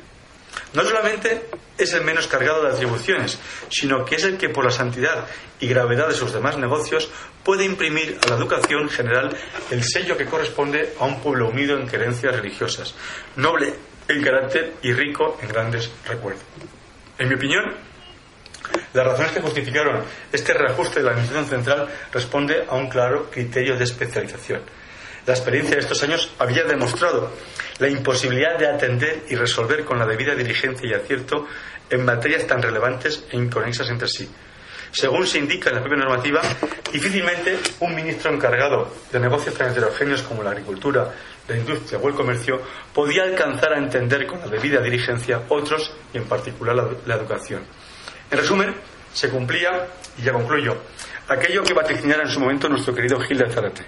No 0.75 0.83
solamente 0.83 1.43
es 1.79 1.95
el 1.95 2.03
menos 2.03 2.27
cargado 2.27 2.65
de 2.65 2.71
atribuciones, 2.71 3.39
sino 3.69 4.05
que 4.05 4.17
es 4.17 4.25
el 4.25 4.39
que 4.39 4.49
por 4.49 4.65
la 4.65 4.73
santidad 4.73 5.29
y 5.61 5.69
gravedad 5.69 6.09
de 6.09 6.15
sus 6.15 6.33
demás 6.33 6.59
negocios 6.59 7.09
puede 7.45 7.65
imprimir 7.65 8.19
a 8.25 8.31
la 8.31 8.35
educación 8.35 8.89
general 8.89 9.31
el 9.71 9.85
sello 9.85 10.17
que 10.17 10.27
corresponde 10.27 10.95
a 10.99 11.05
un 11.05 11.21
pueblo 11.21 11.49
unido 11.49 11.79
en 11.79 11.87
creencias 11.87 12.35
religiosas, 12.35 12.97
noble 13.37 13.73
en 14.09 14.21
carácter 14.21 14.73
y 14.83 14.93
rico 14.93 15.39
en 15.41 15.49
grandes 15.49 15.93
recuerdos. 16.09 16.43
En 17.19 17.29
mi 17.29 17.37
opinión, 17.37 17.90
las 18.93 19.07
razones 19.07 19.33
que 19.33 19.41
justificaron 19.41 20.03
este 20.33 20.53
reajuste 20.53 21.01
de 21.01 21.05
la 21.05 21.13
Administración 21.13 21.49
Central 21.49 21.89
responde 22.13 22.65
a 22.69 22.75
un 22.75 22.89
claro 22.89 23.31
criterio 23.31 23.77
de 23.77 23.85
especialización. 23.85 24.63
La 25.27 25.35
experiencia 25.35 25.77
de 25.77 25.83
estos 25.83 26.03
años 26.03 26.33
había 26.39 26.65
demostrado 26.65 27.31
la 27.79 27.89
imposibilidad 27.89 28.59
de 28.59 28.67
atender 28.67 29.25
y 29.29 29.37
resolver 29.37 29.85
con 29.85 29.99
la 29.99 30.07
debida 30.07 30.35
diligencia 30.35 30.89
y 30.89 30.95
acierto 30.95 31.47
en 31.89 32.05
materias 32.05 32.47
tan 32.47 32.63
relevantes 32.63 33.25
e 33.31 33.37
inconexas 33.37 33.89
entre 33.91 34.09
sí. 34.09 34.29
Según 34.93 35.27
se 35.27 35.39
indica 35.39 35.71
en 35.71 35.77
la 35.77 35.83
propia 35.83 36.05
normativa, 36.05 36.41
difícilmente 36.93 37.59
un 37.81 37.95
ministro 37.95 38.33
encargado 38.33 38.93
de 39.13 39.21
negocios 39.21 39.55
tan 39.55 39.71
heterogéneos 39.71 40.23
como 40.23 40.43
la 40.43 40.51
agricultura, 40.51 41.15
la 41.47 41.57
industria 41.57 41.99
o 42.01 42.09
el 42.09 42.15
comercio 42.15 42.61
podía 42.93 43.23
alcanzar 43.23 43.73
a 43.73 43.79
entender 43.79 44.27
con 44.27 44.41
la 44.41 44.47
debida 44.47 44.81
diligencia 44.81 45.43
otros 45.49 45.93
y 46.13 46.19
en 46.19 46.25
particular 46.25 46.77
la 47.07 47.15
educación. 47.15 47.63
En 48.31 48.39
resumen, 48.39 48.75
se 49.13 49.29
cumplía, 49.29 49.89
y 50.17 50.23
ya 50.23 50.33
concluyo, 50.33 50.77
aquello 51.29 51.65
que 51.65 51.75
vaticinara 51.75 52.23
en 52.23 52.29
su 52.29 52.39
momento 52.39 52.69
nuestro 52.69 52.95
querido 52.95 53.19
Gil 53.21 53.39
de 53.39 53.51
Zarate. 53.51 53.85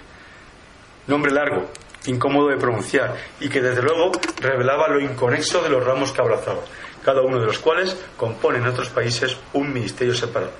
Nombre 1.07 1.31
largo, 1.31 1.69
incómodo 2.07 2.49
de 2.49 2.57
pronunciar, 2.57 3.15
y 3.39 3.47
que 3.47 3.61
desde 3.61 3.81
luego 3.81 4.11
revelaba 4.41 4.89
lo 4.89 4.99
inconexo 4.99 5.61
de 5.61 5.69
los 5.69 5.85
ramos 5.85 6.11
que 6.11 6.21
abrazaba, 6.21 6.59
cada 7.05 7.21
uno 7.21 7.39
de 7.39 7.45
los 7.45 7.59
cuales 7.59 7.95
compone 8.17 8.57
en 8.57 8.67
otros 8.67 8.89
países 8.89 9.37
un 9.53 9.71
ministerio 9.71 10.13
separado. 10.13 10.51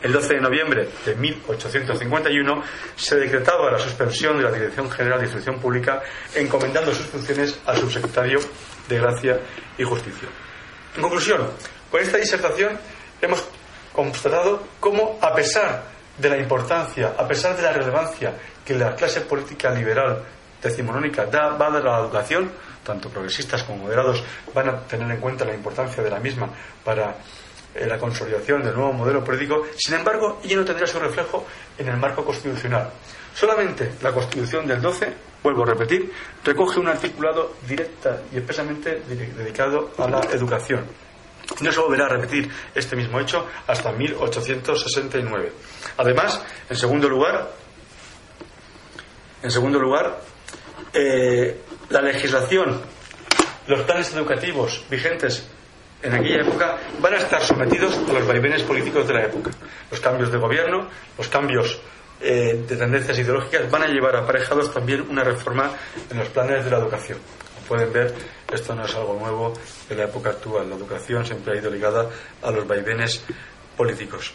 El 0.00 0.12
12 0.12 0.34
de 0.34 0.40
noviembre 0.40 0.88
de 1.04 1.14
1851 1.16 2.62
se 2.96 3.16
decretaba 3.16 3.70
la 3.70 3.78
suspensión 3.78 4.38
de 4.38 4.44
la 4.44 4.52
Dirección 4.52 4.90
General 4.90 5.18
de 5.18 5.24
Instrucción 5.26 5.60
Pública, 5.60 6.00
encomendando 6.34 6.94
sus 6.94 7.06
funciones 7.06 7.60
al 7.66 7.76
subsecretario 7.76 8.38
de 8.88 8.98
Gracia 8.98 9.40
y 9.76 9.82
Justicia. 9.82 10.28
En 10.94 11.02
conclusión, 11.02 11.50
con 11.90 12.00
esta 12.00 12.16
disertación 12.16 12.78
hemos 13.20 13.44
constatado 13.92 14.62
cómo, 14.80 15.18
a 15.20 15.32
pesar 15.34 15.84
de 16.16 16.28
la 16.28 16.38
importancia, 16.38 17.14
a 17.16 17.26
pesar 17.26 17.56
de 17.56 17.62
la 17.62 17.72
relevancia 17.72 18.34
que 18.64 18.74
la 18.74 18.94
clase 18.94 19.22
política 19.22 19.70
liberal 19.70 20.22
decimonónica 20.62 21.26
da, 21.26 21.50
va 21.50 21.68
a 21.68 21.70
dar 21.70 21.86
a 21.86 21.92
la 21.92 21.98
educación, 22.00 22.50
tanto 22.84 23.08
progresistas 23.08 23.62
como 23.62 23.84
moderados 23.84 24.22
van 24.54 24.68
a 24.68 24.80
tener 24.80 25.10
en 25.10 25.20
cuenta 25.20 25.44
la 25.44 25.54
importancia 25.54 26.02
de 26.02 26.10
la 26.10 26.18
misma 26.18 26.48
para 26.84 27.16
eh, 27.74 27.86
la 27.86 27.98
consolidación 27.98 28.62
del 28.62 28.74
nuevo 28.74 28.92
modelo 28.92 29.22
político, 29.22 29.66
sin 29.76 29.94
embargo, 29.94 30.40
ella 30.42 30.56
no 30.56 30.64
tendrá 30.64 30.86
su 30.86 30.98
reflejo 30.98 31.46
en 31.76 31.88
el 31.88 31.96
marco 31.96 32.24
constitucional. 32.24 32.90
Solamente 33.34 33.92
la 34.02 34.12
Constitución 34.12 34.66
del 34.66 34.82
12, 34.82 35.12
vuelvo 35.42 35.62
a 35.62 35.66
repetir, 35.66 36.10
recoge 36.42 36.80
un 36.80 36.88
articulado 36.88 37.54
directa 37.68 38.22
y 38.32 38.38
expresamente 38.38 39.02
dedicado 39.06 39.92
a 39.96 40.08
la 40.08 40.20
educación. 40.32 40.84
No 41.60 41.72
se 41.72 41.80
volverá 41.80 42.06
a 42.06 42.08
repetir 42.08 42.50
este 42.74 42.94
mismo 42.94 43.18
hecho 43.20 43.46
hasta 43.66 43.92
1869. 43.92 45.52
Además, 45.96 46.42
en 46.68 46.76
segundo 46.76 47.08
lugar, 47.08 47.50
en 49.42 49.50
segundo 49.50 49.78
lugar, 49.78 50.20
eh, 50.92 51.60
la 51.90 52.02
legislación, 52.02 52.80
los 53.66 53.82
planes 53.82 54.12
educativos 54.14 54.84
vigentes 54.90 55.48
en 56.02 56.14
aquella 56.14 56.42
época 56.42 56.76
van 57.00 57.14
a 57.14 57.18
estar 57.18 57.42
sometidos 57.42 57.98
a 58.08 58.12
los 58.12 58.26
vaivenes 58.26 58.62
políticos 58.62 59.06
de 59.08 59.14
la 59.14 59.24
época. 59.24 59.50
Los 59.90 60.00
cambios 60.00 60.30
de 60.30 60.38
gobierno, 60.38 60.88
los 61.16 61.28
cambios 61.28 61.80
eh, 62.20 62.64
de 62.66 62.76
tendencias 62.76 63.18
ideológicas 63.18 63.70
van 63.70 63.82
a 63.82 63.86
llevar 63.86 64.16
aparejados 64.16 64.72
también 64.72 65.02
una 65.08 65.24
reforma 65.24 65.70
en 66.10 66.18
los 66.18 66.28
planes 66.28 66.64
de 66.64 66.70
la 66.70 66.78
educación. 66.78 67.18
Pueden 67.68 67.92
ver, 67.92 68.14
esto 68.50 68.74
no 68.74 68.86
es 68.86 68.94
algo 68.94 69.12
nuevo 69.14 69.52
de 69.88 69.94
la 69.94 70.04
época 70.04 70.30
actual. 70.30 70.70
La 70.70 70.76
educación 70.76 71.26
siempre 71.26 71.52
ha 71.52 71.56
ido 71.60 71.70
ligada 71.70 72.08
a 72.42 72.50
los 72.50 72.66
vaivenes 72.66 73.22
políticos. 73.76 74.32